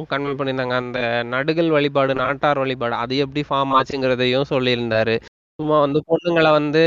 [0.09, 0.75] கன்வே பண்ணியிருந்தாங்க.
[0.83, 5.15] அந்த நடுகள் வழிபாடு நாட்டார் வழிபாடு அது எப்படி ஃபார்ம் ஆச்சுங்கிறதையும் சொல்லியிருந்தாரு.
[5.59, 6.83] சும்மா வந்து பொண்ணுங்களை வந்து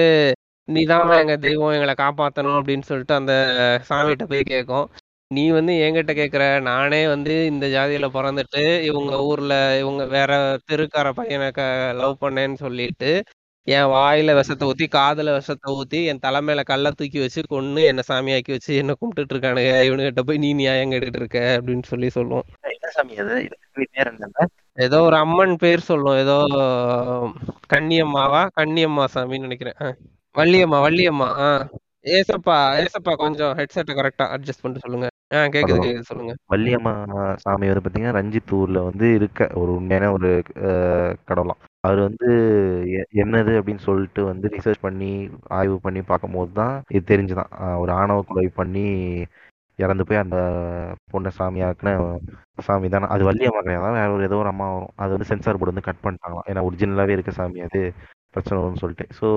[0.69, 3.35] நீதான் எங்க தெய்வம் எங்களை காப்பாத்தணும் அப்படின்னு சொல்லிட்டு அந்த
[3.89, 4.87] சாமிகிட்ட போய் கேட்கும்.
[5.31, 10.33] நீ வந்து என்கிட்ட கேக்குற நானே வந்து இந்த ஜாதியில பிறந்துட்டு இவங்க ஊர்ல இவங்க வேற
[10.71, 11.63] தெருக்கார பையனை க
[11.97, 13.11] லவ் பண்ணேன்னு சொல்லிட்டு
[13.69, 18.51] என் வாயில விஷத்தை ஊத்தி காதுல விஷத்தை ஊத்தி என் தலைமையில கல்ல தூக்கி வச்சு கொன்னு என்ன சாமியாக்கி
[18.51, 19.73] வச்சு என்ன கும்பிட்டுட்டு இருக்கானுங்க.
[19.89, 22.47] இவனுகிட்ட போய் நீ நியாயம் கேட்டுட்டு இருக்க அப்படின்னு சொல்லி சொல்லுவோம்.
[22.63, 23.35] என்ன சாமி அது?
[23.39, 24.47] இதுக்கு பேர் என்ன
[24.79, 26.37] ஏதோ ஒரு அம்மன் பேர் சொல்லும் ஏதோ
[27.75, 28.43] கன்னியம்மாவா?
[28.61, 29.77] கன்னியம்மா சாமின்னு நினைக்கிறேன்.
[29.83, 29.89] ஆ.
[30.35, 31.29] வள்ளியம்மா வள்ளியம்மா.
[31.47, 31.51] ஆ.
[32.07, 35.07] ஏசப்பா ஏசப்பா கொஞ்சம் ஹெட்செட்டை கரெக்டா அட்ஜஸ்ட் பண்ணிட்டு சொல்லுங்க.
[35.35, 36.33] ஆ கேக்குது கேக்குது சொல்லுங்க.
[36.51, 36.93] வள்ளியம்மா
[37.37, 40.31] சாமி வந்து பாத்தீங்கன்னா ரஞ்சித் ஊர்ல வந்து இருக்க ஒரு உண்மையான ஒரு
[41.29, 42.29] கடவுளாம் அவர் வந்து
[42.91, 45.11] எ- என்னது அப்படின்னு சொல்லிட்டு வந்து ரிசர்ச் பண்ணி
[45.59, 47.51] ஆய்வு பண்ணி பார்க்கும்போது தான் இது தெரிஞ்சுதான்.
[47.79, 48.87] ஒரு ஆணவ கொலை பண்ணி
[49.79, 50.37] இறந்து போய் அந்த
[51.13, 51.91] பொண்ணை சாமியாக்குன
[52.63, 53.07] சாமி தானே.
[53.07, 54.93] அது வள்ளியம்மா கிடையாது வேற ஒரு ஏதோ ஒரு அம்மா வரும்.
[54.97, 56.47] அது வந்து சென்சார் போர்டு வந்து கட் பண்ணிட்டாங்களாம்.
[56.51, 57.83] ஏன்னா ஒரிஜினலாவே இருக்க சாமி அது.
[58.37, 59.29] பிரச்சனை வரும்னு சொல்லிட்டு ஸோ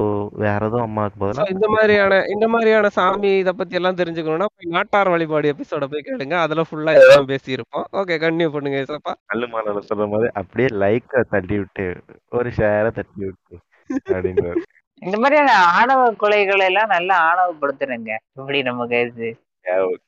[0.44, 4.74] வேற எதுவும் அம்மாவுக்கு So, பதிலாக இந்த மாதிரியான இந்த மாதிரியான சாமி இத பத்தி எல்லாம் தெரிஞ்சுக்கணும்னா போய்
[4.76, 6.38] நாட்டார் வழிபாடு எபிசோட போய் கேளுங்க.
[6.46, 7.86] அதுல ஃபுல்லா இதெல்லாம் பேசியிருப்போம்.
[8.00, 11.88] ஓகே கண்டினியூ பண்ணுங்க ஏசப்பா கல்லு மாலையில சொல்ற மாதிரி அப்படியே லைக்கை தட்டி விட்டு
[12.40, 13.56] ஒரு ஷேரை தட்டி விட்டு
[14.14, 14.64] அப்படின்றாரு.
[15.02, 18.12] இந்த மாதிரியான ஆணவ கொலைகளை எல்லாம் நல்லா ஆணவப்படுத்துறேங்க.
[18.38, 19.30] இப்படி நமக்கு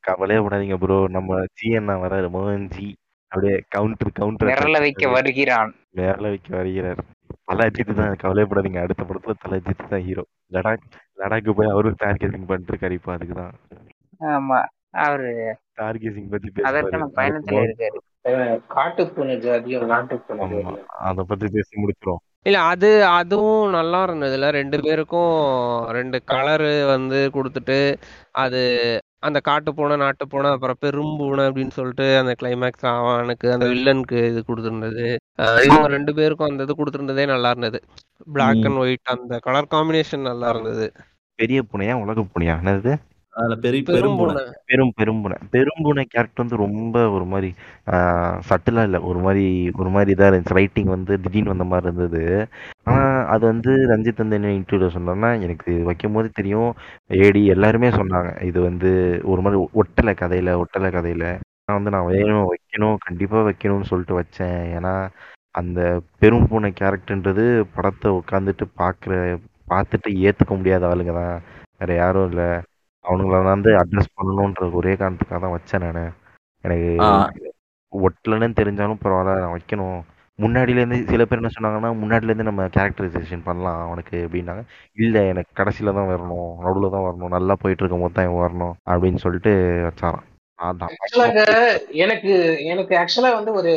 [0.07, 2.87] கவலையே படாதீங்க ப்ரோ நம்ம ஜி அண்ணா வராரு மோகன் ஜி
[3.31, 5.69] அப்படியே கவுண்டர் கவுண்டர் விரல வைக்க வருகிறான்.
[5.99, 7.01] மேல வைக்க வருகிறார்.
[7.51, 10.23] தலை அஜித் தான் கவலையப்படாதீங்க அடுத்த படத்துல தலை அஜித் தான் ஹீரோ
[10.55, 10.85] லடாக்
[11.19, 13.55] லடாக்கு போய் அவரும் டார்கெட்டிங் பண்ணிட்டு இருக்காரு இப்போ அதுக்குதான்
[14.31, 14.59] ஆமா
[15.01, 15.29] அவரு
[16.31, 16.49] பத்தி
[17.59, 17.99] இருக்காரு
[18.71, 24.45] காட்டுப்பூனை ஜாதியும் நாட்டுப்பூனை ஆமா ஜாதியும் அத பத்தி பேசி முடிச்சிரும் இல்ல அது அதுவும் நல்லா இருந்ததுல.
[24.55, 25.33] ரெண்டு பேருக்கும்
[25.97, 27.77] ரெண்டு கலரு வந்து கொடுத்துட்டு
[28.43, 28.61] அது
[29.27, 34.41] அந்த காட்டு பூனை நாட்டு பூனை அப்புறம் பெரும்பூனை அப்படின்னு சொல்லிட்டு அந்த கிளைமேக்ஸ் அவனுக்கு அந்த வில்லனுக்கு இது
[34.47, 35.05] கொடுத்துருந்தது.
[35.67, 37.79] இவங்க ரெண்டு பேருக்கும் அந்த இது கொடுத்துருந்ததே நல்லா இருந்தது.
[38.35, 38.65] பிளாக்.
[38.69, 40.87] அண்ட் ஒயிட் அந்த கலர் காம்பினேஷன் நல்லா இருந்தது.
[41.39, 42.55] பெரிய பூனையா உலக பூனையா?
[42.61, 42.93] என்னது?
[43.33, 47.49] அதுல பெரிய பெரும்பூனை பெரும் பெரும்புனை பெரும்புனை கேரக்டர் வந்து ரொம்ப ஒரு மாதிரி
[48.49, 48.99] சட்டிலா இல்லை.
[49.09, 49.45] ஒரு மாதிரி
[49.81, 50.57] ஒரு மாதிரி இதாக இருந்துச்சு.
[50.59, 52.23] ரைட்டிங் வந்து திடீர்னு வந்த மாதிரி இருந்தது.
[52.91, 53.00] ஆனால்
[53.33, 56.71] அது வந்து ரஞ்சித் வந்து என்ன இன்டர்வியூல சொன்னோன்னா எனக்கு வைக்கும் போது தெரியும்.
[57.19, 58.43] ஏடி எல்லாருமே சொன்னாங்க.
[58.43, 58.89] இது வந்து
[59.23, 61.25] ஒரு மாதிரி ஒட்டலை கதையில ஒட்டலை கதையில.
[61.65, 62.97] நான் வந்து நான் வேணும் வைக்கணும்?
[63.05, 64.59] கண்டிப்பாக வைக்கணும்னு சொல்லிட்டு வச்சேன்.
[64.77, 64.93] ஏன்னா
[65.55, 65.79] அந்த
[66.19, 69.13] பெரும் பூனை கேரக்டர்ன்றது படத்தை உட்காந்துட்டு பார்க்குற
[69.67, 71.35] பார்த்துட்டு ஏற்றுக்க முடியாத ஆளுங்க தான்.
[71.79, 72.49] வேற யாரும் இல்லை.
[73.05, 76.11] அவனுங்கள வந்து அட்ரஸ் பண்ணணுன்ற ஒரே காரணத்துக்காக தான் வச்சேன் நான்.
[76.63, 76.91] எனக்கு.
[77.93, 79.99] ஒட்டலன்னு தெரிஞ்சாலும் பரவாயில்ல நான் வைக்கணும்.
[80.43, 84.63] முன்னாடியிலேருந்து சில பேர் என்ன சொன்னாங்கன்னா முன்னாடிலேருந்து நம்ம கேரக்டரைசேஷன் பண்ணலாம் அவனுக்கு அப்படின்னாங்க.
[85.05, 88.75] இல்லை எனக்கு கடைசியில் தான் வரணும் நடுவில் தான் வரணும் நல்லா போயிட்டு இருக்கும் போது தான் இவன் வரணும்
[88.91, 89.53] அப்படின்னு சொல்லிட்டு
[89.87, 90.27] வச்சாராம்.
[92.03, 92.33] எனக்கு
[92.71, 93.71] எனக்கு ஆக்சுவலா வந்து ஒரு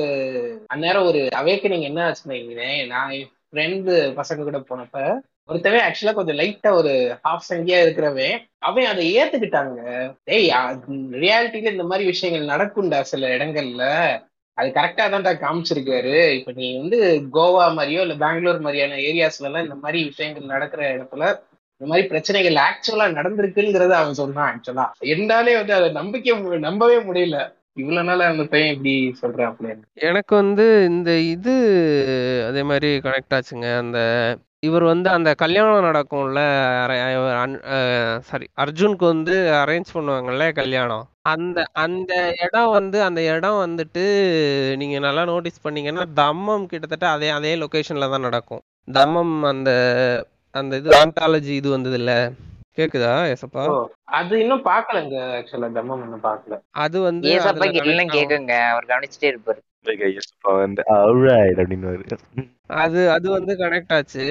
[0.74, 4.98] அந்நேரம் ஒரு அவேக்கனிங் என்ன ஆச்சுன்னு நான் என் ஃப்ரெண்டு பசங்க கூட போனப்ப
[5.52, 6.92] ஒருத்தவன் ஆக்சுவலா கொஞ்சம் லைட்டா ஒரு
[7.24, 8.36] ஹாஃப் சங்கியா இருக்கிறவன்
[8.68, 9.80] அவன் அதை ஏத்துக்கிட்டாங்க.
[10.28, 10.46] டேய்
[11.24, 13.82] ரியாலிட்டியில இந்த மாதிரி விஷயங்கள் நடக்கும்டா சில இடங்கள்ல.
[14.54, 16.32] அது கரெக்டா தான்டா காமிச்சிருக்காரு.
[16.38, 16.98] இப்ப நீ வந்து
[17.32, 21.24] கோவா மாதிரியோ இல்ல பெங்களூர் மாதிரியான ஏரியாஸ்ல எல்லாம் இந்த மாதிரி விஷயங்கள் நடக்கிற இடத்துல
[21.80, 27.38] இந்த மாதிரி பிரச்சனைகள் ஆக்சுவலா நடந்திருக்குங்கிறத அவன் சொன்னான் ஆக்சுவலா இருந்தாலே வந்து அதை நம்பிக்கை மு- நம்பவே முடியல.
[27.72, 31.54] இவ்வளவு நாள் அந்த பையன் இப்படி சொல்றான் அப்படின்னு எனக்கு வந்து இந்த இது
[32.48, 33.78] அதே மாதிரி கனெக்ட் ஆச்சுங்க.
[33.78, 33.98] அந்த
[34.66, 36.40] இவர் வந்து அந்த கல்யாணம் நடக்கும்ல
[38.28, 41.04] சாரி அர்ஜுனுக்கு வந்து அரேஞ்ச் பண்ணுவாங்கல்ல கல்யாணம்.
[41.32, 42.12] அந்த அந்த
[42.44, 44.04] இடம் வந்து அந்த இடம் வந்துட்டு
[44.80, 48.62] நீங்க நல்லா நோட்டீஸ் பண்ணீங்கன்னா தம்மம் கிட்டத்தட்ட அதே அதே லொகேஷன்ல தான் நடக்கும்.
[48.88, 49.70] தம்மம் அந்த
[50.54, 52.12] அந்த இது ஆந்தாலஜி இது வந்தது இல்ல
[52.78, 53.64] கேக்குதா ஏசப்பா?
[54.18, 56.54] அது இன்னும் பாக்கலங்க ஆக்சுவலா தம்மம் இன்னும் பாக்கல.
[56.84, 59.60] அது வந்து கனெக்ட் ஆகும் கேக்குங்க அவர் கவனிச்சுட்டே இருப்பாரு.
[62.76, 64.26] அது அது வந்து கனெக்ட் ஆச்சு.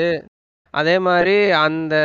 [0.74, 1.36] அதே மாதிரி
[1.66, 1.96] அந்த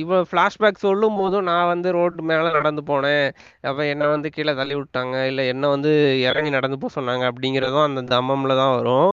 [0.00, 3.26] இவ்வளோ ஃப்ளாஷ்பேக் சொல்லும் போதும் நான் வந்து ரோட்டு மேலே நடந்து போனேன்.
[3.68, 5.16] அப்போ என்னை வந்து கீழே தள்ளி விட்டாங்க.
[5.30, 5.92] இல்லை என்னை வந்து
[6.28, 9.08] இறங்கி நடந்து போக சொன்னாங்க அப்படிங்கிறதும் அந்த தம்மம்ல தான் வரும்.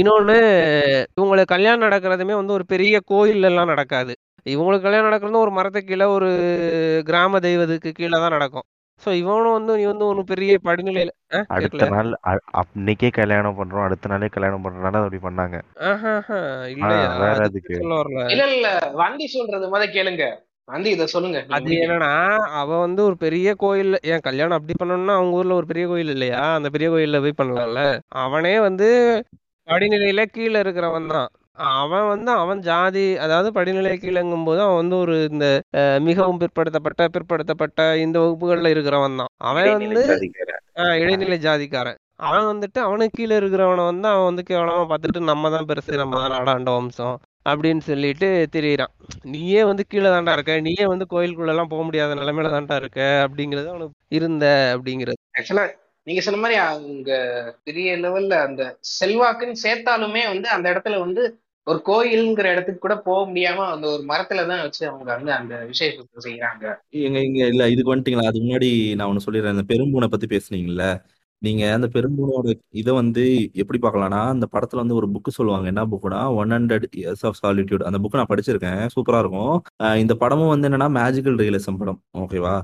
[0.00, 0.36] இன்னொன்று
[1.16, 4.14] இவங்களுக்கு கல்யாணம் நடக்கிறதுமே வந்து ஒரு பெரிய கோயிலெல்லாம் நடக்காது.
[4.46, 6.30] இவங்களுக்கு கல்யாணம் நடக்கிறதும் ஒரு மரத்துக்கு கீழே ஒரு
[7.10, 8.66] கிராம தெய்வத்துக்கு கீழே தான் நடக்கும்.
[9.00, 11.12] ஸோ இவனும் வந்து நீ வந்து ஒரு பெரிய படிநிலையில
[11.50, 12.10] அடுத்த நாள்
[12.60, 13.84] அன்னைக்கே கல்யாணம் பண்றோம்.
[13.86, 15.56] அடுத்த நாளே கல்யாணம் பண்றதுனால அப்படி பண்ணாங்க.
[17.20, 17.74] வேற அதுக்கு
[18.32, 18.68] இல்ல இல்ல
[19.00, 20.24] வண்டி சொல்றது முத கேளுங்க.
[20.68, 21.40] வண்டி இத சொல்லுங்க.
[21.56, 22.12] அது என்னன்னா
[22.60, 26.40] அவ வந்து ஒரு பெரிய கோயில் ஏன் கல்யாணம் அப்படி பண்ணணும்னா அவங்க ஊர்ல ஒரு பெரிய கோயில் இல்லையா?
[26.56, 27.82] அந்த பெரிய கோயில்ல போய் பண்ணலாம்ல
[28.24, 28.88] அவனே வந்து
[29.68, 31.28] படிநிலையில கீழே இருக்கிறவன் தான்.
[31.80, 35.46] அவன் வந்து அவன் ஜாதி அதாவது படிநிலை கீழங்கும் போது அவன் வந்து ஒரு இந்த
[36.08, 39.32] மிகவும் பிற்படுத்தப்பட்ட பிற்படுத்தப்பட்ட இந்த வகுப்புகள்ல இருக்கிறவன் தான்.
[39.50, 40.02] அவன் வந்து
[41.02, 42.00] இடைநிலை ஜாதிக்காரன்.
[42.26, 46.34] அவன் வந்துட்டு அவனுக்கு கீழே இருக்கிறவனை வந்து அவன் வந்து கேவலமா பார்த்துட்டு நம்ம தான் பெருசு நம்ம தான்
[46.36, 47.16] நாடாண்ட வம்சம்
[47.50, 48.92] அப்படின்னு சொல்லிட்டு திரியிறான்.
[49.32, 53.68] நீயே வந்து கீழே தாண்டா இருக்க நீயே வந்து கோயிலுக்குள்ள எல்லாம் போக முடியாத நிலைமையில தாண்டா இருக்க அப்படிங்கிறது
[53.72, 54.46] அவனுக்கு இருந்த
[54.76, 55.20] அப்படிங்கிறது.
[55.38, 55.66] ஆக்சுவலா
[56.06, 57.12] நீங்க சொன்ன மாதிரி அவங்க
[57.68, 58.62] பெரிய லெவல்ல அந்த
[58.98, 61.22] செல்வாக்குன்னு சேர்த்தாலுமே வந்து அந்த இடத்துல வந்து
[61.68, 66.32] ஒரு கோயில்ங்கிற இடத்துக்கு கூட போக முடியாம அந்த ஒரு மரத்துல தான் வச்சு அவங்க வந்து அந்த விசேஷத்தை
[66.32, 68.26] செய்யறாங்க எங்க இங்க இல்ல இதுக்கு வந்துட்டீங்களா?
[68.26, 69.48] அதுக்கு முன்னாடி நான் ஒண்ணு சொல்லிடுறேன்.
[69.48, 71.04] அந்த பெரும்பூனை பத்தி பேசுனீங்கல்ல?
[71.38, 75.66] நீங்க அந்த பெரும்பூனோட இதை வந்து எப்படி பார்க்கலாம்னா அந்த படத்துல வந்து ஒரு புக்கு சொல்லுவாங்க.
[75.66, 78.88] என்ன புக்குனா one hundred years of solitude அந்த புக் நான் படிச்சிருக்கேன்.
[78.96, 79.62] சூப்பரா இருக்கும்.
[79.96, 82.02] இந்த படமும் வந்து என்னன்னா மேஜிக்கல் ரியலிசம் படம்.
[82.18, 82.60] ஓகேவா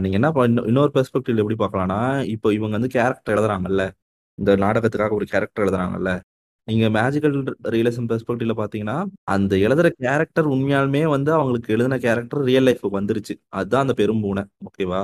[0.00, 3.90] நீங்க என்ன இன்னொ- இன்னொரு பெர்ஸ்பெக்டிவ்ல எப்படி பார்க்கலாம்னா இப்போ இவங்க வந்து கேரக்டர் எழுதுறாங்கல்ல?
[4.34, 6.20] இந்த நாடகத்துக்காக ஒரு கேரக்டர் எழுதுறாங்கல்ல?
[6.68, 7.34] நீங்க மேஜிக்கல்
[7.64, 8.96] ரியலிசம் பெர்ஸ்பெக்டிவ்ல பாத்தீங்கன்னா
[9.26, 13.34] அந்த எழுதுற கேரக்டர் உண்மையாலுமே வந்து அவங்களுக்கு எழுதின கேரக்டர் ரியல் லைஃபுக்கு வந்துருச்சு.
[13.50, 15.00] அதுதான் அந்த பெரும்பூனை ஓகேவா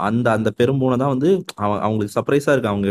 [0.00, 2.66] அந்த அந்த பெரும்பூனை தான் வந்து அவ- அவங்களுக்கு சர்ப்ரைஸா இருக்கு.
[2.66, 2.88] அவங்க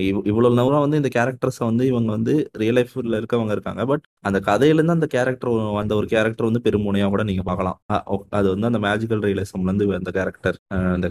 [0.00, 3.84] இவ்- இவ்வளவு நேரம் வந்து இந்த கேரக்டர்ஸை வந்து இவங்க வந்து ரியல் லைஃப்ல இருக்கவங்க இருக்காங்க.
[3.84, 7.78] பட் அந்த கதையிலேருந்து அந்த கேரக்டர் அந்த ஒரு கேரக்டர் வந்து பெரும்பூனையா கூட நீங்க பார்க்கலாம்.
[7.90, 11.08] அ- அது வந்து அந்த மேஜிக்கல் ரியலிசம்ல இருந்து அந்த கேரக்டர் அந்த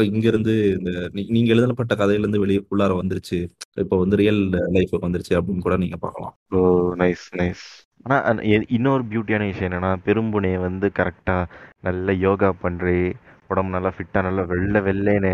[0.00, 3.38] இங்கிருந்து இந்த நீங்கள் நீங்க எழுதப்பட்ட கதையிலேருந்து வெளியே உள்ளார வந்துருச்சு.
[3.78, 6.34] இப்போ வந்து ரியல் லைஃபுக்கு வந்துருச்சு அப்படின்னு கூட நீங்க பார்க்கலாம்.
[6.50, 6.60] ஓ
[6.94, 7.64] நைஸ் நைஸ்
[8.02, 11.36] ஆனா இன்னொரு பியூட்டியான விஷயம் என்னன்னா பெரும்புனையை வந்து கரெக்டா
[11.80, 13.12] நல்ல யோகா பண்றே
[13.48, 15.32] உடம்பு நல்லா ஃபிட்டா நல்லா வெள்ளை வெள்ளைன்னு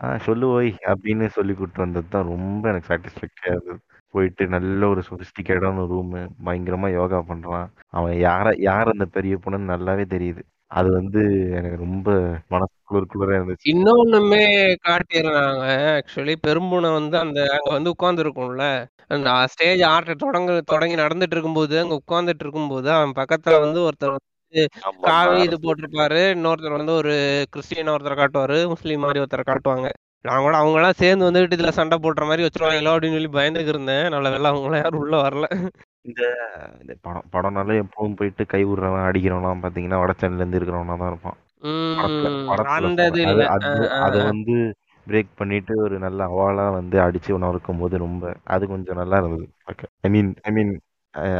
[0.00, 3.80] ஆ சொல்லு ஓய் அப்படின்னு சொல்லி கூட்டு வந்தது தான் ரொம்ப எனக்கு சாட்டிஸ்ஃபேக்டரியா இருந்தது.
[4.14, 6.12] போயிட்டு நல்ல ஒரு சொபிஸ்டிகேட்டான ரூம்
[6.46, 7.66] பயங்கரமா யோகா பண்றான்.
[7.90, 10.42] அவன் யார யார் அந்த பெரிய பொண்ணுன்னு நல்லாவே தெரியுது.
[10.70, 11.20] அது வந்து
[11.58, 12.08] எனக்கு ரொம்ப
[12.50, 13.68] மனசு குளிர் குளிரா இருந்துச்சு.
[13.72, 14.42] இன்னொன்னுமே
[14.88, 18.66] காட்டியிருந்தாங்க ஆக்சுவலி பெரும்புனை வந்து அந்த அங்க வந்து உட்கார்ந்து இருக்கும்ல
[19.10, 24.18] அந்த ஸ்டேஜ் ஆர்ட் தொடங்க தொடங்கி நடந்துட்டு இருக்கும்போது அங்க உட்கார்ந்துட்டு இருக்கும்போது அவன் பக்கத்துல வந்து ஒருத்தர்
[25.08, 26.20] காவி இது போட்டிருப்பாரு.
[26.34, 27.14] இன்னொருத்தர் வந்து ஒரு
[27.50, 28.58] கிறிஸ்டியன் ஒருத்தரை காட்டுவாரு.
[28.72, 29.88] முஸ்லீம் மாதிரி ஒருத்தரை காட்டுவாங்க.
[30.24, 34.06] நான் கூட அவங்க எல்லாம் சேர்ந்து வந்துட்டு இதுல சண்டை போடுற மாதிரி வச்சிருவாங்களோ அப்படின்னு சொல்லி பயந்துக்கு இருந்தேன்.
[34.08, 35.46] நல்ல வேளை அவங்க எல்லாம் யாரும் உள்ள வரல.
[36.08, 36.22] இந்த
[36.80, 41.38] இந்த படம் படம்னால எப்பவும் போயிட்டு கை விடுறவன் அடிக்கிறவன்லாம் பாத்தீங்கன்னா வடச்சென்னையில இருந்து இருக்கிறவனா தான் இருப்பான்.
[44.04, 44.18] அது.
[44.30, 44.56] வந்து
[45.06, 49.46] பிரேக் பண்ணிட்டு ஒரு நல்ல அவாலா வந்து அடிச்சு நொறுக்கும் போது ரொம்ப அது கொஞ்சம் நல்லா இருந்தது.
[50.06, 50.72] ஐ மீன் ஐ மீன்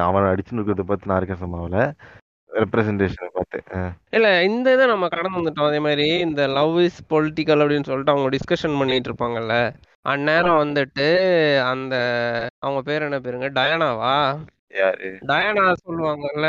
[0.07, 1.81] அவன் அடிச்சு நொறுக்கிறத பார்த்து நான் இருக்க சம்பவம்ல
[2.59, 5.67] ரெப்ரசன்டேஷனை பார்த்து இல்ல இந்த இதை நம்ம கடந்து வந்துட்டோம்.
[5.67, 9.57] அதே மாதிரி இந்த லவ் இஸ் பொலிட்டிக்கல் அப்படின்னு சொல்லிட்டு அவங்க டிஸ்கஷன் பண்ணிட்டு இருப்பாங்கல்ல.
[10.03, 11.07] அந்நேரம் வந்துட்டு
[11.71, 11.95] அந்த
[12.59, 13.49] அவங்க பேர் என்ன பேருங்க?
[13.59, 14.39] டயானாவா?
[14.69, 15.09] யாரு?
[15.27, 16.49] டயானா சொல்லுவாங்கல்ல.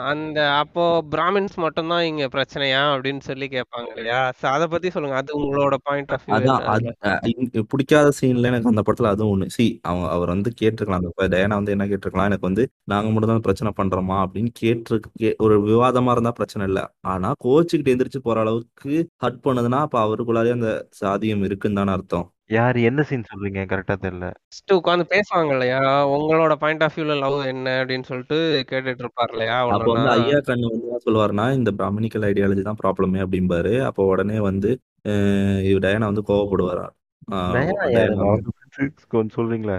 [0.00, 4.32] அந்த அப்போ பிராமின்ஸ் மட்டும்தான் இங்க பிரச்சனையா அப்படின்னு சொல்லி கேட்பாங்க இல்லையா?
[4.40, 5.16] அத பத்தி சொல்லுங்க.
[5.16, 9.46] அது உங்களோட பாயிண்ட் ஆஃப் அதான் பிடிக்காத சீன்ல எனக்கு அந்த படத்துல அதுவும் ஒண்ணு.
[9.46, 10.90] சி அவங்க அவர் வந்து கேட்டிருக்கலாம்.
[10.90, 12.24] அந்த டயானா வந்து என்ன கேட்டிருக்கலாம்?
[12.24, 14.26] எனக்கு வந்து நாங்க மட்டும் தான் பிரச்சனை பண்றோமா?
[14.26, 16.92] அப்படின்னு கேட்டு கே- ஒரு விவாதமா இருந்தா பிரச்சனை இல்ல.
[17.00, 22.30] ஆனா கோச்சுக்கிட்டு எந்திரிச்சு போற அளவுக்கு ஹட் பண்ணுதுன்னா அப்ப அவருக்குள்ளாரே அந்த சாதியம் இருக்குன்னு தானே அர்த்தம்.
[22.50, 23.60] யாரு என்ன சீன் சொல்றீங்க?
[23.66, 24.26] கரெக்டா தெரியல.
[24.40, 25.78] ஃபர்ஸ்ட் உட்காந்து பேசுவாங்க இல்லையா
[26.12, 28.36] உங்களோட பாயிண்ட் ஆஃப் வியூல லவ் என்ன அப்படின்னு சொல்லிட்டு
[28.68, 32.80] கேட்டுட்டு இருப்பார் இல்லையா அப்போ ஒண்ணுன்னா வந்து ஐயா கண்ணு வந்து என்ன சொல்லுவாருன்னா இந்த பிராமணிக்கல் ஐடியாலஜி தான்
[32.82, 33.72] ப்ராப்ளமே அப்படிம்பாரு.
[33.88, 34.70] அப்போ உடனே வந்து
[35.04, 36.86] அஹ் இவர் டயானா வந்து கோவப்படுவாரா?
[37.28, 37.96] டயானா யாரு?
[37.98, 39.78] டயானா வந்து மறந்து கொஞ்சம் சொல்றீங்களா?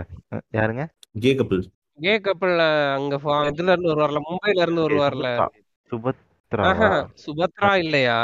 [0.55, 0.85] யாருங்க?
[1.19, 1.63] கே கப்பிள்
[1.99, 2.63] கே கப்பல்ல
[2.95, 5.29] அங்க ஃபா- இதுல இருந்து வருவார்ல மும்பைல இருந்து வருவார்ல.
[5.35, 5.53] சுபத்ரா
[5.91, 6.25] சுபத்ராவா
[7.21, 8.17] சுபத்ரா இல்லையா?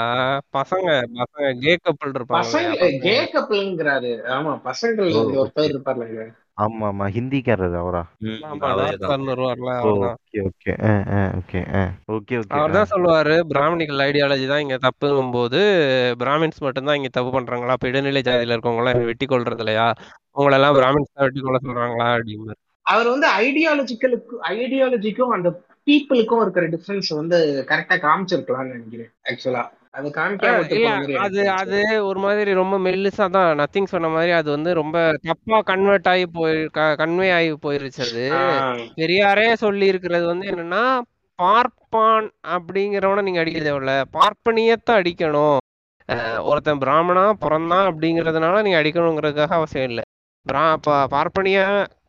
[0.55, 5.21] பசங்க பசங்க கே கப்பல் இருப்பாங்க பசங்க இல்லையா கே பசங்க கப்பல்ங்கிறாரு ஆமா பசங்கள் ஓ.
[5.21, 6.07] அந்த ஒரு ஓகே பேர் இருப்பார்ல
[6.63, 8.01] ஆமா ஆமா ஹிந்திக்காரர் அவரா
[12.53, 15.61] அவர் தான் சொல்லுவாரு பிராமணிக்கல் ஐடியாலஜி தான் இங்க தப்புங்கும் போது
[16.19, 17.75] பிராமின்ஸ் மட்டும்தான் இங்க தப்பு பண்றாங்களா?
[17.75, 19.87] அப்ப இடைநிலை ஜாதியில இருக்கவங்க எல்லாம் வெட்டி கொள்றது இல்லையா?
[20.35, 22.07] உங்களை எல்லாம் பிராமின்ஸ் தான் வெட்டி கொள்ள சொல்றாங்களா?
[22.15, 22.55] அப்படின்னு
[22.85, 25.49] அவர் வந்து ஐடியாலஜிக்கலுக்கு ஐடியாலஜிக்கும் அந்த
[25.87, 27.37] பீப்புளுக்கும் இருக்கிற டிஃபரன்ஸ் வந்து
[27.69, 34.07] கரெக்டா காமிச்சிருக்கலாம்னு நினைக்கிறேன் ஆக்சுவலா அது காமிக்காம அது அது ஒரு மாதிரி ரொம்ப மெல்லிசா தான் நத்திங் சொன்ன
[34.07, 36.57] மாதிரி அது வந்து ரொம்ப தப்பா கன்வெர்ட் ஆகி போய்
[37.01, 38.23] கன்வே ஆகி போயிருச்சு அது.
[38.97, 40.83] பெரியாரே சொல்லி இருக்கிறது வந்து என்னன்னா
[41.39, 42.25] பார்ப்பான்
[42.55, 43.93] அப்படிங்கிறவன நீங்க அடிக்க தேவையில்ல.
[44.17, 45.59] பார்ப்பனியத்தை அடிக்கணும்.
[46.43, 50.03] ஒருத்தன் பிராமணா பிறந்தான் அப்படிங்கிறதுனால நீங்க அடிக்கணுங்கிறதுக்காக அவசியம் இல்லை.
[51.13, 51.59] பார்ப்பனிய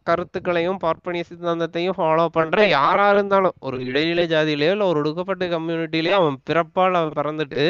[0.07, 6.37] கருத்துக்களையும் பார்ப்பனிய சித்தாந்தத்தையும் ஃபாலோ பண்ற யாரா இருந்தாலும் ஒரு இடைநிலை ஜாதியிலேயோ இல்ல ஒரு ஒடுக்கப்பட்ட கம்யூனிட்டிலேயோ அவன்
[6.51, 7.65] பிறப்பால் அவன் பிறந்துட்டு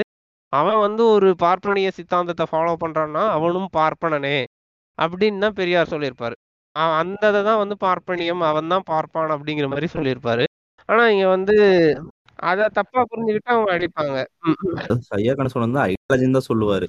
[0.53, 4.39] அவன் வந்து ஒரு பார்ப்பனிய சித்தாந்தத்தை ஃபாலோ பண்றான்னா அவனும் பார்ப்பனனே
[4.99, 6.35] அப்படின்னு தான் பெரியார் சொல்லியிருப்பாரு.
[6.76, 10.45] அ- அந்த தான் வந்து பார்ப்பனியம் அவன் தான் பார்ப்பான் அப்படிங்கிற மாதிரி சொல்லியிருப்பாரு.
[10.89, 11.57] ஆனா இங்க வந்து
[12.51, 14.16] அத தப்பா புரிஞ்சுக்கிட்டு அவங்க அடிப்பாங்க.
[15.18, 16.87] ஐயா கணேசன் சொன்னது ஐடியாலஜின்னு தான் சொல்லுவாரு.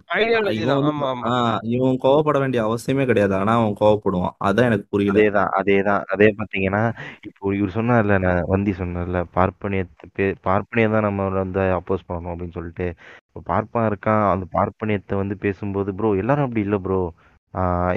[1.73, 3.35] இவன் கோவப்பட வேண்டிய அவசியமே கிடையாது.
[3.39, 4.35] ஆனா அவன் கோவப்படுவான்.
[4.47, 5.17] அதான் எனக்கு புரியல.
[5.19, 6.03] அதேதான் அதேதான்.
[6.15, 6.83] அதே பாத்தீங்கன்னா
[7.29, 12.57] இப்போ இவர் சொன்னார்ல நான் வந்தி சொன்னார்ல பார்ப்பனியத்தை பே பார்ப்பனியம் தான் நம்ம வந்து அப்போஸ் பண்ணணும் அப்படின்னு
[12.59, 12.87] சொல்லிட்டு.
[13.29, 17.01] இப்போ பார்ப்பான் இருக்கான் அந்த பார்ப்பனியத்தை வந்து பேசும்போது ப்ரோ எல்லாரும் அப்படி இல்லை ப்ரோ.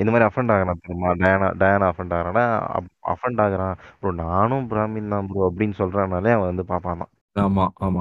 [0.01, 1.11] இந்த மாதிரி அஃபண்ட் ஆகிறான் தெரியுமா?
[1.23, 2.45] டயானா டயானா அஃபண்ட் ஆகிறானா?
[3.13, 3.77] அஃபண்ட் ஆகுறான்.
[4.01, 7.13] ப்ரோ நானும் பிராமின் தான் ப்ரோ அப்படின்னு சொல்றானாலே அவன் வந்து பார்ப்பான் தான்.
[7.41, 8.01] ஆமா ஆமா.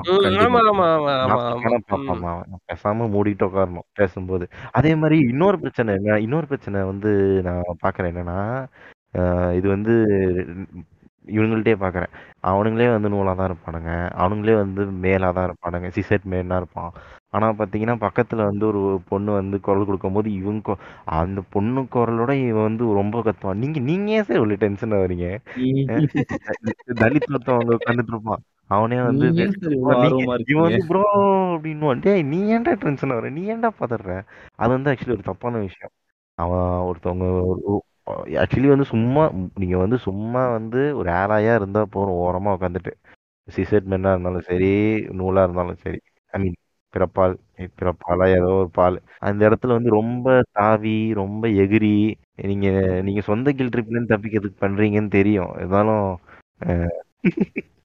[1.25, 1.69] ஆமா ஆமா
[2.13, 4.45] ஆமா ஆமா பேசாம மூடிட்டு உட்காரணும் பேசும்போது.
[4.71, 7.11] அதே மாதிரி இன்னொரு பிரச்சனை என்ன இன்னொரு பிரச்சனை வந்து
[7.41, 8.39] நான் பாக்குறேன் என்னன்னா
[9.53, 9.93] இது வந்து
[11.27, 12.11] இவங்கள்ட்டே பார்க்குறேன்.
[12.43, 13.91] அவனுங்களே வந்து நூலாக தான் இருப்பானுங்க.
[14.17, 15.87] அவனுங்களே வந்து மேலாக தான் இருப்பானுங்க.
[15.89, 16.91] சிசெட் மேனாக இருப்பான்.
[17.29, 20.79] ஆனால் பார்த்தீங்கன்னா பக்கத்தில் வந்து ஒரு பொண்ணு வந்து குரல் கொடுக்கும்போது இவங்க கொ-
[21.17, 23.55] அந்த பொண்ணு குரலோட இவன் வந்து ரொம்ப கத்துவான்.
[23.55, 25.27] நீங்கள் நீங்கள் ஏன் சார் இவ்வளோ டென்ஷன் ஆகுறீங்க?
[27.01, 28.43] தலித் ஒருத்தன் அங்க உட்காந்துட்டு இருப்பான்.
[28.69, 29.27] அவனே வந்து
[30.89, 31.03] ப்ரோ
[31.53, 34.07] அப்படின்னு டேய் நீ ஏன்டா டென்ஷன் ஆகுற நீ ஏன்டா பதற?
[34.55, 35.93] அது வந்து ஆக்சுவலி ஒரு தப்பான விஷயம்.
[36.37, 37.27] அவன் ஒருத்தவங்க
[38.41, 39.23] ஆக்சுவலி வந்து சும்மா
[39.55, 42.93] நீங்க வந்து சும்மா வந்து ஒரு ஆளாயா இருந்தா போறோம் ஓரமா உட்காந்துட்டு
[43.47, 44.71] சிசெட் மென்னா இருந்தாலும் சரி
[45.13, 45.99] நூலா இருந்தாலும் சரி.
[46.33, 46.57] ஐ மீன்
[46.93, 47.33] பிறப்பால்
[47.79, 48.97] பிறப்பாலா ஏதோ ஒரு பால்.
[49.19, 51.93] அந்த இடத்துல வந்து ரொம்ப தாவி ரொம்ப எகிரி
[52.43, 52.67] நீங்க
[53.03, 55.51] நீங்க சொந்த கில் ட்ரிப்லேருந்து தப்பிக்கிறதுக்கு பண்றீங்கன்னு தெரியும்.
[55.57, 56.05] இருந்தாலும்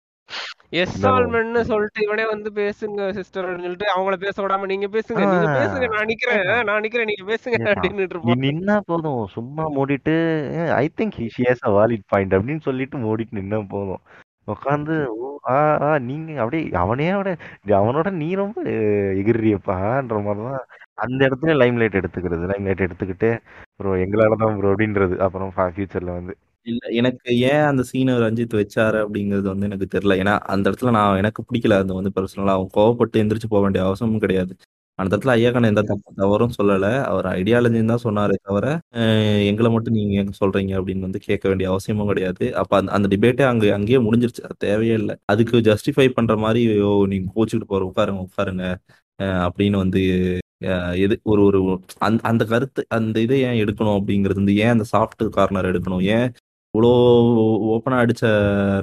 [0.72, 4.88] அஹ், எஸ் இருந்தாலும் ஆல்மென்னு சொல்லிட்டு இவனே வந்து பேசுங்க சிஸ்டர் அப்படின்னு சொல்லிட்டு அவங்கள பேச விடாம நீங்க
[4.94, 8.06] பேசுங்க நீங்க பேசுங்க நான் நிக்கிறேன் நான் நிக்கிறேன் நீங்க பேசுங்க அப்படின்னு
[8.44, 10.14] நின்னா போதும் சும்மா மூடிட்டு
[10.76, 14.02] I think he has a valid point அப்படின்னு சொல்லிட்டு மூடிட்டு நின்னா போதும்.
[14.48, 14.94] உட்காந்து
[15.48, 17.30] ஆ ஆ நீங்க அப்படியே அவனே அவட
[17.78, 18.58] அவனோட நீ ரொம்ப
[19.20, 20.64] எகிரியப்பான்ற மாதிரிதான்
[20.98, 23.30] அந்த இடத்துல லைம் லைட் எடுத்துக்கிறது லைம் லைட் எடுத்துக்கிட்டு
[23.80, 26.34] ப்ரோ எங்களால தான் ப்ரோ அப்படின்றது அப்புறம் ஃபியூச்சர்ல வந்து.
[26.66, 30.14] இல்ல எனக்கு ஏன் அந்த சீனை ரஞ்சித் வச்சாரு அப்படிங்கிறது வந்து எனக்கு தெரியல.
[30.20, 31.78] ஏன்னா அந்த இடத்துல நான் எனக்கு பிடிக்கல.
[31.80, 34.52] அது வந்து பர்சனலா அவன் கோவப்பட்டு எந்திரிச்சு போக வேண்டிய அவசியமும் கிடையாது.
[34.98, 36.86] அந்த இடத்துல ஐயாக்கண்ண எந்த தப்பு தவறும் சொல்லல.
[37.08, 38.66] அவர் ஐடியாலஜின்னு தான் சொன்னாரே தவிர
[39.46, 42.46] எங்களை மட்டும் நீங்க ஏன் சொல்றீங்க அப்படின்னு வந்து கேட்க வேண்டிய அவசியமும் கிடையாது.
[42.56, 44.44] அப்ப அந்த அந்த டிபேட்டே அங்க அங்கேயே முடிஞ்சிருச்சு.
[44.44, 45.16] அது தேவையே இல்லை.
[45.26, 48.66] அதுக்கு ஜஸ்டிஃபை பண்ற மாதிரி ஐயோ நீங்க கோச்சுக்கிட்டு போற உட்காருங்க உட்காருங்க
[49.18, 50.02] அஹ் அப்படின்னு வந்து
[50.68, 51.60] அஹ் எது ஒரு ஒரு
[52.00, 56.04] அந்த அந்த கருத்து அந்த இதை ஏன் எடுக்கணும் அப்படிங்கிறது வந்து ஏன் அந்த சாஃப்ட் கார்னர் எடுக்கணும்?
[56.14, 56.28] ஏன்
[56.74, 56.90] இவ்வளோ
[57.72, 58.22] ஓப்பனா அடிச்ச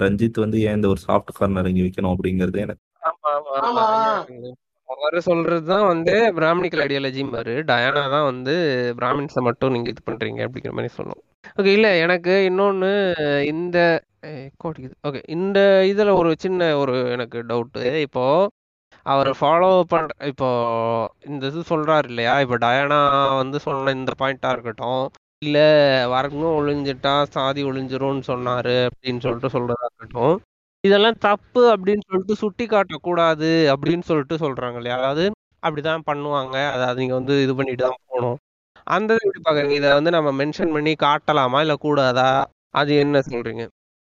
[0.04, 2.84] ரஞ்சித் வந்து ஏன் இந்த ஒரு சாஃப்ட் கார்னர் இங்க வைக்கணும் அப்படிங்கிறது எனக்கு.
[4.90, 7.54] அவரு சொல்றதுதான் வந்து பிராமணிக்கல் ஐடியாலஜியும் பாரு.
[7.70, 8.54] டயானா தான் வந்து
[9.00, 11.22] பிராமின்ஸை மட்டும் நீங்க இது பண்றீங்க அப்படிங்கிற மாதிரி சொல்லும்
[11.60, 12.92] ஓகே இல்ல எனக்கு இன்னொன்னு
[13.52, 13.78] இந்த
[15.08, 15.60] ஓகே இந்த
[15.92, 18.26] இதுல ஒரு சின்ன ஒரு எனக்கு டவுட்டு இப்போ
[19.06, 20.48] அவர் ஃபாலோ பண்ற இப்போ
[21.28, 22.34] இந்த இது சொல்றாரு இல்லையா?
[22.44, 23.00] இப்போ டயானா
[23.40, 25.04] வந்து சொன்ன இந்த பாயிண்டா இருக்கட்டும்
[25.42, 25.58] இல்ல
[26.08, 30.34] வர்க்கம் ஒழிஞ்சிட்டா சாதி ஒழிஞ்சிரும்னு சொன்னாரு அப்படின்னு சொல்லிட்டு சொல்றதா இருக்கட்டும்.
[30.84, 35.24] இதெல்லாம் தப்பு அப்படின்னு சொல்லிட்டு சுட்டி காட்டக்கூடாது அப்படின்னு சொல்லிட்டு சொல்றாங்க இல்லையா அதாவது
[35.64, 36.56] அப்படிதான் பண்ணுவாங்க.
[36.72, 38.38] அதாவது நீங்க வந்து இது பண்ணிட்டு தான் போகணும்.
[38.88, 41.62] அந்த இதை எப்படி பாக்குறீங்க இதை வந்து நம்ம மென்ஷன் பண்ணி காட்டலாமா?
[41.62, 42.30] இல்ல கூடாதா?
[42.72, 43.66] அது என்ன சொல்றீங்க?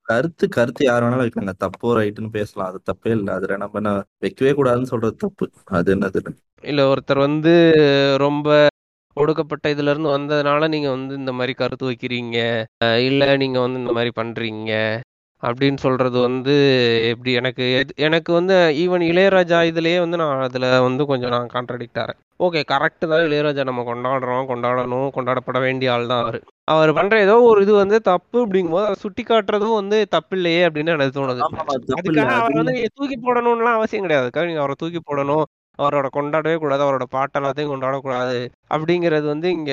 [0.08, 1.54] கருத்து கருத்து யார் வேணாலும் வைக்கலாங்க.
[1.58, 2.68] தப்போ ரைட்டுன்னு பேசலாம்.
[2.68, 3.32] அது தப்பே இல்லை.
[3.34, 5.46] அதுல நம்ம என்ன வைக்கவே கூடாதுன்னு சொல்றது தப்பு.
[5.70, 6.22] அது என்னது?
[6.64, 7.54] இல்ல ஒருத்தர் வந்து
[8.16, 8.48] ரொம்ப
[9.16, 12.36] ஒடுக்கப்பட்ட இதுல இருந்து வந்ததுனால நீங்க வந்து இந்த மாதிரி கருத்து வைக்கிறீங்க.
[13.08, 14.72] இல்ல நீங்க வந்து இந்த மாதிரி பண்றீங்க.
[15.42, 16.52] அப்படின்னு சொல்றது வந்து
[17.10, 17.64] எப்படி எனக்கு
[18.06, 22.18] எனக்கு வந்து ஈவன் இளையராஜா இதுலயே வந்து நான் அதுல வந்து கொஞ்சம் நான் கான்ட்ரடிக்ட் ஆறேன்.
[22.40, 26.38] ஓகே கரெக்ட் தான் இளையராஜா நம்ம கொண்டாடுறோம் கொண்டாடணும் கொண்டாடப்பட வேண்டிய ஆள் தான் அவர்.
[26.68, 30.94] அவர் பண்ற ஏதோ ஒரு இது வந்து தப்பு அப்படிங்கும்போது அதை சுட்டி காட்டுறதும் வந்து தப்பு இல்லையே அப்படின்னு
[30.96, 31.42] எனக்கு தோணுது.
[31.42, 34.30] அதுக்காக அது அவர் வந்து நீங்க தூக்கி போடணும்லாம் அவசியம் கிடையாது.
[34.50, 35.44] நீங்க அவரை தூக்கி போடணும்.
[35.78, 38.38] அவரோட கொண்டாடவே கூடாது அவரோட பாட்டு எல்லாத்தையும் கொண்டாடக்கூடாது
[38.74, 39.72] அப்படிங்கிறது வந்து இங்க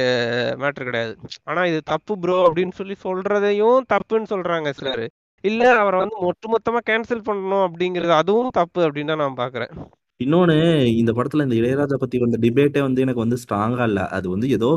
[0.62, 1.14] மேட்ரு கிடையாது.
[1.44, 5.06] ஆனா இது தப்பு ப்ரோ அப்படின்னு சொல்லி சொல்றதையும் தப்புன்னு சொல்றாங்க சிலர்.
[5.44, 9.74] இல்ல அவரை வந்து ஒட்டுமொத்தமா கேன்சல் பண்ணணும் அப்படிங்கிறது அதுவும் தப்பு அப்படின்னு தான் நான் பாக்குறேன்.
[10.20, 10.56] இன்னொன்னு
[11.02, 14.02] இந்த படத்துல இந்த இளையராஜா பத்தி வந்த டிபேட்டே வந்து எனக்கு வந்து ஸ்ட்ராங்கா இல்ல.
[14.18, 14.72] அது வந்து ஏதோ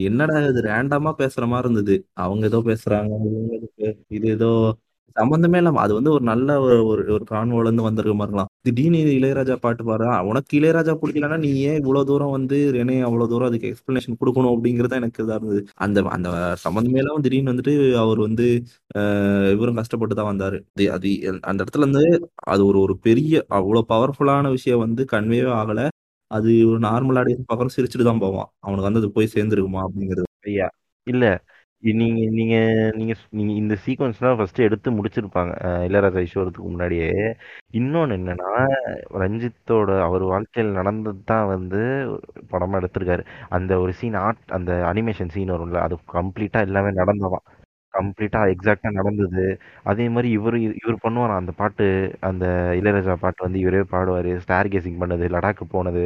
[0.00, 1.94] என்னடா இது ரேண்டமா பேசுற மாதிரி இருந்தது.
[2.14, 3.12] அவங்க ஏதோ பேசுறாங்க
[4.08, 4.50] இது ஏதோ
[5.16, 8.98] சம்பந்தமே இல்லாம அது வந்து ஒரு நல்ல ஒரு ஒரு ஒரு கான்வோல இருந்து வந்திருக்க மாதிரி இருக்கலாம் திடீர்னு
[9.18, 13.70] இளையராஜா பாட்டு பாரு உனக்கு இளையராஜா பிடிக்கலன்னா நீ ஏன் இவ்வளவு தூரம் வந்து ரெனே அவ்வளவு தூரம் அதுக்கு
[13.70, 15.62] எக்ஸ்பிளனேஷன் கொடுக்கணும் அப்படிங்கறது எனக்கு இதா இருந்தது.
[15.78, 16.28] அந்த அந்த
[16.64, 18.46] சம்பந்தமே இல்லாம திடீர்னு வந்துட்டு அவர் வந்து
[19.54, 20.58] இவரும் கஷ்டப்பட்டு தான் வந்தாரு.
[20.96, 21.10] அது
[21.44, 22.04] அந்த இடத்துல இருந்து
[22.48, 25.80] அது ஒரு ஒரு பெரிய அவ்வளவு பவர்ஃபுல்லான விஷயம் வந்து கன்வேவே ஆகல.
[26.30, 28.50] அது ஒரு நார்மல் ஆடியன்ஸ் பக்கம் சிரிச்சுட்டு தான் போவான்.
[28.60, 30.26] அவனுக்கு வந்து அது போய் சேர்ந்துருக்குமா அப்படிங்கிறது.
[30.46, 30.68] ஐயா
[31.06, 31.24] இல்ல.
[31.82, 32.54] நீங்க நீங்க
[32.96, 35.52] நீங்க ஸ்- நீங்க இந்த சீக்வன்ஸ்லாம் ஃபர்ஸ்ட் எடுத்து முடிச்சிருப்பாங்க.
[35.86, 37.08] இளையராஜா ஈஸ்வரத்துக்கு முன்னாடியே.
[37.72, 38.50] இன்னொன்னு என்னன்னா
[39.16, 41.80] ரஞ்சித்தோட அவர் வாழ்க்கையில் நடந்தது தான் வந்து
[42.50, 43.24] படமா எடுத்திருக்காரு.
[43.48, 47.44] அந்த ஒரு சீன் ஆர்ட் அந்த அனிமேஷன் சீன் வரும்ல அது கம்ப்ளீட்டா எல்லாமே நடந்ததான்.
[47.94, 49.44] கம்ப்ளீட்டா எக்ஸாக்டா நடந்தது.
[49.84, 51.86] அதே மாதிரி இவர் இவர் பண்ணுவாராம் அந்த பாட்டு
[52.20, 52.44] அந்த
[52.78, 54.36] இளையராஜா பாட்டு வந்து இவரே பாடுவாரு.
[54.38, 56.04] ஸ்டார் கேசிங் பண்ணது லடாக்கு போனது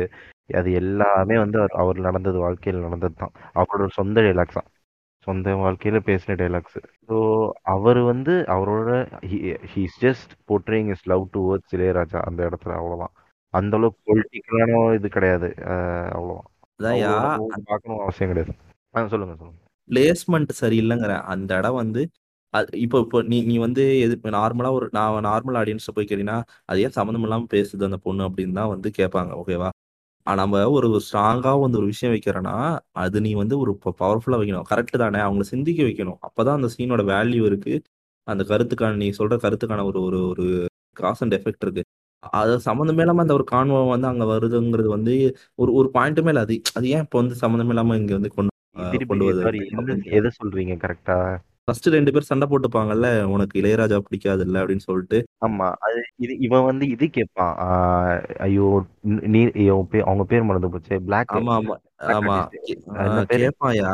[0.55, 4.69] அது எல்லாமே வந்து அவர் அவர் நடந்தது வாழ்க்கையில் நடந்தது தான் அவரோட சொந்த டைலாக்ஸ் தான்.
[5.27, 7.17] சொந்த வாழ்க்கையில பேசின டைலாக்ஸ் ஸோ
[7.73, 8.91] அவர் வந்து அவரோட
[9.73, 13.15] he's just portraying is love to words Ilaiyaraaja அந்த இடத்துல அவ்வளவுதான்.
[13.55, 16.49] அந்த அளவுக்கு பொலிட்டிக்கலான இது கிடையாது அஹ் அவ்வளவுதான்.
[16.81, 18.53] அதான்யா அவ்வளோ நம்ம பார்க்கணும் அவசியம் கிடையாது.
[18.95, 19.59] ஆ சொல்லுங்க சொல்லுங்க.
[19.91, 22.03] பிளேஸ்மெண்ட் சரியில்லைங்கிற அந்த இடம் வந்து
[22.55, 26.83] அது இப்போ இப்போ நீ நீ வந்து எது நார்மலா ஒரு நான் நார்மல் ஆடியன்ஸ் போய் கேட்டீங்கன்னா அது
[26.85, 29.69] ஏன் சம்மந்தம் இல்லாம பேசுது அந்த பொண்ணு அப்படின்னு தான் வந்து கேட்பாங்க ஓகேவா
[30.27, 32.55] நம்ம ஒரு ஸ்ட்ராங்கா வந்து ஒரு விஷயம் வைக்கிறோன்னா
[32.93, 34.67] அது நீ வந்து ஒரு பவர்ஃபுல்லா வைக்கணும்.
[34.71, 35.19] கரெக்ட் தானே?
[35.19, 36.19] அவங்கள சிந்திக்க வைக்கணும்.
[36.29, 37.75] அப்பதான் அந்த சீனோட வேல்யூ இருக்கு.
[38.27, 40.45] அந்த கருத்துக்கான நீ சொல்ற கருத்துக்கான ஒரு ஒரு ஒரு
[40.97, 41.83] காஸ் அண்ட் எஃபெக்ட் இருக்கு.
[42.33, 45.13] அது சம்மந்தமே இல்லாம அந்த ஒரு கான்வோ வந்து அங்க வருதுங்கிறது வந்து
[45.55, 46.43] ஒரு ஒரு பாயிண்ட்டுமே இல்லை.
[46.43, 48.49] அது அது ஏன் இப்போ வந்து சம்மந்தமே இல்லாம இங்க வந்து கொண்டு
[49.07, 49.63] கொண்டு வருது?
[50.19, 51.17] எதை சொல்றீங்க கரெக்டா
[51.71, 55.19] ஃபர்ஸ்ட் ரெண்டு பேர் சண்டை போட்டுப்பாங்கல்ல உனக்கு இளையராஜா பிடிக்காது இல்ல அப்படின்னு சொல்லிட்டு.
[55.47, 57.53] ஆமா அது இது இவன் வந்து இது கேட்பான்
[58.39, 58.67] ஐயோ
[59.35, 59.53] ந-
[60.03, 61.03] அவங்க பேர் மறந்து போச்சு.
[61.03, 61.77] பிளாக் ஆமா ஆமா
[62.15, 62.37] ஆமா.
[62.37, 62.65] Artist.
[62.67, 63.43] கே- என்ன ஆஹ் பேரு?
[63.45, 63.93] கேப்பாயா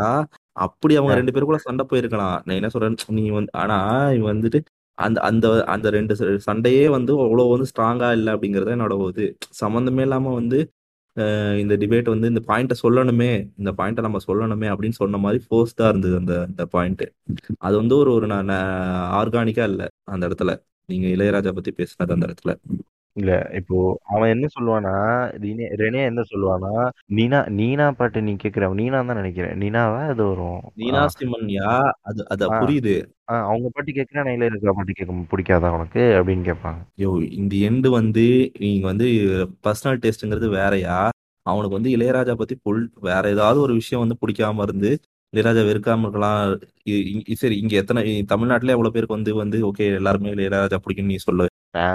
[0.57, 1.15] அப்படி அவங்க.
[1.15, 2.37] ரெண்டு பேருக்குள்ள சண்டை போயிருக்கலாம்.
[2.45, 3.79] நான் என்ன சொல்றேன் நீ வந்து ஆனா
[4.11, 4.61] இவன் வந்துட்டு
[4.99, 9.27] அந்த அந்த அந்த ரெண்டு சண்டையே வந்து அவ்வளவு வந்து ஸ்ட்ராங்கா இல்லை அப்படிங்கறது என்னோட இது.
[9.61, 10.61] சம்மந்தமே இல்லாம வந்து
[11.59, 15.89] இந்த டிபேட் வந்து இந்த பாயிண்ட்டை சொல்லணுமே இந்த பாயிண்ட்டை நம்ம சொல்லணுமே அப்படின்னு சொன்ன மாதிரி ஃபோர்ஸ் தான்
[15.89, 17.05] இருந்தது அந்த அந்த பாயிண்ட்
[17.59, 18.27] அது வந்து ஒரு ஒரு
[19.21, 20.53] ஆர்கானிக்கா இல்லை அந்த இடத்துல.
[20.89, 22.53] நீங்க இளையராஜா பத்தி பேசுனது அந்த இடத்துல.
[23.17, 24.93] இல்ல இப்போ அவன் என்ன சொல்லுவானா
[25.41, 26.73] ரெனே ரெனே என்ன சொல்லுவானா
[27.11, 29.59] நீனா நீனா பாட்டு நீ கேக்குற நீனா தான் நினைக்கிறேன்.
[29.61, 30.61] நீனாவா அது வரும்?
[30.75, 31.71] நீனா சிமன்யா
[32.03, 32.59] அது அது ஆ.
[32.59, 32.95] புரியுது.
[33.31, 36.03] ஆ, அவங்க பாட்டு கேட்கிறா நான் இளையராஜா பாட்டு கேட்க பிடிக்காதா உனக்கு?
[36.19, 36.81] அப்படின்னு கேட்பாங்க.
[36.99, 38.27] யோ இந்த எண்டு வந்து
[38.59, 39.09] நீங்க வந்து
[39.65, 40.99] பர்சனல் டேஸ்ட்ங்கிறது வேறயா?
[41.47, 44.91] அவனுக்கு வந்து இளையராஜா பத்தி புல் வேற ஏதாவது ஒரு விஷயம் வந்து பிடிக்காம இருந்து
[45.33, 46.41] இளையராஜா வெறுக்காம இருக்கலாம்
[46.87, 51.19] இ- இ- சரி இங்க எத்தனை தமிழ்நாட்டுல எவ்வளவு பேருக்கு வந்து வந்து ஓகே எல்லாருமே இளையராஜா பிடிக்கும்னு நீ
[51.23, 51.47] சொல்லு.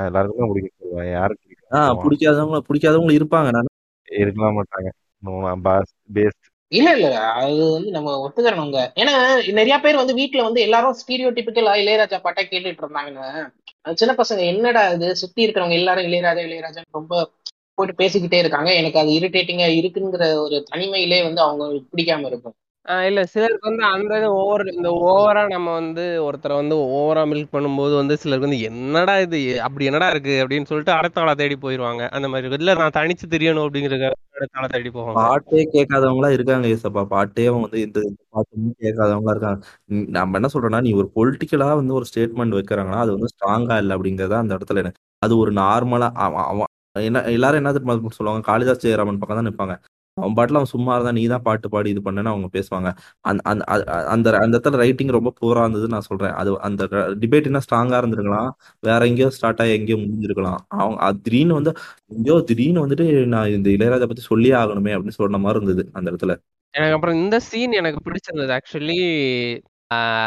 [0.06, 3.50] எல்லாருக்குமே பிடிக்க சொல்லுவேன் யாருக்கு ஆஹ் பிடிக்கும் பிடிக்காதவங்க பிடிக்காதவங்க இருப்பாங்க.
[3.52, 3.70] நான்
[4.08, 4.90] இருக்கலாம் மாட்டாங்க.
[6.16, 9.14] பேஸ்ட் இல்ல இல்ல அது வந்து நம்ம ஒத்துக்கிறோங்க ஏன்னா
[9.54, 13.26] நிறைய பேர் வந்து வீட்ல வந்து எல்லாரும் ஸ்டீரியோ டிபிக்கலா இளையராஜா பாட்டை கேட்டுட்டு இருந்தாங்கன்னு.
[13.94, 15.16] சின்ன பசங்க என்னடா இது?
[15.16, 17.14] சுத்தி இருக்கிறவங்க எல்லாரும் இளையராஜா இளையராஜா ரொம்ப
[17.78, 18.76] போயிட்டு பேசிக்கிட்டே இருக்காங்க.
[18.76, 22.56] எனக்கு அது இரிட்டேட்டிங்கா இருக்குங்கிற ஒரு தனிமையிலே வந்து அவங்களுக்கு பிடிக்காம இருக்கும்.
[22.86, 27.52] ஆஹ் இல்ல சிலருக்கு வந்து அந்த இது ஓவர் இந்த ஓவரா நம்ம வந்து ஒருத்தரை வந்து ஓவரா மில்க்
[27.52, 32.04] பண்ணும்போது வந்து சிலருக்கு வந்து என்னடா இது அப்படி என்னடா இருக்கு அப்படின்னு சொல்லிட்டு அடுத்த ஆளை தேடி போயிருவாங்க.
[32.12, 32.64] அந்த மாதிரி இருக்கும்.
[32.64, 34.00] இல்ல நான் தனிச்சு தெரியணும் அப்படிங்கிற
[34.34, 35.18] அடுத்த ஆளை தேடி போவாங்க.
[35.22, 38.02] பாட்டே கேட்காதவங்களா இருக்காங்க ஏசப்பா பாட்டே அவங்க வந்து இந்த
[38.34, 39.62] பாட்டுமே கேட்காதவங்களா இருக்காங்க.
[40.18, 44.38] நம்ம என்ன சொல்றோம்னா நீ ஒரு பொலிட்டிக்கலா வந்து ஒரு ஸ்டேட்மெண்ட் வைக்கிறாங்கன்னா அது வந்து ஸ்ட்ராங்கா இல்லை அப்படிங்கறத
[44.42, 46.10] அந்த இடத்துல எனக்கு அது ஒரு நார்மலா
[46.48, 46.68] அவன்
[47.06, 48.44] என்ன எல்லாரும் என்ன தெரியுமா சொல்லுவாங்க?
[48.48, 49.76] காளிதாஸ் ஜெயராமன் பக்கம் தான் நிற்பாங்க
[50.14, 52.90] அவன் பாட்டில் அவன் சும்மா இருந்தா நீ தான் பாட்டு பாடி இது பண்ணேன்னு அவங்க பேசுவாங்க.
[53.20, 56.32] அந்த அந்த அ- அந்த அந்த இடத்துல ரைட்டிங் ரொம்ப பூரா இருந்தது நான் சொல்றேன்.
[56.32, 58.50] அது அந்த டிபேட் என்ன ஸ்ட்ராங்கா இருந்திருக்கலாம்.
[58.80, 60.58] வேற எங்கேயோ ஸ்டார்ட் ஆகி எங்கேயோ முடிஞ்சிருக்கலாம்.
[60.68, 61.74] அவங்க அது திடீர்னு வந்து
[62.08, 66.36] எங்கேயோ திடீர்னு வந்துட்டு நான் இந்த இளையராஜா பத்தி சொல்லியே ஆகணுமே அப்படின்னு சொன்ன மாதிரி இருந்தது அந்த இடத்துல.
[66.74, 68.58] எனக்கு அப்புறம் இந்த சீன் எனக்கு பிடிச்சிருந்தது.
[68.58, 69.00] ஆக்சுவலி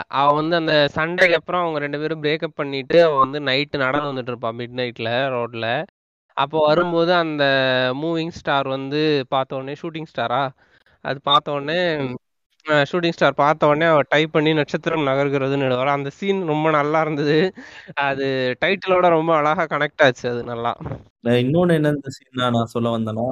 [0.06, 4.28] அவ வந்து அந்த சண்டைக்கு அப்புறம் அவங்க ரெண்டு பேரும் பிரேக்கப் பண்ணிட்டு அவ வந்து நைட்டு நடந்து வந்துட்டு
[4.28, 5.66] இருப்பான் மிட் நைட்ல ரோட்ல
[6.36, 7.44] அப்போ வரும்போது அந்த
[7.94, 10.40] மூவிங் ஸ்டார் வந்து பார்த்த உடனே ஷூட்டிங் ஸ்டாரா?
[11.04, 11.78] அது பார்த்த உடனே
[12.90, 15.92] ஷூட்டிங் ஸ்டார் பார்த்த உடனே அவ டைப் பண்ணி நட்சத்திரம் நகர்கிறதுன்னு எழுதுவாரு.
[15.96, 17.38] அந்த சீன் ரொம்ப நல்லா இருந்தது.
[18.04, 18.26] அது
[18.62, 20.72] டைட்டிலோட ரொம்ப அழகா கனெக்ட் ஆச்சு அது நல்லா.
[21.42, 23.28] இன்னொன்னு என்ன இந்த சீன் நான் சொல்ல வந்தேன்னா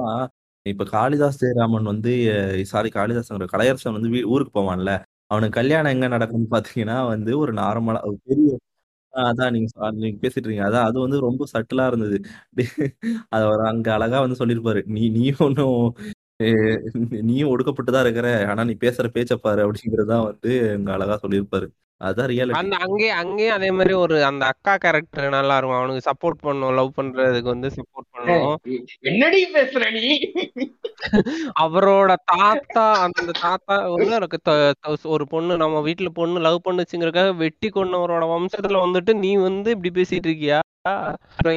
[0.65, 2.11] இப்ப காளிதாஸ் ஜெயராமன் வந்து
[2.65, 4.91] சாரி காளிதாஸ் கலையரசன் வந்து ஊருக்கு போவான்ல.
[5.27, 8.49] அவனுக்கு கல்யாணம் எங்க நடக்கும்னு பாத்தீங்கன்னா வந்து ஒரு நார்மலா ஒரு பெரிய
[9.13, 10.65] ஆ, அதான் நீங்க நீங்க பேசிட்டு இருக்கீங்க.
[10.65, 12.17] அதான் அது வந்து ரொம்ப சட்டிலா இருந்தது.
[13.29, 15.77] அது அவர் அங்க அழகா வந்து சொல்லியிருப்பாரு நீ நீ ஒன்னும்
[17.23, 18.27] நீயும் ஒடுக்கப்பட்டுதான் இருக்கிற.
[18.47, 21.67] ஆனா நீ பேசுற பேச்ச பாரு அப்படிங்கறதுதான் வந்து அங்க அழகா சொல்லியிருப்பாரு
[22.03, 26.73] அதான் அந்த அங்கேயே அங்கேயும் அதே மாதிரி ஒரு அந்த அக்கா கேரக்டர் நல்லா இருக்கும் அவனுக்கு சப்போர்ட் பண்ணும்.
[26.79, 28.55] லவ் பண்றதுக்கு வந்து சப்போர்ட் பண்ணும்.
[29.11, 30.07] என்னடி பேசுற நீ?
[31.63, 34.19] அவரோட தாத்தா அந்த தாத்தா வந்து
[35.15, 40.29] ஒரு பொண்ணு நம்ம வீட்டுல பொண்ணு லவ் பண்ணுச்சுங்கிறதுக்காக வெட்டி கொன்னவரோட வம்சத்துல வந்துட்டு நீ வந்து இப்படி பேசிட்டு
[40.31, 40.59] இருக்கியா?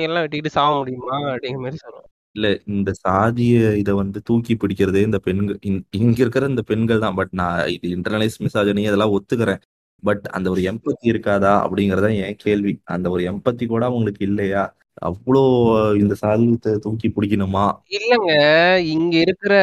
[0.07, 1.17] எல்லாம் வெட்டிக்கிட்டு சாக முடியுமா?
[1.31, 6.47] அப்படிங்கிற மாதிரி சொல்லுவோம் இல்ல இந்த சாதிய இத வந்து தூக்கி பிடிக்கிறதே இந்த பெண்கள் இங்க இங்க இருக்கிற
[6.53, 7.17] இந்த பெண்கள் தான்.
[7.21, 9.61] பட் நான் இது இன்டர்னலைஸ் மிசாஜனி அதெல்லாம் ஒத்துக்கிறேன்.
[10.03, 12.81] பட் அந்த ஒரு எம்பத்தி இருக்காதா அப்படிங்கறத என் கேள்வி.
[12.85, 14.65] அந்த ஒரு எம்பத்தி கூட அவங்களுக்கு இல்லையா?
[15.03, 15.43] அவ்வளோ
[15.99, 17.65] இந்த சாதியத்தை தூக்கி பிடிக்கணுமா?
[17.91, 18.33] இல்லங்க.
[18.87, 19.55] இங்க இருக்கிற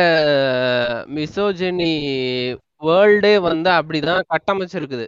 [1.15, 1.91] மிசோஜெனி
[2.81, 5.05] வேர்ல்டே வந்து அப்படிதான் கட்டமைச்சிருக்குது.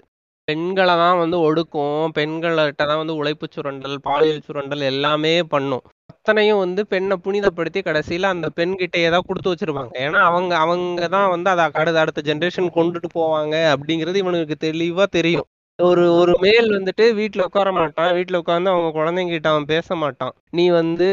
[0.47, 2.05] பெண்களை தான் வந்து ஒடுக்கும்.
[2.17, 5.85] பெண்கள்கிட்ட தான் வந்து உழைப்பு சுரண்டல் பாலியல் சுரண்டல் எல்லாமே பண்ணும்.
[6.25, 9.91] அத்தனையும் வந்து பெண்ணை புனிதப்படுத்தி கடைசியில அந்த பெண்கிட்டயே தான் கொடுத்து வச்சிருப்பாங்க.
[10.05, 15.47] ஏன்னா அவங்க அவங்க தான் வந்து அதை அடுத்த அடுத்த ஜென்ரேஷன் கொண்டுட்டு போவாங்க அப்படிங்கிறது இவனுக்கு தெளிவா தெரியும்.
[15.79, 18.11] ஒரு ஒரு மேல் வந்துட்டு வீட்ல உட்கார மாட்டான்.
[18.13, 20.33] வீட்ல உட்கார்ந்து அவங்க குழந்தைங்கிட்ட அவன் பேச மாட்டான்.
[20.49, 21.09] நீ வந்து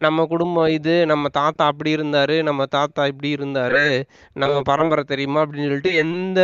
[0.00, 3.84] நம்ம குடும்பம் இது நம்ம தாத்தா அப்படி இருந்தாரு நம்ம தாத்தா இப்படி இருந்தாரு
[4.34, 6.40] நம்ம பரம்பரை தெரியுமா அப்படின்னு சொல்லிட்டு எந்த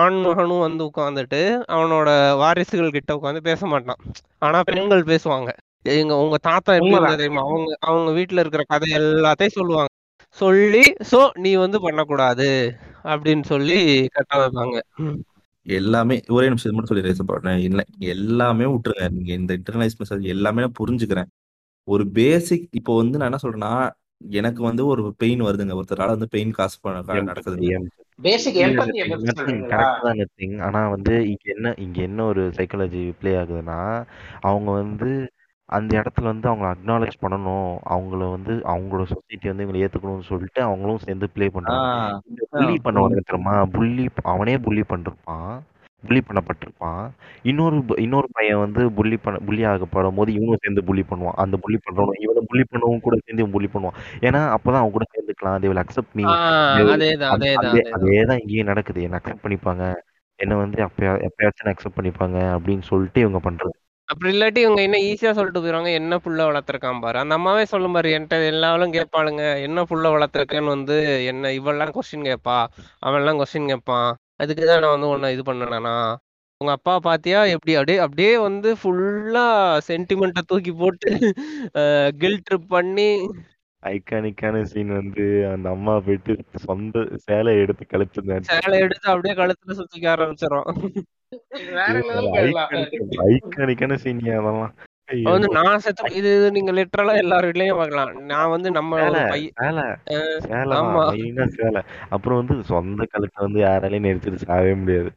[0.00, 1.40] ஆண்மகனும் வந்து உட்காந்துட்டு
[1.74, 4.00] அவனோட வாரிசுகள் கிட்ட உட்காந்து பேச மாட்டான்.
[4.38, 5.50] ஆனா பெண்கள் பேசுவாங்க.
[5.84, 7.42] எங்க உங்க தாத்தா எப்படி தெரியுமா?
[7.42, 9.92] அவங்க அவங்க வீட்டுல இருக்கிற கதை எல்லாத்தையும் சொல்லுவாங்க.
[10.38, 12.48] சொல்லி சோ நீ வந்து பண்ணக்கூடாது
[13.04, 13.78] அப்படின்னு சொல்லி
[14.08, 14.76] கட்ட வைப்பாங்க.
[15.66, 17.58] எல்லாமே ஒரே நிமிஷம் மட்டும் சொல்லி ரேசன் பண்ணேன்.
[17.58, 19.08] இல்லை எல்லாமே விட்டுருங்க.
[19.08, 21.30] நீங்க இந்த இன்டர்னலைஸ் மெசேஜ் எல்லாமே நான் புரிஞ்சுக்கிறேன்.
[21.88, 23.72] ஒரு பேசிக் இப்போ வந்து நான் என்ன சொல்றேன்னா
[24.38, 25.76] எனக்கு வந்து ஒரு பெயின் வருதுங்க.
[25.80, 27.56] ஒருத்தரால வந்து பெயின் காசு பண்ண நடக்குது
[29.72, 33.78] கரெக்ட் ஆனா வந்து இங்க என்ன இங்க என்ன ஒரு சைக்காலஜி ப்ளே ஆகுதுன்னா
[34.40, 35.10] அவங்க வந்து
[35.70, 37.76] அந்த இடத்துல வந்து அவங்க அக்னாலேஜ் பண்ணணும்.
[37.90, 42.20] அவங்கள வந்து அவங்களோட சொசைட்டி வந்து இவங்களை ஏத்துக்கணும்னு சொல்லிட்டு அவங்களும் சேர்ந்து ப்ளே பண்றாங்க.
[42.28, 45.58] இந்த புள்ளி பண்ணவனுக்கு தெரியுமா புள்ளி அவனே புள்ளி பண்ணிருப்பான்.
[46.02, 47.10] புள்ளி பண்ணப்பட்டிருப்பான்.
[47.42, 51.36] இன்னொரு இன்னொரு பையன் வந்து புள்ளி பண்ண புள்ளி ஆகப்படும் போது இவனும் சேர்ந்து புள்ளி பண்ணுவான்.
[51.36, 54.24] அந்த புள்ளி பண்றவனும் இவனை புள்ளி பண்ணவும் கூட சேர்ந்து இவன் புள்ளி பண்ணுவான்.
[54.24, 55.48] ஏன்னா அப்பதான் அவன் கூட சேர்ந்துக்கலாம்.
[55.48, 56.22] Will accept me.
[56.22, 57.92] ஆஹ் அதேதான் அதே அதேதான் அதே அதேதான்.
[57.94, 59.02] அதேதான் இங்கேயும் நடக்குது.
[59.02, 59.94] என்ன அக்செப்ட் பண்ணிப்பாங்க.
[60.36, 63.79] என்ன வந்து எப்பயா எப்பயாச்சும் அக்செப்ட் பண்ணிப்பாங்க அப்படின்னு சொல்லிட்டு இவங்க பண்றது.
[64.10, 67.16] அப்படி இல்லாட்டி இவங்க என்ன ஈஸியா சொல்லிட்டு போயிருவாங்க என்ன புள்ள வளர்த்துருக்கான் பாரு.
[67.22, 70.96] அந்த அம்மாவே சொல்லும் பாரு என்கிட்ட எல்லாரும் கேட்பாளுங்க என்ன புள்ள வளர்த்துருக்கேன்னு வந்து
[71.32, 72.56] என்ன இவெல்லாம் கொஸ்டின் கேட்பா
[73.08, 74.08] அவன்லாம் கொஸ்டின் கேட்பான்.
[74.42, 75.94] அதுக்கு தான் நான் வந்து உன்னை இது பண்ணனா?
[76.60, 79.44] உங்க அப்பா பாத்தியா எப்படி அப்படியே அப்படியே வந்து ஃபுல்லா
[79.88, 81.10] சென்டிமெண்ட்டை தூக்கி போட்டு
[82.22, 83.08] கில் ட்ரிப் பண்ணி
[83.82, 86.32] ஐகானிக்கான சீன் வந்து அந்த அம்மா போயிட்டு
[86.64, 90.68] சொந்த சேலை எடுத்து கழிச்சிருந்தாரு சேலை எடுத்து அப்படியே கழுத்துல சுத்திக்க ஆரம்பிச்சிடும்
[93.28, 94.74] ஐகானிக்கான சீன் அதெல்லாம்.
[95.28, 98.12] வந்து நான் செத்து இது இது நீங்க லிட்டரலா எல்லார் வீட்லயும் பார்க்கலாம்.
[98.30, 99.86] நான் வந்து நம்ம சேலை சேலை.
[100.12, 101.04] அஹ் சேலை ஆமா.
[101.06, 101.80] மெயினா சேலை.
[102.10, 105.10] அப்புறம் வந்து சொந்த கழுத்தை வந்து யாராலையும் நெரிச்சிட்டு சாகவே முடியாது.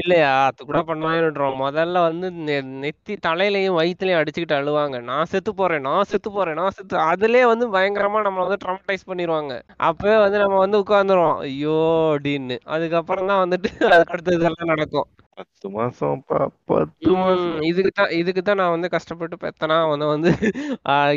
[0.00, 0.30] இல்லையா?
[0.46, 4.96] அது கூட பண்ணவே விட்டுறோம் முதல்ல வந்து நெ- நெத்தி தலையிலயும் வயித்துலயும் அடிச்சுக்கிட்டு அழுவாங்க.
[5.08, 9.54] நான் செத்து போறேன் நான் செத்து போறேன் நான் செத்து அதுலயே வந்து பயங்கரமா நம்ம வந்து ட்ரமடைஸ் பண்ணிடுவாங்க
[9.88, 11.38] அப்பவே வந்து நம்ம வந்து உட்கார்ந்துருவோம்.
[11.46, 11.78] ஐயோ
[12.12, 15.08] அப்படின்னு அதுக்கப்புறம் தான் வந்துட்டு அதுக்கு அடுத்தது இதெல்லாம் நடக்கும்.
[15.40, 16.22] பத்து மாசம்
[16.70, 17.60] பத்து மாசம்.
[17.68, 20.30] இதுக்கு தான் இதுக்கு தான் நான் வந்து கஷ்டப்பட்டு பெத்தனா வந்து வந்து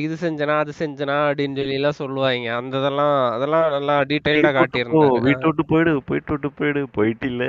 [0.06, 2.50] இது செஞ்சனா அது செஞ்சனா அப்படின்னு சொல்லி எல்லாம் சொல்லுவாங்க.
[2.60, 6.84] அந்த இதெல்லாம் அதெல்லாம் நல்லா டீடைல்டா வீட்டு விட்டு வீட்டு போயிடு போயிட்டு விட்டு போயிடு.
[6.98, 7.46] போயிட்டு இல்ல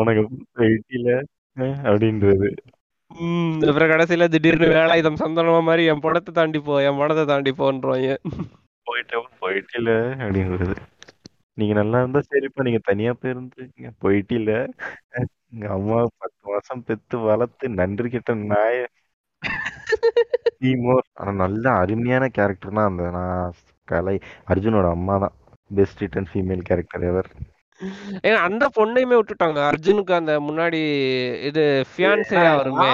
[0.00, 0.22] உனக்கு
[0.58, 1.10] போயிட்டு இல்ல
[1.90, 2.50] அப்படின்றது.
[3.70, 8.10] அப்புறம் கடைசியில திடீர்னு வேலாயுதம் சந்தனமா மாதிரி என் படத்தை தாண்டி போ என் படத்தை தாண்டி போன்றாங்க
[8.86, 9.90] போயிட்டு போயிட்டு இல்ல
[10.24, 10.76] அப்படின்றது.
[11.58, 13.90] நீங்க நல்லா இருந்தா சரிப்பா நீங்க தனியா போயிருந்துருக்கீங்க.
[14.04, 14.52] போயிட்டு இல்ல
[15.52, 18.78] எங்க அம்மா பத்து மாசம் பெத்து வளர்த்து நன்றி கெட்ட நாய
[21.14, 23.54] ஆனா நல்ல அருமையான கேரக்டர்னா அந்த நான்
[23.88, 24.14] கலை.
[24.50, 25.34] அர்ஜுனோட அம்மா தான்.
[25.70, 27.30] Best written female character ever
[28.40, 29.60] அந்த பொண்ணையுமே விட்டுட்டாங்க.
[29.70, 30.80] அர்ஜுனுக்கு அந்த முன்னாடி
[31.48, 32.88] இது ஃபியான்சேயா வருமே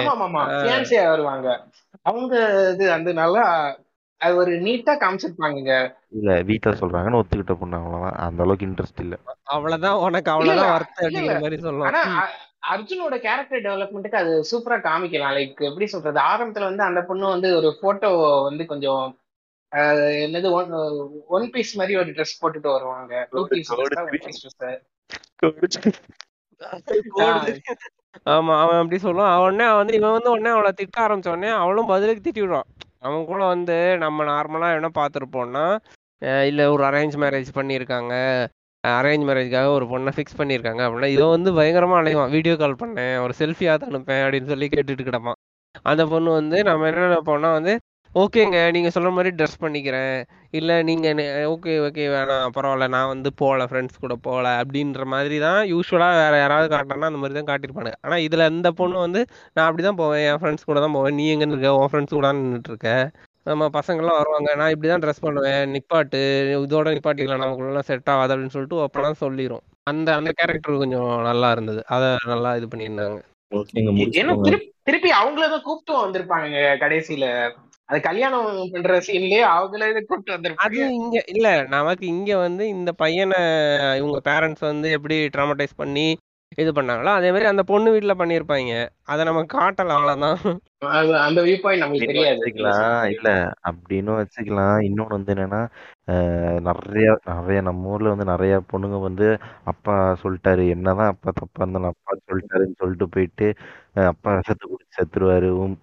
[0.55, 1.47] ஃபியான்சியா வருவாங்க.
[2.05, 2.33] அவங்க
[2.73, 3.43] இது அந்த நல்லா
[4.21, 5.71] அது ஒரு நீட்டா காமிச்சிருப்பாங்க
[6.17, 8.17] இல்ல வீட்டுல சொல்றாங்கன்னு ஒத்துக்கிட்ட பொண்ணு அவ்வளவுதான்.
[8.25, 9.15] அந்த அளவுக்கு இன்ட்ரெஸ்ட் இல்ல.
[9.55, 11.97] அவ்வளவுதான் உனக்கு அவ்வளவுதான் வருத்தம் அப்படிங்கிற மாதிரி சொல்லலாம்
[12.63, 15.35] அர்ஜுனோட கேரக்டர் டெவலப்மெண்ட்டுக்கு அது சூப்பரா காமிக்கலாம்.
[15.37, 16.19] லைக் எப்படி சொல்றது?
[16.21, 18.09] ஆரம்பத்துல வந்து அந்த பொண்ணு வந்து ஒரு போட்டோ
[18.43, 19.05] வந்து கொஞ்சம்
[20.25, 20.69] என்னது ஒன்
[21.29, 23.13] ஒன் பீஸ் மாதிரி ஒரு ட்ரெஸ் போட்டுட்டு வருவாங்க.
[23.31, 23.71] டூ பீஸ்
[28.29, 29.33] ஆமா அவன் அப்படி சொல்லுவான்.
[29.33, 32.69] அவன் உடனே வந்து இவன் வந்து உடனே அவளை திட்ட ஆரம்பிச்ச உடனே அவளும் பதிலுக்கு திட்டி விடுவான்
[32.99, 35.65] அவன் கூட வந்து நம்ம நார்மலா என்ன பார்த்துருப்போம்னா
[36.21, 38.13] அஹ் இல்ல ஒரு அரேஞ்ச் மேரேஜ் பண்ணியிருக்காங்க.
[38.95, 42.33] அரேஞ்ச் மேரேஜ்க்காக ஒரு பொண்ணை ஃபிக்ஸ் பண்ணியிருக்காங்க அப்படின்னா இதோ வந்து பயங்கரமாக அலைவான்.
[42.37, 45.39] வீடியோ கால் பண்ணேன் ஒரு செல்ஃபியாக அனுப்பேன் அப்படின்னு சொல்லி கேட்டுட்டு கிடப்பான்.
[45.91, 47.75] அந்த பொண்ணு வந்து நம்ம என்ன நினைப்போம்னா வந்து
[48.21, 50.19] ஓகேங்க நீங்கள் சொல்கிற மாதிரி ட்ரெஸ் பண்ணிக்கிறேன்.
[50.57, 51.19] இல்லை நீங்கள்
[51.53, 56.37] ஓகே ஓகே வேணாம் பரவாயில்ல நான் வந்து போகல ஃப்ரெண்ட்ஸ் கூட போகல அப்படின்ற மாதிரி தான் யூஸ்வலாக வேறு
[56.43, 59.21] யாராவது காட்டினா அந்த மாதிரி தான் காட்டியிருப்பாங்க ஆனால் இதில் இந்த பொண்ணு வந்து
[59.55, 61.17] நான் அப்படி தான் போவேன் என் ஃப்ரெண்ட்ஸ் கூட தான் போவேன்.
[61.19, 62.95] நீ எங்கே இருக்க உன் ஃப்ரெண்ட்ஸ் கூட நின்றுட்டு
[63.47, 64.49] நம்ம பசங்கள்லாம் வருவாங்க.
[64.55, 65.63] நான் இப்படிதான் ட்ரெஸ் பண்ணுவேன்.
[65.73, 66.21] நிப்பாட்டு
[66.57, 67.43] இதோட நிப்பாட்டிக்கலாம்.
[67.43, 69.63] நமக்குள்ள செட் ஆகாது அப்படின்னு சொல்லிட்டு அப்பெல்லாம் சொல்லிரும்.
[69.83, 71.81] அந்த அந்த கேரக்டர் கொஞ்சம் நல்லா இருந்தது.
[71.87, 73.19] அதை நல்லா இது பண்ணியிருந்தாங்க.
[73.51, 74.57] ஓகேங்க ஏன்னா முடிச்சுக்கோங்க.
[74.83, 77.25] திருப்பி அவங்களதான் கூப்பிட்டு வந்திருப்பாங்க கடைசியில.
[77.85, 83.39] அது கல்யாணம் பண்ற சீன்லயே அவங்களே கூப்பிட்டு அது வந்திருப்பாங்க இங்க இல்ல நமக்கு இங்க வந்து இந்த பையனை
[83.97, 86.07] இவங்க பேரண்ட்ஸ் வந்து எப்படி ட்ராமடைஸ் பண்ணி
[86.55, 87.11] இது பண்ணாங்களோ?
[87.19, 88.73] அதே மாதிரி அந்த பொண்ணு வீட்டுல பண்ணிருப்பாங்க.
[89.11, 90.37] அதை நம்ம காட்டல அவ்வளவுதான்.
[91.27, 92.39] அந்த வியூ பாயிண்ட் அப்படின்னு தெரியாது.
[92.43, 93.03] வச்சுக்கலாம்.
[93.15, 93.29] இல்ல
[93.69, 94.77] அப்படின்னு வச்சுக்கலாம்.
[94.87, 95.61] இன்னொன்னு வந்து என்னன்னா
[96.67, 99.27] நிறைய நிறைய நம்ம ஊர்ல வந்து நிறைய பொண்ணுங்க வந்து
[99.71, 100.65] அப்பா சொல்லிட்டாரு.
[100.75, 103.49] என்னதான் அப்பா தப்பா இருந்தாலும் அப்பா சொல்லிட்டாருன்னு சொல்லிட்டு போயிட்டு
[104.11, 105.49] அப்பா விஷத்தை குடிச்சு செத்துருவாரு.
[105.63, 105.77] உம்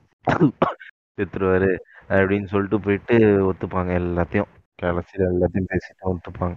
[1.19, 1.73] செத்துருவாரு
[2.16, 3.16] அப்படின்னு சொல்லிட்டு போயிட்டு
[3.51, 4.51] ஒத்துப்பாங்க எல்லாத்தையும்.
[4.82, 6.57] கடைசியில எல்லாத்தையும் பேசிட்டு ஒத்துப்பாங்க.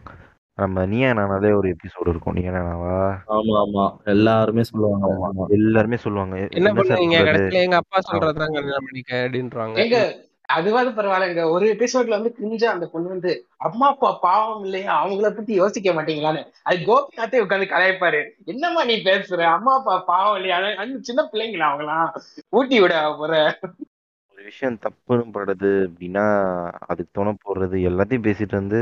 [0.58, 2.34] நம்ம நீயா நானாலே ஒரு எபிசோடு இருக்கும்?
[2.34, 3.16] நீயா நானாவா?
[3.28, 3.96] ஆமா ஆமா.
[4.04, 6.38] எல்லாருமே சொல்லுவாங்க எல்லாருமே சொல்லுவாங்க.
[6.38, 7.16] "எ- என்ன பண்ணுவீங்க?
[7.16, 7.40] சொல்றது?
[7.40, 13.08] கடைசியில எங்க அப்பா சொல்றதுதான் கல்யாணம் பண்ணிக்க அப்படின்றாங்க அதுவாது பரவாயில்லைங்க ஒரு எபிசோட்ல வந்து கிஞ்சா அந்த பொண்ணு
[13.08, 15.06] வந்து அம்மா அப்பா பாவம் இல்லையா?
[15.06, 16.46] அவங்கள பத்தி யோசிக்க மாட்டீங்களான்னு.
[16.64, 18.30] அது கோபிநாத்தே உட்காந்து கலாய்ப்பாரு.
[18.46, 19.42] என்னம்மா நீ பேசுற?
[19.42, 20.74] அம்மா அப்பா பாவம் இல்லையா?
[21.02, 22.10] சின்ன பிள்ளைங்களா அவங்களாம்?
[22.50, 23.60] ஊட்டி விட போற.
[24.38, 26.24] ஒரு விஷயம் தப்புன்னு படுது அப்படின்னா
[26.88, 28.80] அதுக்கு துணை போடுறது எல்லாத்தையும் பேசிட்டு வந்து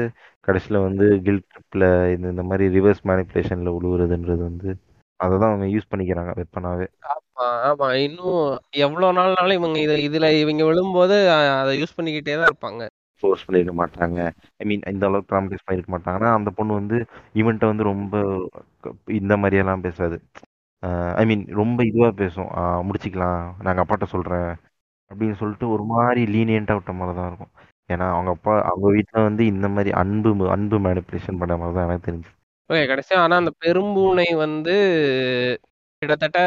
[0.47, 4.69] கடைசியில வந்து கில்ட் ட்ரிப்ல இந்த இந்த மாதிரி ரிவர்ஸ் மேனிப்புலேஷன்ல விழுவுறதுன்றது வந்து
[5.19, 6.87] அதை தான் அவங்க யூஸ் பண்ணிக்கிறாங்க வெப்பனாவே.
[7.11, 7.87] ஆமா ஆமா.
[8.03, 8.41] இன்னும்
[8.77, 12.83] எவ்வளவு நாள்னாலும் இவங்க இது இதுல இவங்க விழும்போது அதை யூஸ் பண்ணிக்கிட்டே தான் இருப்பாங்க.
[13.19, 14.19] ஃபோர்ஸ் பண்ணிருக்க மாட்டாங்க.
[14.57, 16.97] ஐ மீன் இந்த அளவுக்கு ட்ராமடைஸ் பண்ணிருக்க மாட்டாங்க ஆனா அந்த பொண்ணு வந்து
[17.33, 18.15] இவன்ட்ட வந்து ரொம்ப
[18.81, 20.17] க- இந்த மாதிரியெல்லாம் பேசாது.
[21.15, 22.49] ஐ மீன் ரொம்ப இதுவா பேசும்.
[22.87, 23.43] முடிச்சுக்கலாம்.
[23.61, 24.51] நாங்க அப்பாட்ட சொல்றேன்.
[25.11, 27.51] அப்படின்னு சொல்லிட்டு ஒரு மாதிரி லீனியண்டா விட்ட மாதிரி தான் இருக்கும்.
[27.89, 32.07] ஏன்னா அவங்க அப்பா அவங்க வீட்ல வந்து இந்த மாதிரி அன்பு அன்பு மேனிபுலேஷன் பண்ண மாதிரி தான் எனக்கு
[32.09, 32.29] தெரிஞ்சு.
[32.69, 33.17] ஓகே கடைசியா.
[33.23, 34.75] ஆனா அந்த பெரும்பூனை வந்து
[36.01, 36.39] கிட்டத்தட்ட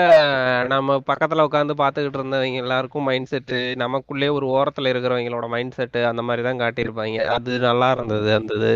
[0.73, 6.23] நம்ம பக்கத்துல உட்காந்து பார்த்துக்கிட்டு இருந்தவங்க எல்லாருக்கும் மைண்ட் செட்டு நமக்குள்ளே ஒரு ஓரத்துல இருக்கிறவங்களோட மைண்ட் செட்டு அந்த
[6.23, 7.23] மாதிரி தான் காட்டியிருப்பாங்க.
[7.37, 8.73] அது நல்லா இருந்தது அந்த இது.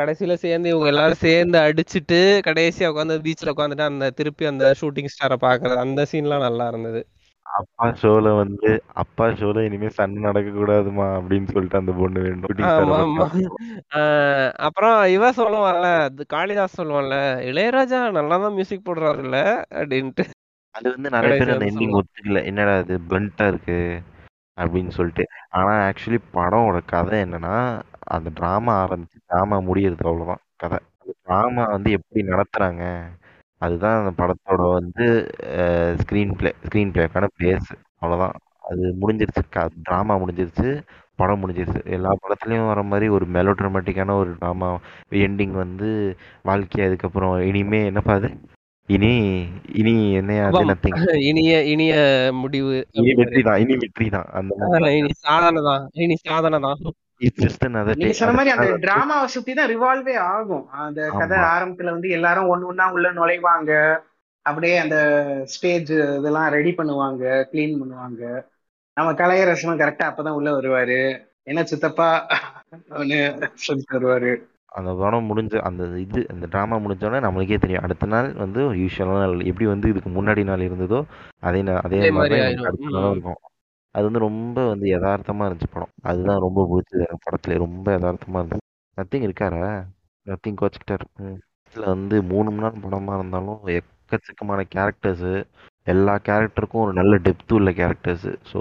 [0.00, 5.38] கடைசியில சேர்ந்து இவங்க எல்லாரும் சேர்ந்து அடிச்சிட்டு கடைசியா உட்காந்து பீச்ல உட்காந்துட்டு அந்த திருப்பி அந்த ஷூட்டிங் ஸ்டாரை
[5.46, 7.02] பாக்குறது அந்த சீன்லாம் நல்லா இருந்தது.
[7.54, 8.68] அப்பா ஷோல வந்து
[9.02, 12.54] அப்பா ஷோல இனிமே சண்டை நடக்க கூடாதுமா அப்படின்னு சொல்லிட்டு அந்த பொண்ணு வேண்டும்
[14.66, 17.16] அப்புறம் இவ சொல்லுவான்ல அது காளிதாஸ் சொல்லுவான்ல
[17.50, 19.38] இளையராஜா நல்லா தான் மியூசிக் போடுறாருல்ல
[19.74, 20.24] அப்படின்ட்டு.
[20.74, 22.40] அது வந்து நிறைய பேர் அந்த எண்டிங் ஒத்துக்கல.
[22.50, 23.78] என்னடா இது பிளண்டா இருக்கு?
[24.58, 25.24] அப்படின்னு சொல்லிட்டு.
[25.50, 27.54] ஆனா ஆக்சுவலி படமோட கதை என்னன்னா
[28.14, 30.78] அந்த டிராமா ஆரம்பிச்சு டிராமா முடியறது அவ்வளவுதான் கதை.
[31.22, 32.82] டிராமா வந்து எப்படி நடத்துறாங்க
[33.64, 35.04] அதுதான் அந்த படத்தோட வந்து
[36.02, 37.70] ஸ்க்ரீன் பிளே ஸ்க்ரீன் பிளேக்கான பேஸ்
[38.00, 38.36] அவ்வளவுதான்.
[38.68, 39.42] அது முடிஞ்சிருச்சு.
[39.88, 40.68] டிராமா முடிஞ்சிருச்சு.
[41.20, 41.80] படம் முடிஞ்சிருச்சு.
[41.96, 44.68] எல்லா படத்துலயும் வர மாதிரி ஒரு மெலோ ட்ராமேட்டிக்கான ஒரு டிராமா
[45.26, 45.88] எண்டிங் வந்து
[46.48, 47.34] வாழ்க்கை அதுக்கப்புறம்.
[47.50, 48.30] இனிமே என்னப்பா அது?
[48.88, 49.10] இனி
[49.80, 51.92] இனி என்னையா நத்திங் இனிய இனிய
[52.40, 55.84] முடிவு இனி வெற்றி தான் இனி வெற்றி தான் அந்த இனி சாதனை தான்.
[56.04, 56.80] இனி சாதனை தான்
[57.20, 60.14] இட்ஸ் ஜஸ்ட் another டே நீங்க சொன்ன மாதிரி அந்த அடுத்த நாள் வந்து டிராமாவை சுத்தி தான் ரிவால்வே
[60.32, 60.64] ஆகும்.
[60.84, 63.72] அந்த கதை ஆரம்பத்துல வந்து எல்லாரும் ஒண்ணு ஒண்ணா உள்ள நுழைவாங்க.
[64.46, 64.96] அப்படியே அந்த
[65.52, 67.22] ஸ்டேஜ் இதெல்லாம் ரெடி பண்ணுவாங்க
[67.52, 68.22] க்ளீன் பண்ணுவாங்க.
[68.96, 70.98] நம்ம கலையரசனும் கரெக்டா அப்பதான் உள்ள வருவாரு.
[71.50, 72.08] என்ன சித்தப்பா?
[73.64, 74.32] சொல்லிட்டு வருவாரு.
[74.78, 77.84] அந்த படம் முடிஞ்ச அந்த இது அந்த ட்ராமா முடிஞ்சோடனே நம்மளுக்கே தெரியும்.
[77.86, 79.44] அடுத்த நாள் வந்து யூஸ்வலான நாள்.
[79.50, 81.00] எப்படி வந்து இதுக்கு முன்னாடி நாள் இருந்ததோ
[81.48, 82.38] அதே அதே மாதிரி
[83.14, 83.40] இருக்கும்.
[83.94, 85.92] அது வந்து ரொம்ப வந்து யதார்த்தமா இருந்துச்சு படம்.
[86.02, 87.58] அதுதான் ரொம்ப பிடிச்சது எனக்கு படத்துல.
[87.58, 88.66] ரொம்ப யதார்த்தமா இருந்துச்சு.
[88.98, 89.66] நத்திங் இருக்காரா?
[90.26, 91.06] நத்திங் கோச்சுக்கிட்டாரு.
[91.22, 91.38] ம்.
[91.74, 95.32] வந்து மூணு மணி நேரம் படமா இருந்தாலும் எக்கச்சக்கமான கேரக்டர்ஸு
[95.86, 98.32] எல்லா கேரக்டருக்கும் ஒரு நல்ல டெப்த் உள்ள கேரக்டர்ஸு.
[98.52, 98.60] ஸோ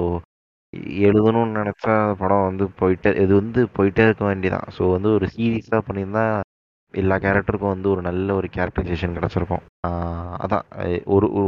[1.04, 5.80] எழுதணும்னு நினச்சா அந்த படம் வந்து போயிட்டே இது வந்து போயிட்டே இருக்க வேண்டியதான் ஸோ வந்து ஒரு சீரியஸா
[5.88, 6.24] பண்ணியிருந்தா
[6.94, 9.64] எல்லா கேரக்டருக்கும் வந்து ஒரு நல்ல ஒரு கேரக்டரைசேஷன் கிடச்சிருக்கும்.
[10.38, 10.66] அதான்.
[11.06, 11.48] ஒரு ஒரு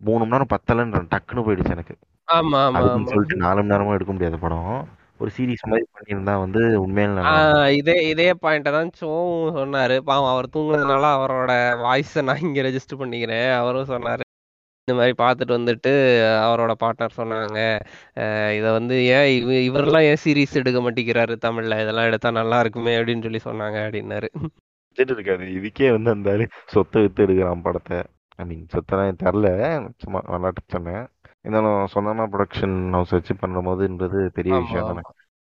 [0.00, 1.94] மூணு மணி நேரம் பத்தலன்ற டக்குன்னு போயிடுச்சு எனக்கு.
[2.28, 3.12] ஆமா ஆமா அதுக்குன்னு ஆமா.
[3.12, 4.70] சொல்லிட்டு நாலு மணி நேரமும் எடுக்க முடியாது படம்.
[5.20, 7.60] ஒரு சீரிஸ் மாதிரி பண்ணியிருந்தா வந்து உண்மையில நல்லா இருந்திருக்கும்.
[7.60, 9.96] ஆஹ் இதே இதே பாயிண்ட தான் சோவும் சொன்னாரு.
[10.08, 11.52] பாவம் அவர் தூங்குனதுனால அவரோட
[11.84, 13.48] வாய்ஸை நான் இங்க ரெஜிஸ்டர் பண்ணிக்கிறேன்.
[13.60, 14.22] அவரும் சொன்னாரு.
[14.88, 15.92] இந்த மாதிரி பார்த்துட்டு வந்துட்டு
[16.44, 17.60] அவரோட பார்ட்னர் சொன்னாங்க.
[18.58, 21.80] இதை வந்து ஏன் இவ இவரெல்லாம் ஏன் சீரிஸ் எடுக்க மாட்டேங்கிறாரு தமிழ்ல?
[21.84, 24.28] இதெல்லாம் எடுத்தா நல்லா இருக்குமே அப்படின்னு சொல்லி சொன்னாங்க அப்படின்னாரு.
[24.88, 26.44] பட்ஜெட் இருக்காது இதுக்கே வந்து அந்த ஆளு
[26.74, 27.98] சொத்தை வித்து எடுக்கிறான் படத்தை.
[28.38, 29.48] ஐ மீன் சொத்தெல்லாம் எனக்கு தரல
[30.04, 31.04] சும்மா விளாட்டு சொன்னேன்.
[31.46, 35.02] இருந்தாலும் சொந்தமா ப்ரொடக்ஷன் ஹவுஸ் வச்சு பண்ற போதுன்றது பெரிய விஷயம் தானே.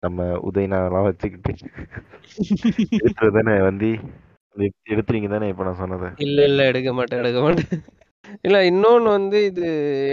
[0.02, 1.52] நம்ம உதயநாதெல்லாம் வச்சுக்கிட்டு
[3.39, 3.89] தானே வந்து
[4.94, 6.09] எடுத்துறீங்க தானே இப்ப நான் சொன்னதை?
[6.27, 7.82] இல்ல இல்ல எடுக்க மாட்டேன் எடுக்க மாட்டேன்.
[8.47, 9.66] இல்ல இன்னொன்னு வந்து இது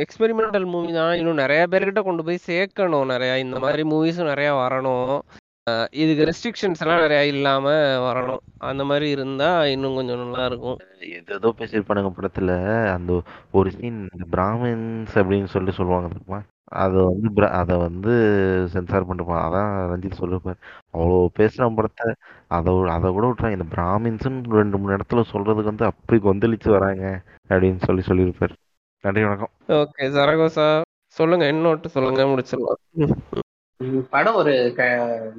[0.04, 1.14] எக்ஸ்பெரிமெண்டல் மூவி தான்.
[1.20, 3.12] இன்னும் நிறைய பேர்கிட்ட கொண்டு போய் சேர்க்கணும்.
[3.14, 5.14] நிறைய இந்த மாதிரி மூவிஸும் நிறைய வரணும்.
[5.92, 7.72] இதுக்கு ரெஸ்ட்ரிக்ஷன்ஸ் எல்லாம் நிறைய இல்லாம
[8.14, 8.38] வரணும்.
[8.58, 10.78] அந்த மாதிரி இருந்தா இன்னும் கொஞ்சம் நல்லா இருக்கும்.
[11.30, 13.22] ஏதோ பேசியிருப்பானுங்க படத்துல அந்த
[13.52, 16.42] ஒரு சீன் இந்த பிராமின்ஸ் அப்படின்னு சொல்லிட்டு சொல்லுவாங்க தெரியுமா?
[16.64, 18.10] அதை வந்து பிர- அதை வந்து
[18.70, 20.56] சென்சார் பண்ணிருப்பான் அதான் ரஞ்சித் சொல்லிருப்பார்.
[20.94, 22.14] அவ்வளோ பேசுன படத்தை
[22.48, 23.52] அதை அதை கூட விட்டுறாங்க.
[23.52, 28.52] இந்த பிராமின்ஸ்னு ரெண்டு மூணு இடத்துல சொல்றதுக்கு வந்து அப்படி கொந்தளிச்சு வராங்க அப்படின்னு சொல்லி சொல்லியிருப்பார்.
[29.02, 29.50] நன்றி வணக்கம்.
[29.68, 30.82] ஓகே சரகோசா.
[31.08, 33.08] சொல்லுங்க இன்னொட்டு சொல்லுங்க முடிச்சிடலாம்.
[34.12, 34.84] படம் ஒரு க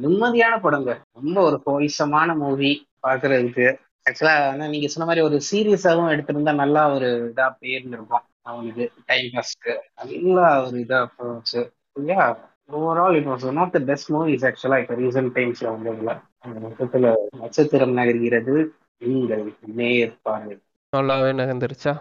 [0.02, 2.70] நிம்மதியான படங்க ரொம்ப ஒரு கோயிசமான மூவி
[3.02, 3.66] பாக்குறதுக்கு.
[4.06, 8.24] ஆக்சுவலா வந்து நீங்க சொன்ன மாதிரி ஒரு சீரியஸாவும் எடுத்திருந்தா நல்லா ஒரு இதா போயிருந்திருக்கும்.
[8.42, 9.72] அவனுக்கு டைம் பாஸ்க்கு
[10.02, 11.60] நல்லா ஒரு இதா போச்சு.
[11.92, 12.24] இல்லையா?
[12.70, 16.12] Overall it was one of the best movies ஆக்சுவலா இப்போ ரீசன்ட் டைம்ஸ்ல வந்ததுல.
[16.38, 17.06] அந்த மொத்தத்துல
[17.38, 18.54] நட்சத்திரம் நகர்கிறது.
[19.02, 19.44] நீங்கள்
[19.74, 20.56] நேர் பார்வை.
[20.92, 21.92] நல்லாவே நகர்ந்துருச்சா?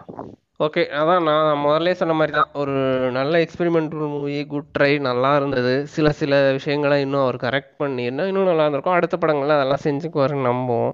[0.64, 2.72] ஓகே அதான் நான் முதல்ல சொன்ன மாதிரி தான் ஒரு
[3.16, 5.74] நல்ல எக்ஸ்பெரிமெண்டல் மூவி குட் ட்ரை நல்லா இருந்தது.
[5.94, 10.92] சில சில விஷயங்களை இன்னும் அவர் கரெக்ட் பண்ணியிருந்தா இன்னும் நல்லா இருந்திருக்கும் அடுத்த படங்கள்ல அதெல்லாம் செஞ்சுக்குவாருன்னு நம்புவோம்.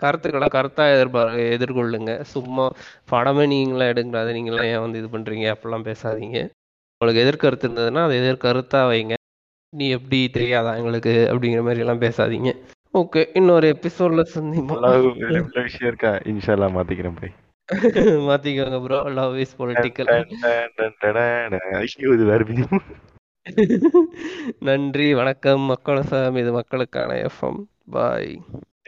[0.00, 2.14] கருத்துக்களை கருத்தாக எதிர்பார் எதிர்கொள்ளுங்க.
[2.34, 2.66] சும்மா
[3.12, 6.40] படமே நீங்களாம் எடுக்கிறாது நீங்களாம் ஏன் வந்து இது பண்ணுறீங்க அப்படிலாம் பேசாதீங்க.
[7.00, 9.14] உங்களுக்கு எதிர்கருத்து இருந்ததுன்னா அதை எதிர்கருத்தாக வைங்க.
[9.72, 11.14] நீ எப்படி தெரியாதா எங்களுக்கு?
[11.32, 12.50] அப்படிங்கிற மாதிரி எல்லாம் பேசாதீங்க.
[12.94, 14.78] ஓகே இன்னொரு எபிசோட்ல சந்திப்போம்.
[15.00, 16.12] இவ்வளவு விஷயம் இருக்கா?
[16.30, 17.32] இன்ஷால்லா மாத்திக்கிறேன் போய்.
[18.28, 20.08] மாத்திக்கோங்க ப்ரோ லவ் இஸ் பொலிட்டிக்கல்
[21.80, 22.40] ஐயோ இது வேற.
[24.68, 25.62] நன்றி வணக்கம்.
[25.72, 27.60] மக்கள் சாம் இது மக்களுக்கான எஃப்எம்
[27.94, 28.32] பாய்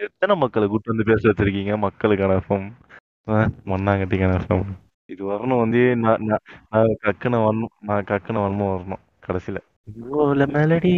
[0.06, 1.74] எத்தனை மக்களை கூட்டு வந்து பேச வச்சிருக்கீங்க?
[1.86, 2.66] மக்களுக்கான எஃப்எம்
[3.70, 4.70] மண்ணாங்கட்டிக்கான எஃப்எம்
[5.08, 9.58] இது வரணும் வந்து நான் நான் நான் கக்குன வரணும் நான் கக்குன வரணும் வரணும் கடைசியில.
[10.54, 10.94] மெலடி